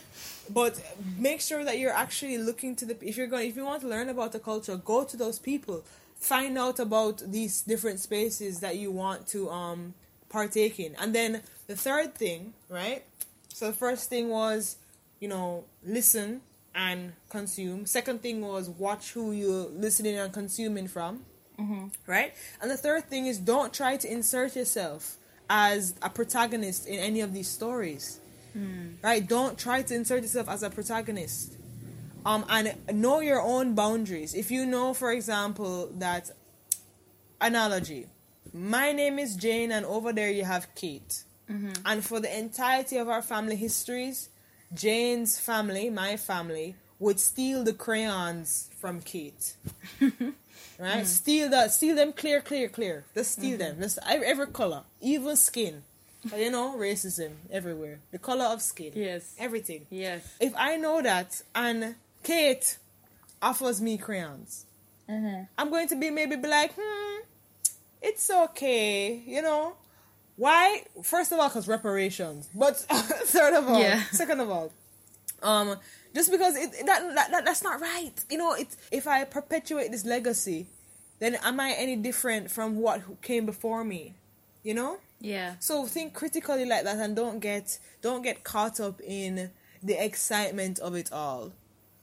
but 0.50 0.80
make 1.18 1.40
sure 1.40 1.64
that 1.64 1.78
you're 1.78 1.92
actually 1.92 2.38
looking 2.38 2.76
to 2.76 2.84
the 2.84 2.96
if 3.06 3.16
you're 3.16 3.26
going 3.26 3.48
if 3.48 3.56
you 3.56 3.64
want 3.64 3.82
to 3.82 3.88
learn 3.88 4.08
about 4.08 4.32
the 4.32 4.38
culture, 4.38 4.76
go 4.76 5.04
to 5.04 5.16
those 5.16 5.38
people. 5.38 5.84
Find 6.16 6.58
out 6.58 6.78
about 6.78 7.22
these 7.26 7.62
different 7.62 8.00
spaces 8.00 8.60
that 8.60 8.76
you 8.76 8.90
want 8.90 9.26
to 9.28 9.50
um 9.50 9.94
partake 10.28 10.78
in. 10.78 10.94
And 11.00 11.14
then 11.14 11.42
the 11.66 11.76
third 11.76 12.14
thing, 12.14 12.54
right? 12.68 13.04
So 13.48 13.66
the 13.66 13.76
first 13.76 14.08
thing 14.08 14.28
was, 14.28 14.76
you 15.18 15.28
know, 15.28 15.64
listen 15.84 16.42
and 16.74 17.12
consume. 17.28 17.84
Second 17.86 18.22
thing 18.22 18.40
was 18.40 18.68
watch 18.68 19.12
who 19.12 19.32
you're 19.32 19.66
listening 19.68 20.16
and 20.16 20.32
consuming 20.32 20.88
from. 20.88 21.24
Right? 22.06 22.32
And 22.62 22.70
the 22.70 22.76
third 22.76 23.04
thing 23.10 23.26
is 23.26 23.38
don't 23.38 23.72
try 23.72 23.96
to 23.98 24.10
insert 24.10 24.56
yourself 24.56 25.18
as 25.50 25.94
a 26.00 26.08
protagonist 26.08 26.86
in 26.86 26.98
any 27.00 27.20
of 27.20 27.34
these 27.34 27.48
stories. 27.48 28.20
Right? 29.02 29.26
Don't 29.28 29.58
try 29.58 29.82
to 29.82 29.94
insert 29.94 30.22
yourself 30.22 30.48
as 30.48 30.62
a 30.62 30.70
protagonist. 30.70 31.56
Um, 32.24 32.44
and 32.48 32.74
know 32.92 33.20
your 33.20 33.40
own 33.42 33.74
boundaries. 33.74 34.34
If 34.34 34.50
you 34.50 34.64
know, 34.64 34.94
for 34.94 35.10
example, 35.12 35.90
that 35.98 36.30
analogy, 37.40 38.06
my 38.52 38.92
name 38.92 39.18
is 39.18 39.34
Jane, 39.36 39.72
and 39.72 39.84
over 39.86 40.12
there 40.12 40.30
you 40.30 40.44
have 40.44 40.72
Kate. 40.74 41.24
And 41.84 42.04
for 42.04 42.20
the 42.20 42.38
entirety 42.38 42.96
of 42.98 43.08
our 43.08 43.22
family 43.22 43.56
histories, 43.56 44.28
Jane's 44.72 45.38
family, 45.40 45.90
my 45.90 46.16
family, 46.16 46.76
would 47.00 47.18
steal 47.18 47.64
the 47.64 47.72
crayons 47.72 48.70
from 48.78 49.00
Kate. 49.00 49.54
right? 50.80 51.06
Steal 51.06 51.50
that, 51.50 51.72
steal 51.72 51.94
them 51.96 52.12
clear, 52.12 52.40
clear, 52.40 52.68
clear. 52.68 53.04
Just 53.14 53.32
steal 53.32 53.58
them. 53.58 53.76
Just 53.80 53.98
every, 54.06 54.46
color, 54.48 54.82
even 55.00 55.36
skin. 55.36 55.82
But 56.24 56.40
you 56.40 56.50
know, 56.50 56.76
racism 56.76 57.32
everywhere. 57.50 58.00
The 58.12 58.18
color 58.18 58.44
of 58.46 58.60
skin. 58.60 58.92
Yes. 58.94 59.34
Everything. 59.38 59.86
Yes. 59.90 60.22
If 60.40 60.52
I 60.56 60.76
know 60.76 61.00
that 61.02 61.40
and 61.54 61.94
Kate 62.22 62.76
offers 63.40 63.80
me 63.80 63.96
crayons, 63.98 64.66
I'm 65.08 65.70
going 65.70 65.88
to 65.88 65.96
be 65.96 66.10
maybe 66.10 66.36
be 66.36 66.46
like, 66.48 66.72
hmm, 66.78 67.20
it's 68.00 68.30
okay, 68.30 69.14
you 69.26 69.42
know. 69.42 69.74
Why? 70.36 70.84
First 71.02 71.32
of 71.32 71.38
all, 71.40 71.48
because 71.48 71.66
reparations. 71.68 72.48
But 72.54 72.76
third 72.78 73.54
of 73.54 73.68
all, 73.68 73.80
Yeah. 73.80 74.02
second 74.12 74.40
of 74.40 74.50
all, 74.50 74.72
um, 75.42 75.76
just 76.14 76.30
because 76.30 76.56
it 76.56 76.72
that, 76.86 77.14
that, 77.14 77.30
that 77.30 77.44
that's 77.44 77.62
not 77.62 77.80
right. 77.80 78.12
You 78.30 78.38
know, 78.38 78.54
it 78.54 78.76
if 78.90 79.06
I 79.06 79.24
perpetuate 79.24 79.90
this 79.90 80.04
legacy, 80.04 80.66
then 81.18 81.36
am 81.42 81.60
I 81.60 81.74
any 81.76 81.96
different 81.96 82.50
from 82.50 82.76
what 82.76 83.22
came 83.22 83.46
before 83.46 83.84
me? 83.84 84.14
You 84.62 84.74
know. 84.74 84.98
Yeah. 85.20 85.54
So 85.60 85.86
think 85.86 86.14
critically 86.14 86.64
like 86.64 86.84
that 86.84 86.96
and 86.96 87.14
don't 87.14 87.40
get 87.40 87.78
don't 88.02 88.22
get 88.22 88.42
caught 88.42 88.80
up 88.80 89.00
in 89.02 89.50
the 89.82 90.04
excitement 90.04 90.78
of 90.78 90.94
it 90.94 91.12
all. 91.12 91.52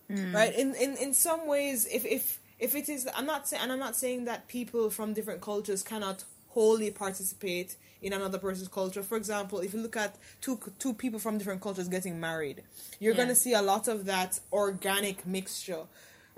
Mm. 0.10 0.34
Right? 0.34 0.56
In, 0.56 0.76
in 0.76 0.96
in 0.98 1.14
some 1.14 1.48
ways 1.48 1.88
if 1.92 2.06
if 2.06 2.40
if 2.60 2.76
it 2.76 2.90
is 2.90 3.08
I'm 3.16 3.26
not 3.26 3.48
saying 3.48 3.64
and 3.64 3.72
I'm 3.72 3.80
not 3.80 3.96
saying 3.96 4.26
that 4.26 4.48
people 4.48 4.90
from 4.90 5.14
different 5.14 5.42
cultures 5.42 5.84
cannot 5.84 6.24
wholly 6.58 6.90
participate 7.06 7.70
in 8.02 8.12
another 8.14 8.40
person's 8.48 8.68
culture. 8.80 9.04
For 9.04 9.18
example, 9.18 9.58
if 9.66 9.70
you 9.74 9.82
look 9.86 9.98
at 10.06 10.12
two 10.44 10.56
two 10.84 10.94
people 11.04 11.20
from 11.20 11.38
different 11.38 11.62
cultures 11.68 11.88
getting 11.98 12.16
married, 12.30 12.58
you're 13.00 13.14
Yeah. 13.14 13.22
going 13.22 13.34
to 13.36 13.40
see 13.46 13.54
a 13.54 13.66
lot 13.72 13.88
of 13.88 13.98
that 14.14 14.32
organic 14.52 15.18
mixture. 15.38 15.86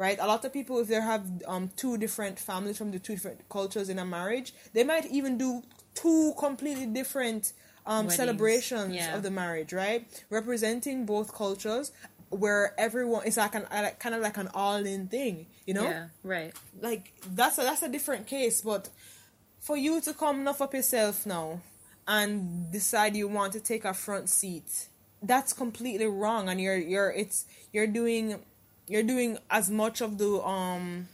Right, 0.05 0.17
a 0.17 0.27
lot 0.33 0.45
of 0.45 0.51
people, 0.53 0.75
if 0.79 0.87
they 0.87 1.01
have 1.13 1.23
um, 1.53 1.65
two 1.75 1.97
different 1.97 2.39
families 2.39 2.77
from 2.79 2.89
the 2.91 2.99
two 3.05 3.13
different 3.17 3.41
cultures 3.49 3.87
in 3.93 3.97
a 3.99 4.05
marriage, 4.17 4.53
they 4.75 4.85
might 4.91 5.05
even 5.17 5.37
do 5.37 5.51
two 5.93 6.33
completely 6.45 6.85
different 6.99 7.43
um, 7.85 8.09
celebrations 8.09 8.95
yeah. 8.95 9.15
of 9.15 9.23
the 9.27 9.31
marriage, 9.41 9.71
right? 9.73 10.01
Representing 10.29 10.97
both 11.05 11.27
cultures, 11.43 11.91
where 12.43 12.63
everyone 12.77 13.23
it's 13.27 13.35
like 13.45 13.55
an 13.55 13.65
uh, 13.77 13.89
kind 14.03 14.15
of 14.15 14.21
like 14.21 14.37
an 14.37 14.49
all-in 14.53 15.07
thing, 15.07 15.35
you 15.67 15.73
know? 15.73 15.89
Yeah. 15.89 16.05
Right. 16.23 16.53
Like 16.79 17.03
that's 17.35 17.57
a 17.57 17.63
that's 17.67 17.83
a 17.83 17.89
different 17.89 18.23
case, 18.35 18.61
but 18.71 18.83
for 19.61 19.77
you 19.77 20.01
to 20.01 20.13
come 20.13 20.41
enough 20.41 20.61
up 20.61 20.73
yourself 20.73 21.25
now 21.25 21.61
and 22.07 22.71
decide 22.71 23.15
you 23.15 23.27
want 23.27 23.53
to 23.53 23.59
take 23.59 23.85
a 23.85 23.93
front 23.93 24.29
seat, 24.29 24.87
that's 25.21 25.53
completely 25.53 26.07
wrong, 26.07 26.49
and 26.49 26.59
you're 26.59 26.77
you're 26.77 27.11
it's 27.11 27.45
you're 27.73 27.87
doing 27.87 28.39
you're 28.87 29.03
doing 29.03 29.37
as 29.49 29.69
much 29.69 30.01
of 30.01 30.17
the 30.17 30.41
um 30.43 31.07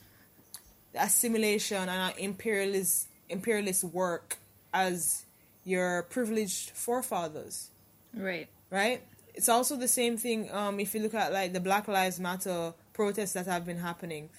assimilation 0.97 1.89
and 1.89 2.13
imperialist 2.17 3.07
imperialist 3.29 3.83
work 3.83 4.37
as 4.73 5.25
your 5.63 6.03
privileged 6.03 6.69
forefathers 6.71 7.69
Right. 8.13 8.47
right? 8.69 9.01
It's 9.33 9.49
also 9.49 9.75
the 9.75 9.89
same 9.89 10.15
thing 10.15 10.49
um, 10.53 10.79
if 10.79 10.93
you 10.95 11.01
look 11.01 11.13
at 11.13 11.33
like 11.33 11.51
the 11.51 11.59
Black 11.59 11.89
Lives 11.89 12.19
Matter 12.19 12.73
protests 12.93 13.33
that 13.33 13.45
have 13.47 13.65
been 13.65 13.79
happening. 13.79 14.29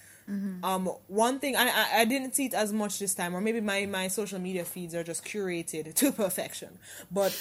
Um, 0.63 0.87
one 1.07 1.39
thing 1.39 1.55
I, 1.55 1.67
I 1.69 2.01
I 2.01 2.05
didn't 2.05 2.35
see 2.35 2.45
it 2.45 2.53
as 2.53 2.73
much 2.73 2.99
this 2.99 3.13
time, 3.13 3.35
or 3.35 3.41
maybe 3.41 3.61
my 3.61 3.85
my 3.85 4.07
social 4.09 4.39
media 4.39 4.65
feeds 4.65 4.93
are 4.93 5.03
just 5.03 5.23
curated 5.23 5.93
to 5.99 6.11
perfection. 6.11 6.77
But 7.11 7.33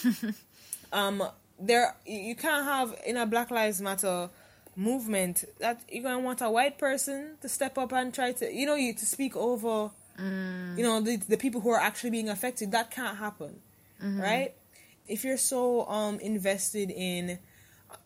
um, 0.92 1.22
there 1.58 1.94
you 2.06 2.36
can't 2.36 2.64
have 2.64 2.94
in 3.04 3.16
a 3.16 3.26
Black 3.26 3.50
Lives 3.50 3.80
Matter 3.80 4.28
movement 4.76 5.44
that 5.58 5.80
you're 5.90 6.02
gonna 6.02 6.20
want 6.20 6.40
a 6.42 6.50
white 6.50 6.78
person 6.78 7.36
to 7.40 7.48
step 7.48 7.78
up 7.78 7.92
and 7.92 8.12
try 8.12 8.30
to 8.32 8.52
you 8.54 8.66
know 8.66 8.74
you 8.76 8.92
to 8.92 9.06
speak 9.06 9.34
over 9.34 9.90
you 10.76 10.84
know 10.84 11.00
the 11.00 11.16
the 11.16 11.36
people 11.36 11.60
who 11.60 11.70
are 11.70 11.80
actually 11.80 12.10
being 12.10 12.28
affected. 12.28 12.70
That 12.72 12.90
can't 12.90 13.18
happen, 13.18 13.60
right? 14.20 14.54
If 15.08 15.24
you're 15.24 15.38
so 15.38 15.86
um 15.88 16.20
invested 16.20 16.90
in 16.90 17.38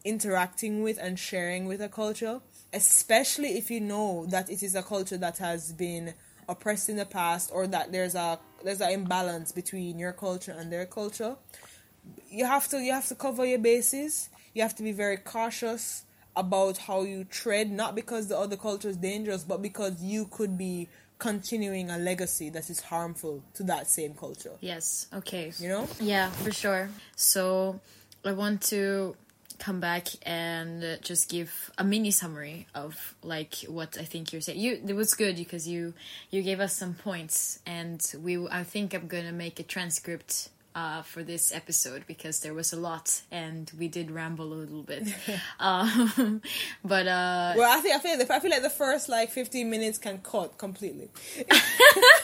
interacting 0.04 0.82
with 0.82 0.98
and 1.00 1.18
sharing 1.18 1.66
with 1.66 1.80
a 1.80 1.88
culture, 1.88 2.40
especially 2.72 3.58
if 3.58 3.70
you 3.70 3.80
know 3.80 4.26
that 4.26 4.50
it 4.50 4.62
is 4.62 4.74
a 4.74 4.82
culture 4.82 5.16
that 5.16 5.38
has 5.38 5.72
been 5.72 6.14
oppressed 6.48 6.88
in 6.88 6.96
the 6.96 7.06
past 7.06 7.50
or 7.52 7.66
that 7.66 7.92
there's 7.92 8.14
a 8.14 8.38
there's 8.64 8.80
an 8.80 8.90
imbalance 8.90 9.52
between 9.52 9.98
your 9.98 10.12
culture 10.12 10.54
and 10.56 10.72
their 10.72 10.86
culture, 10.86 11.36
you 12.28 12.44
have 12.44 12.68
to 12.68 12.78
you 12.78 12.92
have 12.92 13.06
to 13.08 13.14
cover 13.14 13.44
your 13.44 13.58
bases. 13.58 14.28
You 14.52 14.62
have 14.62 14.74
to 14.76 14.82
be 14.82 14.92
very 14.92 15.16
cautious 15.16 16.04
about 16.36 16.78
how 16.78 17.02
you 17.02 17.24
tread, 17.24 17.70
not 17.70 17.94
because 17.94 18.28
the 18.28 18.38
other 18.38 18.56
culture 18.56 18.88
is 18.88 18.96
dangerous, 18.96 19.44
but 19.44 19.62
because 19.62 20.02
you 20.02 20.26
could 20.26 20.58
be 20.58 20.88
continuing 21.18 21.90
a 21.90 21.98
legacy 21.98 22.50
that 22.50 22.68
is 22.70 22.80
harmful 22.80 23.42
to 23.54 23.62
that 23.64 23.88
same 23.88 24.14
culture. 24.14 24.52
Yes. 24.60 25.06
Okay. 25.12 25.52
You 25.58 25.68
know? 25.68 25.88
Yeah, 26.00 26.30
for 26.30 26.50
sure. 26.50 26.88
So 27.14 27.78
I 28.24 28.32
want 28.32 28.62
to 28.62 29.14
come 29.60 29.78
back 29.78 30.08
and 30.22 30.98
just 31.02 31.28
give 31.28 31.70
a 31.78 31.84
mini 31.84 32.10
summary 32.10 32.66
of 32.74 33.14
like 33.22 33.54
what 33.68 33.96
I 33.98 34.04
think 34.04 34.32
you're 34.32 34.40
saying. 34.40 34.58
You 34.58 34.80
it 34.84 34.96
was 34.96 35.14
good 35.14 35.36
because 35.36 35.68
you 35.68 35.94
you 36.30 36.42
gave 36.42 36.58
us 36.58 36.74
some 36.74 36.94
points 36.94 37.60
and 37.66 38.04
we 38.20 38.46
I 38.48 38.64
think 38.64 38.94
I'm 38.94 39.06
going 39.06 39.26
to 39.26 39.32
make 39.32 39.60
a 39.60 39.62
transcript 39.62 40.48
uh, 40.74 41.02
for 41.02 41.22
this 41.22 41.52
episode 41.52 42.04
because 42.06 42.40
there 42.40 42.54
was 42.54 42.72
a 42.72 42.76
lot 42.76 43.22
and 43.30 43.70
we 43.78 43.88
did 43.88 44.10
ramble 44.10 44.52
a 44.52 44.54
little 44.54 44.82
bit. 44.82 45.08
um, 45.60 46.42
but 46.84 47.06
uh, 47.06 47.54
Well, 47.56 47.78
I 47.78 47.80
think 47.80 47.96
I 47.96 47.98
feel 47.98 48.18
like 48.18 48.26
the, 48.26 48.34
I 48.34 48.40
feel 48.40 48.50
like 48.50 48.62
the 48.62 48.70
first 48.70 49.08
like 49.08 49.30
fifteen 49.30 49.70
minutes 49.70 49.98
can 49.98 50.18
cut 50.18 50.58
completely. 50.58 51.08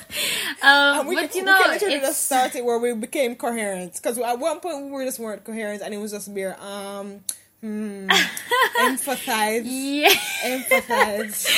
um, 0.62 1.06
we, 1.06 1.16
but 1.16 1.34
you 1.34 1.44
know, 1.44 1.60
we 1.64 1.70
literally 1.70 1.94
it's- 1.94 2.08
just 2.08 2.26
start 2.26 2.54
it 2.54 2.64
where 2.64 2.78
we 2.78 2.94
became 2.94 3.36
coherent 3.36 3.94
because 3.94 4.18
at 4.18 4.38
one 4.38 4.60
point 4.60 4.84
we 4.84 4.90
were 4.90 5.04
just 5.04 5.18
weren't 5.18 5.44
coherent 5.44 5.82
and 5.82 5.92
it 5.94 5.98
was 5.98 6.12
just 6.12 6.28
mere 6.28 6.56
um 6.60 7.20
hmm, 7.60 8.06
empathize, 8.80 9.62
yeah. 9.64 10.08
empathize. 10.44 11.48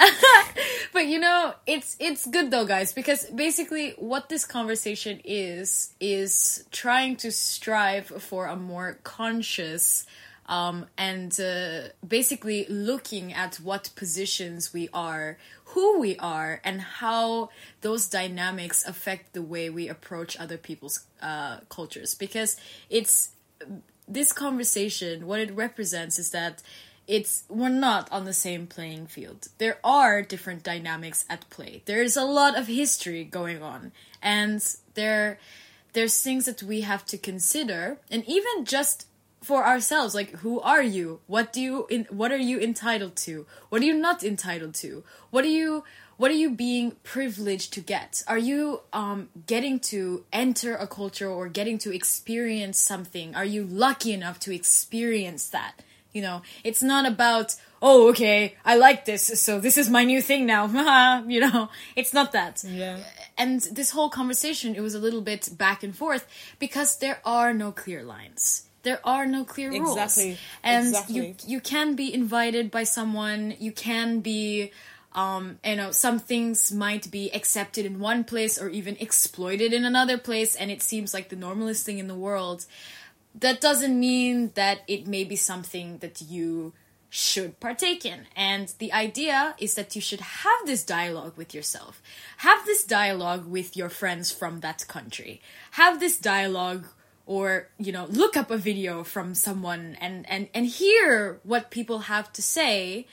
but 0.92 1.06
you 1.06 1.18
know 1.18 1.54
it's 1.66 1.96
it's 2.00 2.26
good 2.26 2.50
though 2.50 2.66
guys 2.66 2.92
because 2.92 3.26
basically 3.26 3.90
what 3.98 4.28
this 4.28 4.44
conversation 4.44 5.20
is 5.24 5.94
is 6.00 6.64
trying 6.72 7.16
to 7.16 7.30
strive 7.30 8.06
for 8.06 8.46
a 8.46 8.56
more 8.56 8.98
conscious 9.04 10.06
um, 10.46 10.86
and 10.98 11.38
uh, 11.40 11.88
basically 12.06 12.66
looking 12.68 13.32
at 13.32 13.56
what 13.56 13.90
positions 13.94 14.72
we 14.72 14.88
are 14.92 15.38
who 15.72 15.98
we 15.98 16.16
are 16.18 16.60
and 16.64 16.80
how 16.80 17.48
those 17.80 18.06
dynamics 18.06 18.84
affect 18.86 19.32
the 19.32 19.42
way 19.42 19.70
we 19.70 19.88
approach 19.88 20.38
other 20.38 20.58
people's 20.58 21.06
uh, 21.22 21.58
cultures. 21.68 22.14
Because 22.14 22.56
it's 22.90 23.30
this 24.06 24.32
conversation 24.32 25.26
what 25.26 25.40
it 25.40 25.50
represents 25.52 26.18
is 26.18 26.30
that 26.30 26.62
it's 27.06 27.44
we're 27.48 27.68
not 27.68 28.10
on 28.12 28.24
the 28.24 28.32
same 28.32 28.66
playing 28.66 29.06
field. 29.06 29.48
There 29.58 29.78
are 29.82 30.22
different 30.22 30.62
dynamics 30.62 31.24
at 31.28 31.48
play. 31.50 31.82
There's 31.86 32.16
a 32.16 32.24
lot 32.24 32.56
of 32.56 32.66
history 32.66 33.24
going 33.24 33.62
on. 33.62 33.92
And 34.20 34.62
there 34.94 35.38
there's 35.94 36.22
things 36.22 36.44
that 36.44 36.62
we 36.62 36.82
have 36.82 37.04
to 37.06 37.18
consider. 37.18 37.98
And 38.10 38.24
even 38.26 38.64
just 38.64 39.06
for 39.42 39.66
ourselves 39.66 40.14
like 40.14 40.30
who 40.38 40.60
are 40.60 40.82
you? 40.82 41.20
What 41.26 41.52
do 41.52 41.60
you 41.60 41.86
in, 41.90 42.06
what 42.10 42.32
are 42.32 42.38
you 42.38 42.60
entitled 42.60 43.16
to? 43.16 43.46
What 43.68 43.82
are 43.82 43.84
you 43.84 43.94
not 43.94 44.22
entitled 44.22 44.74
to? 44.74 45.04
What 45.30 45.44
are 45.44 45.48
you 45.48 45.84
what 46.16 46.30
are 46.30 46.34
you 46.34 46.50
being 46.50 46.92
privileged 47.02 47.72
to 47.72 47.80
get? 47.80 48.22
Are 48.28 48.38
you 48.38 48.82
um, 48.92 49.28
getting 49.46 49.80
to 49.80 50.24
enter 50.32 50.76
a 50.76 50.86
culture 50.86 51.28
or 51.28 51.48
getting 51.48 51.78
to 51.78 51.92
experience 51.92 52.78
something? 52.78 53.34
Are 53.34 53.44
you 53.44 53.64
lucky 53.64 54.12
enough 54.12 54.38
to 54.40 54.54
experience 54.54 55.48
that? 55.48 55.72
You 56.12 56.22
know 56.22 56.42
it's 56.62 56.82
not 56.82 57.06
about 57.06 57.56
oh 57.80 58.10
okay 58.10 58.54
i 58.66 58.76
like 58.76 59.06
this 59.06 59.40
so 59.40 59.58
this 59.58 59.78
is 59.78 59.88
my 59.88 60.04
new 60.04 60.20
thing 60.20 60.46
now. 60.46 61.22
You 61.26 61.40
know 61.40 61.70
it's 61.96 62.12
not 62.12 62.32
that. 62.32 62.62
Yeah. 62.66 62.98
and 63.38 63.62
this 63.62 63.90
whole 63.90 64.10
conversation 64.10 64.74
it 64.74 64.82
was 64.82 64.94
a 64.94 64.98
little 64.98 65.22
bit 65.22 65.48
back 65.56 65.82
and 65.82 65.96
forth 65.96 66.26
because 66.58 66.98
there 66.98 67.20
are 67.24 67.54
no 67.54 67.72
clear 67.72 68.02
lines 68.02 68.68
there 68.82 69.00
are 69.04 69.26
no 69.26 69.44
clear 69.44 69.70
rules 69.70 69.96
Exactly. 69.96 70.38
and 70.62 70.88
Exactly. 70.88 71.14
you 71.16 71.34
you 71.46 71.60
can 71.60 71.94
be 71.94 72.12
invited 72.12 72.70
by 72.70 72.84
someone 72.84 73.54
you 73.58 73.72
can 73.72 74.20
be 74.20 74.72
um 75.14 75.58
you 75.64 75.76
know 75.76 75.90
some 75.92 76.18
things 76.18 76.72
might 76.72 77.10
be 77.10 77.30
accepted 77.34 77.84
in 77.86 77.98
one 78.00 78.24
place 78.24 78.60
or 78.60 78.68
even 78.68 78.96
exploited 78.98 79.72
in 79.72 79.84
another 79.84 80.18
place 80.18 80.56
and 80.56 80.70
it 80.70 80.82
seems 80.82 81.12
like 81.14 81.28
the 81.28 81.36
normalest 81.36 81.84
thing 81.86 81.98
in 81.98 82.08
the 82.08 82.14
world 82.14 82.64
that 83.34 83.60
doesn't 83.60 83.98
mean 83.98 84.50
that 84.54 84.80
it 84.88 85.06
may 85.06 85.24
be 85.24 85.36
something 85.36 85.98
that 85.98 86.20
you 86.22 86.72
should 87.14 87.60
partake 87.60 88.06
in. 88.06 88.20
And 88.34 88.72
the 88.78 88.90
idea 88.92 89.54
is 89.58 89.74
that 89.74 89.94
you 89.94 90.00
should 90.00 90.20
have 90.20 90.60
this 90.64 90.82
dialogue 90.82 91.36
with 91.36 91.54
yourself. 91.54 92.02
Have 92.38 92.64
this 92.64 92.84
dialogue 92.84 93.46
with 93.46 93.76
your 93.76 93.90
friends 93.90 94.30
from 94.32 94.60
that 94.60 94.86
country. 94.88 95.42
Have 95.72 96.00
this 96.00 96.16
dialogue 96.18 96.86
or, 97.32 97.68
you 97.78 97.92
know, 97.96 98.06
look 98.10 98.36
up 98.36 98.50
a 98.50 98.58
video 98.58 99.04
from 99.04 99.34
someone 99.34 99.96
and, 100.00 100.28
and, 100.28 100.48
and 100.52 100.66
hear 100.66 101.40
what 101.44 101.70
people 101.70 102.00
have 102.14 102.30
to 102.34 102.42
say. 102.42 103.06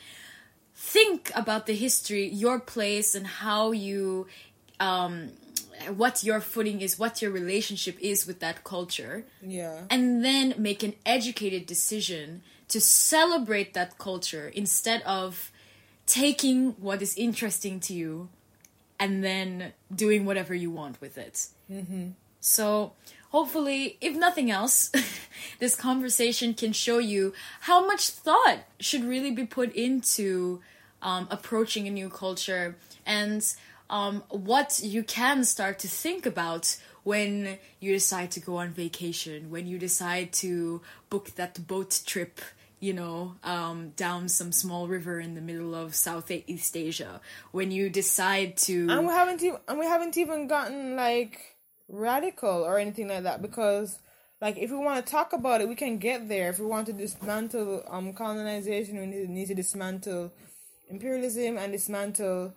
Think 0.75 1.31
about 1.35 1.65
the 1.67 1.73
history, 1.75 2.25
your 2.27 2.59
place, 2.59 3.15
and 3.15 3.25
how 3.25 3.71
you 3.71 4.27
um, 4.79 5.13
what 5.95 6.23
your 6.23 6.41
footing 6.41 6.81
is, 6.81 6.99
what 6.99 7.21
your 7.21 7.31
relationship 7.31 7.97
is 8.01 8.25
with 8.27 8.39
that 8.39 8.63
culture, 8.63 9.23
Yeah. 9.41 9.83
and 9.89 10.23
then 10.25 10.53
make 10.57 10.83
an 10.83 10.93
educated 11.05 11.65
decision 11.65 12.41
to 12.67 12.79
celebrate 12.81 13.73
that 13.73 13.97
culture 13.97 14.47
instead 14.53 15.01
of 15.03 15.51
taking 16.05 16.71
what 16.85 17.01
is 17.01 17.15
interesting 17.17 17.79
to 17.87 17.93
you 17.93 18.29
and 18.99 19.23
then 19.23 19.73
doing 19.93 20.25
whatever 20.25 20.53
you 20.53 20.71
want 20.71 20.99
with 20.99 21.17
it. 21.17 21.47
Mm-hmm. 21.71 22.09
So, 22.41 22.93
hopefully, 23.29 23.97
if 24.01 24.15
nothing 24.15 24.51
else, 24.51 24.91
this 25.59 25.75
conversation 25.75 26.53
can 26.53 26.73
show 26.73 26.97
you 26.97 27.33
how 27.61 27.85
much 27.85 28.09
thought 28.09 28.59
should 28.79 29.03
really 29.03 29.31
be 29.31 29.45
put 29.45 29.73
into 29.73 30.61
um, 31.01 31.27
approaching 31.31 31.87
a 31.87 31.91
new 31.91 32.09
culture 32.09 32.75
and 33.05 33.55
um, 33.89 34.23
what 34.29 34.79
you 34.83 35.03
can 35.03 35.43
start 35.43 35.79
to 35.79 35.87
think 35.87 36.25
about 36.25 36.77
when 37.03 37.57
you 37.79 37.93
decide 37.93 38.31
to 38.31 38.39
go 38.39 38.57
on 38.57 38.69
vacation, 38.69 39.49
when 39.49 39.65
you 39.65 39.79
decide 39.79 40.31
to 40.31 40.81
book 41.09 41.31
that 41.35 41.65
boat 41.67 42.01
trip, 42.05 42.39
you 42.79 42.93
know, 42.93 43.35
um, 43.43 43.89
down 43.95 44.29
some 44.29 44.51
small 44.51 44.87
river 44.87 45.19
in 45.19 45.33
the 45.33 45.41
middle 45.41 45.73
of 45.73 45.95
Southeast 45.95 46.77
Asia, 46.77 47.19
when 47.51 47.71
you 47.71 47.89
decide 47.89 48.57
to. 48.57 48.87
And 48.89 49.07
we 49.07 49.13
haven't 49.13 49.41
even 49.41 49.59
and 49.67 49.79
we 49.79 49.85
haven't 49.85 50.17
even 50.17 50.47
gotten 50.47 50.95
like 50.95 51.57
radical 51.89 52.63
or 52.63 52.77
anything 52.77 53.07
like 53.07 53.23
that 53.23 53.41
because 53.41 53.99
like 54.41 54.57
if 54.57 54.69
we 54.71 54.77
want 54.77 55.03
to 55.05 55.11
talk 55.11 55.33
about 55.33 55.61
it 55.61 55.67
we 55.67 55.75
can 55.75 55.97
get 55.97 56.27
there. 56.29 56.49
If 56.49 56.59
we 56.59 56.65
want 56.65 56.87
to 56.87 56.93
dismantle 56.93 57.83
um 57.89 58.13
colonization 58.13 58.99
we 58.99 59.05
need, 59.07 59.29
need 59.29 59.47
to 59.47 59.55
dismantle 59.55 60.31
imperialism 60.89 61.57
and 61.57 61.71
dismantle 61.71 62.53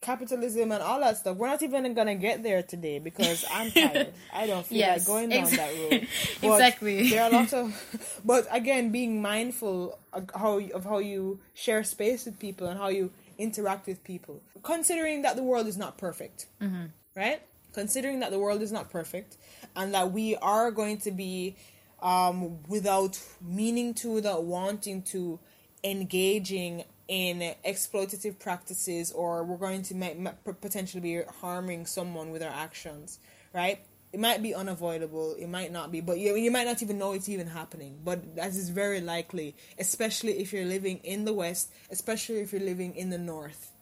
capitalism 0.00 0.70
and 0.70 0.82
all 0.82 1.00
that 1.00 1.16
stuff. 1.16 1.36
We're 1.38 1.48
not 1.48 1.62
even 1.62 1.94
gonna 1.94 2.14
get 2.14 2.42
there 2.42 2.62
today 2.62 2.98
because 2.98 3.44
I'm 3.52 3.70
tired. 3.70 4.12
I 4.32 4.46
don't 4.46 4.66
feel 4.66 4.78
Yes, 4.78 4.98
like 4.98 5.06
going 5.06 5.30
down 5.30 5.50
that 5.56 5.70
road. 5.74 6.06
But 6.42 6.60
Exactly. 6.60 7.08
There 7.08 7.22
are 7.22 7.30
lots 7.30 7.52
of, 7.54 8.20
but 8.24 8.46
again, 8.50 8.90
being 8.92 9.22
mindful 9.22 9.98
of 10.12 10.30
how 10.34 10.58
of 10.58 10.84
how 10.84 10.98
you 10.98 11.40
share 11.54 11.82
space 11.84 12.26
with 12.26 12.38
people 12.38 12.66
and 12.66 12.78
how 12.78 12.88
you 12.88 13.12
interact 13.38 13.86
with 13.86 14.04
people, 14.04 14.42
considering 14.62 15.22
that 15.22 15.36
the 15.36 15.42
world 15.42 15.66
is 15.66 15.76
not 15.78 15.96
perfect, 15.96 16.46
Mm-hmm. 16.60 16.84
right? 17.16 17.40
Considering 17.74 18.20
that 18.20 18.30
the 18.30 18.38
world 18.38 18.62
is 18.62 18.72
not 18.72 18.90
perfect 18.90 19.36
and 19.76 19.92
that 19.92 20.12
we 20.12 20.36
are 20.36 20.70
going 20.70 20.98
to 20.98 21.10
be, 21.10 21.56
um, 22.00 22.62
without 22.68 23.20
meaning 23.42 23.92
to, 23.94 24.12
without 24.12 24.44
wanting 24.44 25.02
to, 25.02 25.38
engaging 25.84 26.84
in 27.06 27.54
exploitative 27.66 28.38
practices 28.38 29.12
or 29.12 29.44
we're 29.44 29.58
going 29.58 29.82
to 29.82 29.94
make, 29.94 30.16
potentially 30.60 31.00
be 31.00 31.22
harming 31.40 31.86
someone 31.86 32.30
with 32.30 32.42
our 32.42 32.52
actions, 32.52 33.18
right? 33.52 33.80
It 34.12 34.20
might 34.20 34.42
be 34.42 34.54
unavoidable, 34.54 35.34
it 35.38 35.48
might 35.48 35.72
not 35.72 35.90
be, 35.90 36.00
but 36.00 36.18
you, 36.18 36.36
you 36.36 36.50
might 36.50 36.66
not 36.66 36.82
even 36.82 36.98
know 36.98 37.12
it's 37.12 37.28
even 37.28 37.48
happening. 37.48 37.98
But 38.04 38.36
that 38.36 38.48
is 38.50 38.70
very 38.70 39.00
likely, 39.00 39.56
especially 39.78 40.38
if 40.38 40.52
you're 40.52 40.64
living 40.64 40.98
in 40.98 41.24
the 41.24 41.34
West, 41.34 41.72
especially 41.90 42.36
if 42.36 42.52
you're 42.52 42.62
living 42.62 42.94
in 42.94 43.10
the 43.10 43.18
North, 43.18 43.72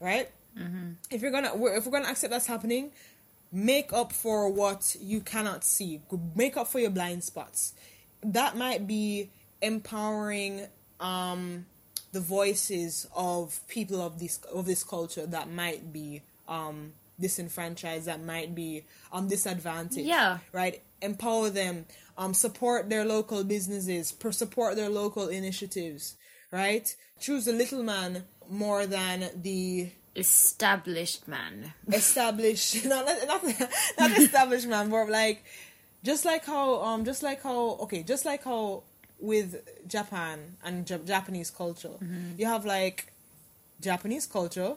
right? 0.00 0.28
Mm-hmm. 0.58 0.92
If 1.10 1.22
you're 1.22 1.30
gonna, 1.30 1.52
if 1.54 1.86
we're 1.86 1.92
gonna 1.92 2.08
accept 2.08 2.32
that's 2.32 2.46
happening, 2.46 2.90
make 3.52 3.92
up 3.92 4.12
for 4.12 4.48
what 4.50 4.96
you 5.00 5.20
cannot 5.20 5.64
see. 5.64 6.00
Make 6.34 6.56
up 6.56 6.68
for 6.68 6.78
your 6.78 6.90
blind 6.90 7.24
spots. 7.24 7.74
That 8.22 8.56
might 8.56 8.86
be 8.86 9.30
empowering 9.62 10.66
um, 11.00 11.66
the 12.12 12.20
voices 12.20 13.06
of 13.14 13.60
people 13.68 14.00
of 14.00 14.18
this 14.18 14.38
of 14.52 14.66
this 14.66 14.82
culture 14.82 15.26
that 15.26 15.50
might 15.50 15.92
be 15.92 16.22
um, 16.48 16.92
disenfranchised, 17.20 18.06
that 18.06 18.22
might 18.22 18.54
be 18.54 18.84
um, 19.12 19.28
disadvantaged. 19.28 20.06
Yeah. 20.06 20.38
Right. 20.52 20.82
Empower 21.00 21.50
them. 21.50 21.86
Um, 22.16 22.34
support 22.34 22.88
their 22.88 23.04
local 23.04 23.44
businesses. 23.44 24.10
Per- 24.12 24.32
support 24.32 24.76
their 24.76 24.88
local 24.88 25.28
initiatives. 25.28 26.16
Right. 26.50 26.94
Choose 27.20 27.44
the 27.44 27.52
little 27.52 27.82
man 27.82 28.24
more 28.48 28.86
than 28.86 29.28
the 29.42 29.90
established 30.16 31.28
man. 31.28 31.72
established 31.92 32.84
not 32.92 33.06
not 33.26 33.42
not 33.98 34.10
established 34.18 34.66
man 34.66 34.90
but 34.90 35.08
like 35.08 35.44
just 36.02 36.24
like 36.24 36.44
how 36.44 36.82
um 36.82 37.04
just 37.04 37.22
like 37.22 37.42
how 37.42 37.76
okay 37.84 38.02
just 38.02 38.24
like 38.24 38.42
how 38.44 38.82
with 39.20 39.56
Japan 39.86 40.56
and 40.64 40.86
J- 40.86 41.00
Japanese 41.04 41.50
culture. 41.50 41.96
You 42.36 42.46
have 42.46 42.64
like 42.64 43.12
Japanese 43.80 44.26
culture, 44.26 44.74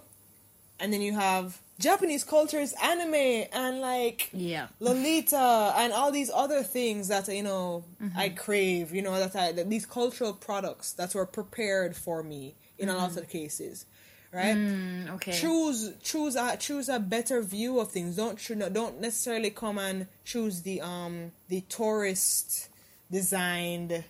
and 0.80 0.92
then 0.92 1.02
you 1.02 1.14
have 1.14 1.60
Japanese 1.82 2.24
culture 2.24 2.60
is 2.60 2.74
anime 2.82 3.46
and 3.52 3.82
like 3.82 4.30
Yeah. 4.34 4.68
Lolita 4.80 5.74
and 5.78 5.92
all 5.94 6.12
these 6.12 6.32
other 6.34 6.64
things 6.64 7.08
that 7.10 7.28
you 7.28 7.44
know 7.44 7.84
I 8.16 8.30
crave. 8.30 8.94
You 8.94 9.02
know 9.02 9.18
that 9.20 9.36
I 9.36 9.52
that 9.52 9.70
these 9.70 9.86
cultural 9.86 10.34
products 10.34 10.94
that 10.94 11.14
were 11.16 11.26
prepared 11.26 11.96
for 11.96 12.24
me 12.24 12.56
in 12.78 12.90
a 12.90 12.96
lot 12.96 13.16
of 13.18 13.30
cases, 13.30 13.86
right? 14.34 14.56
Mm, 14.56 15.16
okay. 15.16 15.32
choose 15.34 15.92
choose 16.02 16.36
a 16.36 16.58
choose 16.58 16.90
a 16.90 17.00
better 17.00 17.42
view 17.42 17.80
of 17.80 17.92
things 17.92 18.16
don't 18.16 18.40
don't 18.74 19.02
necessarily 19.02 19.50
come 19.50 19.78
and 19.78 20.08
choose 20.26 20.62
the 20.62 20.82
um 20.82 21.32
the 21.50 21.62
tourist 21.62 22.70
designed 23.12 24.04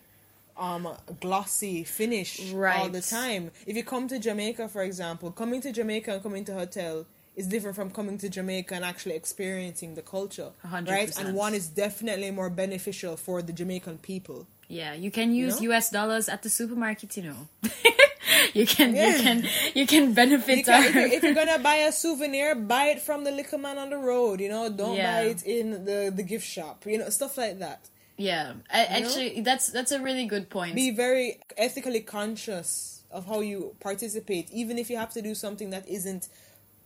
um 0.58 0.88
glossy 1.20 1.84
finish 1.84 2.52
right. 2.52 2.80
all 2.80 2.90
the 2.90 3.02
time 3.02 3.52
if 3.66 3.76
you 3.76 3.84
come 3.84 4.08
to 4.08 4.20
jamaica 4.20 4.68
for 4.68 4.84
example 4.84 5.32
coming 5.32 5.60
to 5.62 5.72
jamaica 5.72 6.14
and 6.14 6.24
coming 6.24 6.46
to 6.46 6.54
hotel 6.54 7.06
is 7.42 7.48
different 7.54 7.76
from 7.80 7.90
coming 7.98 8.18
to 8.24 8.28
jamaica 8.38 8.74
and 8.78 8.86
actually 8.92 9.16
experiencing 9.24 9.92
the 10.00 10.06
culture 10.16 10.50
A 10.68 10.70
hundred 10.76 10.92
right 11.00 11.12
and 11.20 11.28
one 11.46 11.54
is 11.60 11.66
definitely 11.86 12.30
more 12.40 12.50
beneficial 12.64 13.14
for 13.26 13.38
the 13.48 13.54
jamaican 13.60 13.98
people 14.12 14.40
Yeah, 14.82 14.94
you 15.06 15.12
can 15.20 15.30
use 15.44 15.54
know? 15.60 15.68
US 15.76 15.86
dollars 15.98 16.26
at 16.34 16.40
the 16.46 16.50
supermarket, 16.60 17.10
you 17.18 17.24
know. 17.30 17.42
you 18.60 18.66
can 18.76 18.90
Yeah. 18.96 19.08
you 19.16 19.18
can 19.26 19.38
you 19.80 19.86
can 19.94 20.06
benefit 20.22 20.58
You 20.60 20.64
can- 20.64 20.84
if, 20.90 20.96
our 20.96 21.02
you- 21.08 21.14
if 21.18 21.20
you're 21.24 21.40
gonna 21.42 21.60
buy 21.72 21.78
a 21.90 21.92
souvenir, 22.04 22.56
buy 22.56 22.86
it 22.94 23.00
from 23.08 23.20
the 23.28 23.32
liquor 23.40 23.58
man 23.66 23.78
on 23.84 23.90
the 23.90 23.98
road. 24.12 24.40
You 24.44 24.50
know, 24.54 24.64
don't 24.70 24.96
Yeah. 24.96 25.12
buy 25.12 25.22
it 25.34 25.42
in 25.58 25.68
the 25.90 26.00
the 26.20 26.24
gift 26.34 26.48
shop. 26.56 26.78
You 26.92 26.98
know, 27.00 27.10
stuff 27.20 27.34
like 27.44 27.56
that. 27.66 27.82
Yeah. 28.30 28.54
I, 28.80 28.82
actually 29.00 29.42
that's 29.50 29.66
that's 29.76 29.92
a 29.92 30.00
really 30.08 30.26
good 30.34 30.46
point. 30.58 30.72
Be 30.76 30.92
very 31.06 31.28
ethically 31.68 32.02
conscious 32.18 33.02
of 33.18 33.22
how 33.32 33.40
you 33.52 33.60
participate, 33.90 34.46
even 34.62 34.76
if 34.82 34.88
you 34.92 34.98
have 35.04 35.12
to 35.18 35.22
do 35.30 35.34
something 35.46 35.70
that 35.76 35.84
isn't 35.98 36.24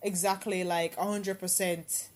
exactly 0.05 0.63
like 0.63 0.95
hundred 0.95 1.39
percent 1.39 2.09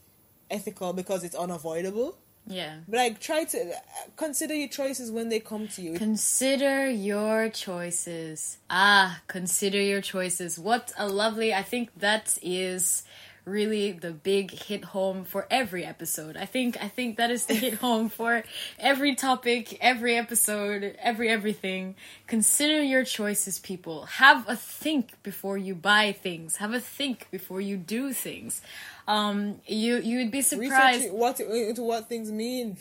ethical 0.49 0.93
because 0.93 1.23
it's 1.23 1.35
unavoidable. 1.35 2.17
yeah. 2.47 2.77
But 2.87 2.97
like, 2.97 3.19
try 3.19 3.43
to 3.43 3.73
consider 4.15 4.55
your 4.55 4.67
choices 4.69 5.11
when 5.11 5.29
they 5.29 5.39
come 5.39 5.67
to 5.75 5.81
you. 5.81 5.93
Consider 5.93 6.89
your 6.89 7.49
choices. 7.49 8.57
Ah, 8.69 9.21
consider 9.27 9.81
your 9.81 10.01
choices. 10.01 10.57
What 10.57 10.91
a 10.97 11.07
lovely, 11.07 11.53
I 11.53 11.63
think 11.63 11.89
that 11.99 12.37
is 12.41 13.03
really 13.49 13.91
the 13.91 14.11
big 14.11 14.51
hit 14.51 14.85
home 14.85 15.25
for 15.25 15.47
every 15.49 15.83
episode. 15.85 16.37
I 16.37 16.45
think 16.45 16.77
I 16.81 16.87
think 16.87 17.17
that 17.17 17.31
is 17.31 17.45
the 17.45 17.55
hit 17.55 17.73
home 17.85 18.09
for 18.09 18.43
every 18.77 19.15
topic, 19.15 19.77
every 19.81 20.15
episode, 20.15 20.95
every 20.99 21.29
everything. 21.29 21.95
Consider 22.27 22.81
your 22.83 23.03
choices, 23.03 23.59
people. 23.59 24.05
Have 24.05 24.47
a 24.47 24.55
think 24.55 25.21
before 25.23 25.57
you 25.57 25.75
buy 25.75 26.11
things. 26.11 26.57
Have 26.57 26.73
a 26.73 26.79
think 26.79 27.27
before 27.31 27.61
you 27.61 27.77
do 27.77 28.13
things. 28.13 28.61
Um 29.07 29.59
you 29.65 29.97
you 29.97 30.19
would 30.19 30.31
be 30.31 30.41
surprised. 30.41 31.01
Research 31.01 31.13
what 31.13 31.39
into 31.39 31.81
what 31.83 32.07
things 32.07 32.31
mean 32.31 32.77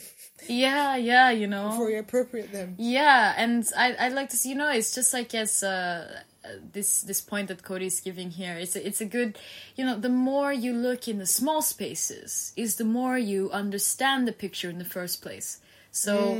Yeah, 0.47 0.95
yeah, 0.95 1.31
you 1.31 1.47
know. 1.47 1.69
before 1.71 1.89
you 1.89 1.99
appropriate 1.99 2.51
them. 2.51 2.75
Yeah, 2.77 3.33
and 3.35 3.67
I 3.75 3.95
I'd 3.99 4.13
like 4.13 4.29
to 4.29 4.37
see. 4.37 4.49
You 4.49 4.55
know, 4.55 4.69
it's 4.69 4.93
just 4.93 5.13
like 5.13 5.33
as 5.33 5.63
uh, 5.63 6.21
this 6.73 7.01
this 7.01 7.21
point 7.21 7.47
that 7.47 7.63
Cody 7.63 7.87
is 7.87 7.99
giving 7.99 8.31
here. 8.31 8.55
It's 8.55 8.75
a, 8.75 8.85
it's 8.85 9.01
a 9.01 9.05
good, 9.05 9.37
you 9.75 9.85
know, 9.85 9.97
the 9.97 10.09
more 10.09 10.51
you 10.51 10.73
look 10.73 11.07
in 11.07 11.17
the 11.17 11.25
small 11.25 11.61
spaces, 11.61 12.53
is 12.55 12.75
the 12.75 12.85
more 12.85 13.17
you 13.17 13.49
understand 13.51 14.27
the 14.27 14.31
picture 14.31 14.69
in 14.69 14.77
the 14.77 14.85
first 14.85 15.21
place. 15.21 15.59
So 15.91 16.33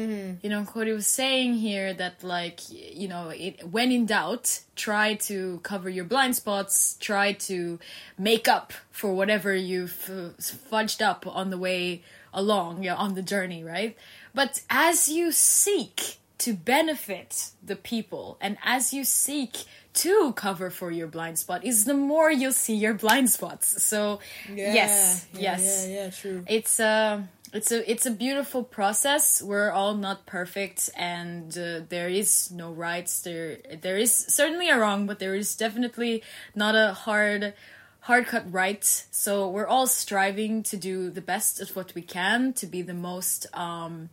you 0.43 0.49
know, 0.49 0.64
Cody 0.64 0.91
was 0.91 1.07
saying 1.07 1.55
here 1.55 1.93
that 1.93 2.24
like 2.24 2.60
you 2.70 3.07
know, 3.07 3.30
it, 3.30 3.68
when 3.70 3.91
in 3.91 4.05
doubt, 4.05 4.62
try 4.76 5.16
to 5.16 5.60
cover 5.64 5.89
your 5.89 6.05
blind 6.05 6.36
spots. 6.36 6.97
Try 6.99 7.34
to 7.34 7.80
make 8.18 8.47
up 8.47 8.74
for 8.91 9.14
whatever 9.14 9.55
you've 9.55 10.10
uh, 10.10 10.38
fudged 10.39 11.01
up 11.01 11.26
on 11.26 11.49
the 11.49 11.57
way 11.57 12.03
along, 12.32 12.84
yeah, 12.84 12.95
on 12.95 13.16
the 13.16 13.24
journey, 13.24 13.64
right? 13.64 13.97
But 14.36 14.62
as 14.70 15.10
you 15.10 15.32
seek 15.32 16.18
to 16.39 16.53
benefit 16.53 17.51
the 17.62 17.76
people 17.76 18.38
and 18.39 18.57
as 18.64 18.93
you 18.93 19.03
seek 19.03 19.66
to 20.04 20.34
cover 20.34 20.70
for 20.70 20.91
your 20.91 21.08
blind 21.08 21.38
spot 21.39 21.66
is 21.66 21.86
the 21.86 21.93
more 21.93 22.32
you'll 22.32 22.52
see 22.52 22.76
your 22.76 22.93
blind 22.93 23.30
spots. 23.30 23.84
So 23.84 24.20
Yeah, 24.47 24.74
yes, 24.74 25.26
yeah, 25.34 25.39
yes. 25.41 25.62
yeah, 25.88 25.95
yeah, 25.95 26.10
true. 26.10 26.43
It's 26.47 26.80
a 26.80 27.28
it's 27.52 27.72
a 27.72 27.91
it's 27.91 28.06
a 28.06 28.12
beautiful 28.12 28.64
process. 28.64 29.41
We're 29.41 29.72
all 29.72 29.95
not 29.95 30.26
perfect, 30.26 30.89
and 30.95 31.58
uh, 31.58 31.82
there 31.89 32.08
is 32.08 32.52
no 32.52 32.72
rights. 32.72 33.22
There 33.22 33.58
there 33.82 33.97
is 33.97 34.14
certainly 34.14 34.70
a 34.70 34.78
wrong, 34.78 35.08
but 35.08 35.20
there 35.20 35.36
is 35.36 35.56
definitely 35.56 36.24
not 36.56 36.76
a 36.76 36.93
hard 36.93 37.54
hard 38.02 38.28
cut 38.28 38.45
right. 38.52 38.86
So 39.12 39.50
we're 39.50 39.68
all 39.68 39.88
striving 39.88 40.64
to 40.64 40.78
do 40.78 41.10
the 41.10 41.22
best 41.22 41.60
of 41.62 41.76
what 41.76 41.93
we 41.95 42.02
can 42.02 42.54
to 42.54 42.66
be 42.68 42.82
the 42.84 42.93
most 42.93 43.47
um, 43.54 44.10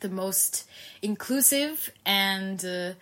the 0.00 0.08
most 0.08 0.66
inclusive 1.02 1.90
and. 2.04 2.64
Uh, 2.64 2.92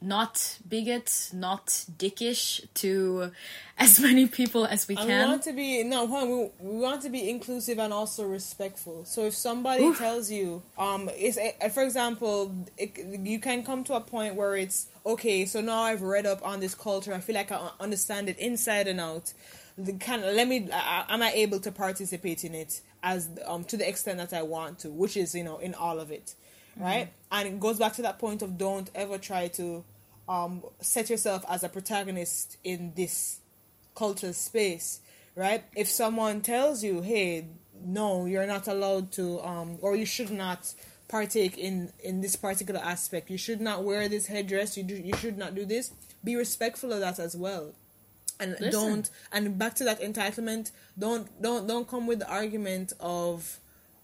not 0.00 0.58
bigot, 0.68 1.30
not 1.32 1.66
dickish 1.98 2.66
to 2.74 3.30
as 3.78 3.98
many 4.00 4.26
people 4.26 4.66
as 4.66 4.86
we 4.88 4.96
And 4.96 5.06
can. 5.06 5.24
we 5.24 5.30
want 5.30 5.42
to 5.44 5.52
be 5.52 5.82
no, 5.84 6.06
hold 6.06 6.52
we, 6.60 6.70
we 6.70 6.78
want 6.80 7.02
to 7.02 7.10
be 7.10 7.28
inclusive 7.30 7.78
and 7.78 7.92
also 7.92 8.26
respectful. 8.26 9.04
So 9.04 9.24
if 9.24 9.34
somebody 9.34 9.92
tells 9.94 10.30
you, 10.30 10.62
um, 10.78 11.10
it's 11.14 11.38
uh, 11.38 11.68
for 11.70 11.82
example, 11.82 12.54
it, 12.76 12.98
you 12.98 13.38
can 13.38 13.64
come 13.64 13.84
to 13.84 13.94
a 13.94 14.00
point 14.00 14.34
where 14.34 14.56
it's 14.56 14.86
okay. 15.04 15.46
So 15.46 15.60
now 15.60 15.80
I've 15.82 16.02
read 16.02 16.26
up 16.26 16.46
on 16.46 16.60
this 16.60 16.74
culture. 16.74 17.14
I 17.14 17.20
feel 17.20 17.34
like 17.36 17.50
I 17.50 17.70
understand 17.80 18.28
it 18.28 18.38
inside 18.38 18.88
and 18.88 19.00
out. 19.00 19.32
The 19.78 19.92
kind 19.94 20.24
of 20.24 20.34
let 20.34 20.48
me, 20.48 20.68
I, 20.72 21.04
am 21.08 21.22
I 21.22 21.32
able 21.32 21.60
to 21.60 21.70
participate 21.72 22.44
in 22.44 22.54
it 22.54 22.80
as 23.02 23.28
um 23.46 23.64
to 23.64 23.76
the 23.76 23.88
extent 23.88 24.18
that 24.18 24.32
I 24.32 24.42
want 24.42 24.78
to, 24.80 24.90
which 24.90 25.16
is 25.16 25.34
you 25.34 25.44
know 25.44 25.58
in 25.58 25.74
all 25.74 26.00
of 26.00 26.10
it, 26.10 26.34
right? 26.76 27.12
And 27.30 27.48
it 27.48 27.60
goes 27.60 27.78
back 27.78 27.94
to 27.94 28.02
that 28.02 28.18
point 28.18 28.42
of 28.42 28.56
don't 28.58 28.90
ever 28.94 29.18
try 29.18 29.48
to 29.48 29.84
um 30.28 30.62
set 30.80 31.08
yourself 31.08 31.44
as 31.48 31.62
a 31.64 31.68
protagonist 31.68 32.56
in 32.64 32.92
this 32.96 33.38
cultural 33.94 34.32
space, 34.32 35.00
right? 35.34 35.64
If 35.74 35.88
someone 35.88 36.40
tells 36.40 36.82
you, 36.84 37.02
"Hey, 37.02 37.46
no, 37.84 38.26
you're 38.26 38.46
not 38.46 38.68
allowed 38.68 39.12
to," 39.12 39.40
um, 39.40 39.78
or 39.80 39.96
you 39.96 40.06
should 40.06 40.30
not 40.30 40.72
partake 41.08 41.56
in 41.56 41.92
in 42.02 42.20
this 42.20 42.36
particular 42.36 42.80
aspect, 42.80 43.30
you 43.30 43.38
should 43.38 43.60
not 43.60 43.84
wear 43.84 44.08
this 44.08 44.26
headdress, 44.26 44.76
you 44.76 44.82
do, 44.82 44.94
you 44.94 45.16
should 45.16 45.38
not 45.38 45.54
do 45.54 45.64
this. 45.64 45.92
Be 46.24 46.36
respectful 46.36 46.92
of 46.92 47.00
that 47.00 47.18
as 47.18 47.36
well, 47.36 47.72
and 48.40 48.52
Listen. 48.52 48.70
don't. 48.70 49.10
And 49.32 49.58
back 49.58 49.74
to 49.76 49.84
that 49.84 50.00
entitlement, 50.00 50.72
don't 50.98 51.40
don't 51.40 51.66
don't 51.66 51.88
come 51.88 52.06
with 52.06 52.18
the 52.18 52.28
argument 52.28 52.92
of 53.00 53.58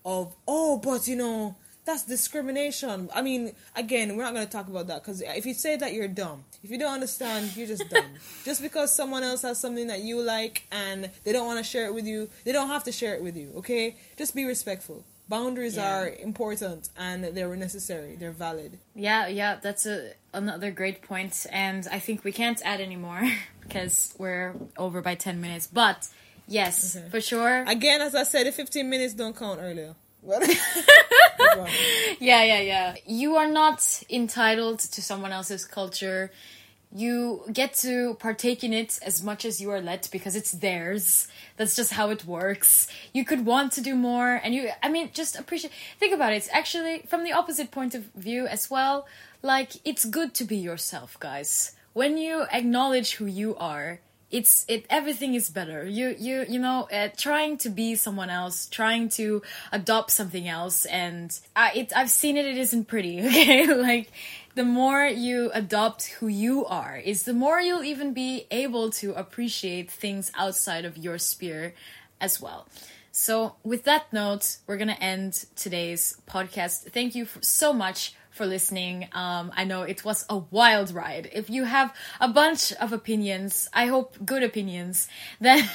of 0.05 0.35
oh, 0.49 0.79
but 0.79 1.07
you 1.07 1.17
know. 1.17 1.57
That's 1.85 2.05
discrimination. 2.05 3.11
I 3.15 3.23
mean, 3.23 3.53
again, 3.75 4.17
we're 4.17 4.23
not 4.23 4.35
going 4.35 4.47
to 4.47 4.53
talk 4.53 4.69
about 4.69 4.87
that 4.87 5.03
because 5.03 5.21
if 5.21 5.45
you 5.47 5.55
say 5.55 5.77
that, 5.77 5.93
you're 5.93 6.07
dumb. 6.09 6.45
If 6.63 6.71
you 6.71 6.79
don't 6.79 6.93
understand, 6.95 7.57
you're 7.57 7.67
just 7.67 7.89
dumb. 7.91 8.07
just 8.45 8.63
because 8.63 8.95
someone 8.95 9.23
else 9.25 9.43
has 9.43 9.59
something 9.59 9.89
that 9.89 10.01
you 10.01 10.21
like 10.23 10.63
and 10.71 11.11
they 11.25 11.33
don't 11.33 11.47
want 11.47 11.59
to 11.59 11.65
share 11.65 11.87
it 11.87 11.95
with 11.95 12.07
you, 12.07 12.29
they 12.45 12.53
don't 12.53 12.69
have 12.69 12.85
to 12.85 12.93
share 12.93 13.15
it 13.17 13.23
with 13.23 13.37
you, 13.37 13.51
okay? 13.57 13.97
Just 14.17 14.35
be 14.35 14.45
respectful. 14.45 15.05
Boundaries 15.29 15.77
Yeah. 15.77 15.99
are 16.03 16.09
important 16.09 16.89
and 16.97 17.25
they're 17.25 17.57
necessary, 17.57 18.17
they're 18.17 18.33
valid. 18.33 18.79
Yeah, 18.95 19.27
yeah, 19.29 19.59
that's 19.61 19.87
a 19.87 20.13
another 20.35 20.71
great 20.71 21.03
point, 21.03 21.47
and 21.51 21.87
I 21.91 21.99
think 21.99 22.23
we 22.25 22.33
can't 22.33 22.61
add 22.65 22.81
any 22.81 22.97
more 22.97 23.23
because 23.63 24.15
we're 24.19 24.55
over 24.77 25.01
by 25.03 25.15
ten 25.15 25.41
minutes. 25.41 25.67
But 25.73 26.09
yes, 26.49 26.97
Okay. 26.97 27.09
for 27.09 27.21
sure. 27.21 27.65
Again, 27.67 28.01
as 28.03 28.15
I 28.15 28.25
said, 28.25 28.47
the 28.47 28.53
15 28.53 28.89
minutes 28.89 29.15
don't 29.15 29.37
count 29.37 29.59
earlier. 29.63 29.95
yeah, 32.21 32.43
yeah, 32.45 32.61
yeah. 32.61 32.95
You 33.07 33.37
are 33.37 33.51
not 33.51 34.03
entitled 34.09 34.79
to 34.81 35.03
someone 35.03 35.33
else's 35.33 35.65
culture. 35.65 36.31
You 36.95 37.45
get 37.53 37.75
to 37.77 38.15
partake 38.21 38.63
in 38.63 38.73
it 38.73 38.99
as 39.03 39.23
much 39.23 39.45
as 39.45 39.61
you 39.61 39.71
are 39.71 39.81
let 39.81 40.09
because 40.13 40.37
it's 40.37 40.53
theirs. 40.53 41.27
That's 41.57 41.75
just 41.75 41.95
how 41.95 42.11
it 42.11 42.25
works. 42.25 42.87
You 43.13 43.25
could 43.25 43.47
want 43.47 43.73
to 43.73 43.81
do 43.81 43.95
more, 43.95 44.41
and 44.45 44.55
you, 44.55 44.71
I 44.83 44.91
mean, 44.91 45.11
just 45.13 45.39
appreciate. 45.39 45.73
Think 45.99 46.15
about 46.15 46.33
it. 46.33 46.37
It's 46.37 46.51
actually 46.53 47.05
from 47.09 47.25
the 47.25 47.33
opposite 47.33 47.71
point 47.71 47.95
of 47.95 48.05
view 48.15 48.47
as 48.47 48.71
well. 48.71 49.07
Like, 49.41 49.73
it's 49.85 50.05
good 50.05 50.35
to 50.35 50.45
be 50.45 50.57
yourself, 50.57 51.19
guys. 51.19 51.73
When 51.95 52.19
you 52.19 52.45
acknowledge 52.53 53.15
who 53.15 53.27
you 53.27 53.57
are, 53.57 54.01
it's 54.33 54.65
it 54.67 54.87
everything 54.89 55.35
is 55.35 55.51
better. 55.51 55.87
You 55.87 56.17
you 56.19 56.47
you 56.49 56.59
know 56.59 56.89
uh, 56.91 57.09
trying 57.17 57.59
to 57.59 57.69
be 57.69 57.95
someone 57.95 58.31
else 58.31 58.67
trying 58.67 59.11
to 59.11 59.43
adopt 59.71 60.11
something 60.11 60.49
else 60.49 60.87
and 60.87 61.39
I, 61.55 61.73
it 61.73 61.93
i've 61.95 62.11
seen 62.11 62.37
it 62.39 62.47
it 62.47 62.57
isn't 62.57 62.87
pretty 62.87 63.21
okay? 63.27 63.67
Like 63.67 64.11
the 64.55 64.65
more 64.65 65.05
you 65.05 65.51
adopt 65.53 66.07
who 66.07 66.29
you 66.29 66.65
are 66.65 66.97
is 66.97 67.25
the 67.25 67.35
more 67.35 67.61
you'll 67.61 67.85
even 67.85 68.15
be 68.15 68.47
able 68.51 68.91
to 69.03 69.13
appreciate 69.13 69.91
things 69.91 70.33
outside 70.35 70.85
of 70.85 70.97
your 70.97 71.19
sphere 71.19 71.75
as 72.21 72.41
well. 72.41 72.67
So 73.11 73.57
with 73.63 73.85
that 73.85 74.11
note 74.13 74.57
we're 74.67 74.79
gonna 74.79 74.99
end 74.99 75.45
today's 75.57 76.17
podcast. 76.27 76.91
Thank 76.91 77.15
you 77.15 77.27
so 77.43 77.75
much 77.75 78.15
for 78.33 78.47
listening. 78.47 79.09
Um, 79.13 79.53
I 79.55 79.65
know 79.65 79.83
it 79.83 80.05
was 80.05 80.25
a 80.29 80.39
wild 80.39 80.93
ride. 80.93 81.31
If 81.33 81.51
you 81.51 81.65
have 81.65 81.95
a 82.21 82.29
bunch 82.29 82.73
of 82.73 82.93
opinions, 82.93 83.69
I 83.73 83.87
hope 83.87 84.17
good 84.25 84.43
opinions, 84.43 85.07
then 85.41 85.69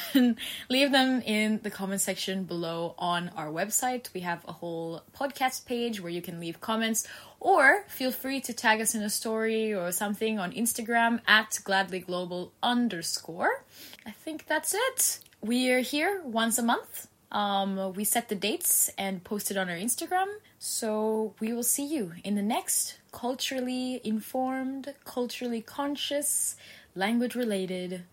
leave 0.70 0.92
them 0.92 1.22
in 1.22 1.60
the 1.64 1.70
comment 1.70 2.02
section 2.02 2.44
below 2.44 2.96
on 2.98 3.30
our 3.36 3.48
website. 3.48 4.14
We 4.14 4.22
have 4.22 4.44
a 4.48 4.52
whole 4.52 5.04
podcast 5.18 5.66
page 5.66 6.02
where 6.02 6.12
you 6.12 6.22
can 6.22 6.40
leave 6.40 6.60
comments 6.60 7.08
or 7.40 7.84
feel 7.88 8.12
free 8.12 8.42
to 8.42 8.54
tag 8.54 8.82
us 8.82 8.96
in 8.96 9.04
a 9.04 9.10
story 9.10 9.74
or 9.74 9.92
something 9.92 10.40
on 10.40 10.52
Instagram 10.52 11.22
at 11.28 11.52
gladlyglobal 11.64 12.52
underscore. 12.64 13.64
I 14.06 14.12
think 14.12 14.48
that's 14.48 14.74
it. 14.74 15.20
We're 15.42 15.82
here 15.82 16.22
once 16.24 16.58
a 16.58 16.64
month. 16.64 17.08
Um, 17.32 17.94
we 17.94 18.04
set 18.04 18.30
the 18.30 18.36
dates 18.36 18.90
and 18.98 19.24
posted 19.24 19.58
on 19.58 19.70
our 19.70 19.76
Instagram. 19.76 20.28
So 20.60 21.34
we 21.40 21.54
will 21.54 21.64
see 21.64 21.86
you 21.86 22.14
in 22.24 22.36
the 22.36 22.42
next 22.42 22.98
culturally 23.12 24.02
informed, 24.04 24.94
culturally 25.06 25.62
conscious, 25.62 26.56
language 26.96 27.36
related, 27.36 28.04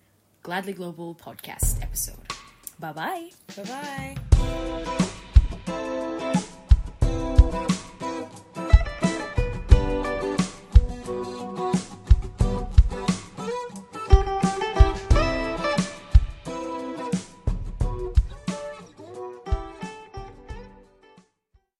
gladly 0.43 0.73
global 0.73 1.15
podcast 1.15 1.83
episode. 1.83 2.17
Bye 2.79 2.93
bye. 2.93 3.31
Bye 3.57 4.17
bye. 7.65 7.75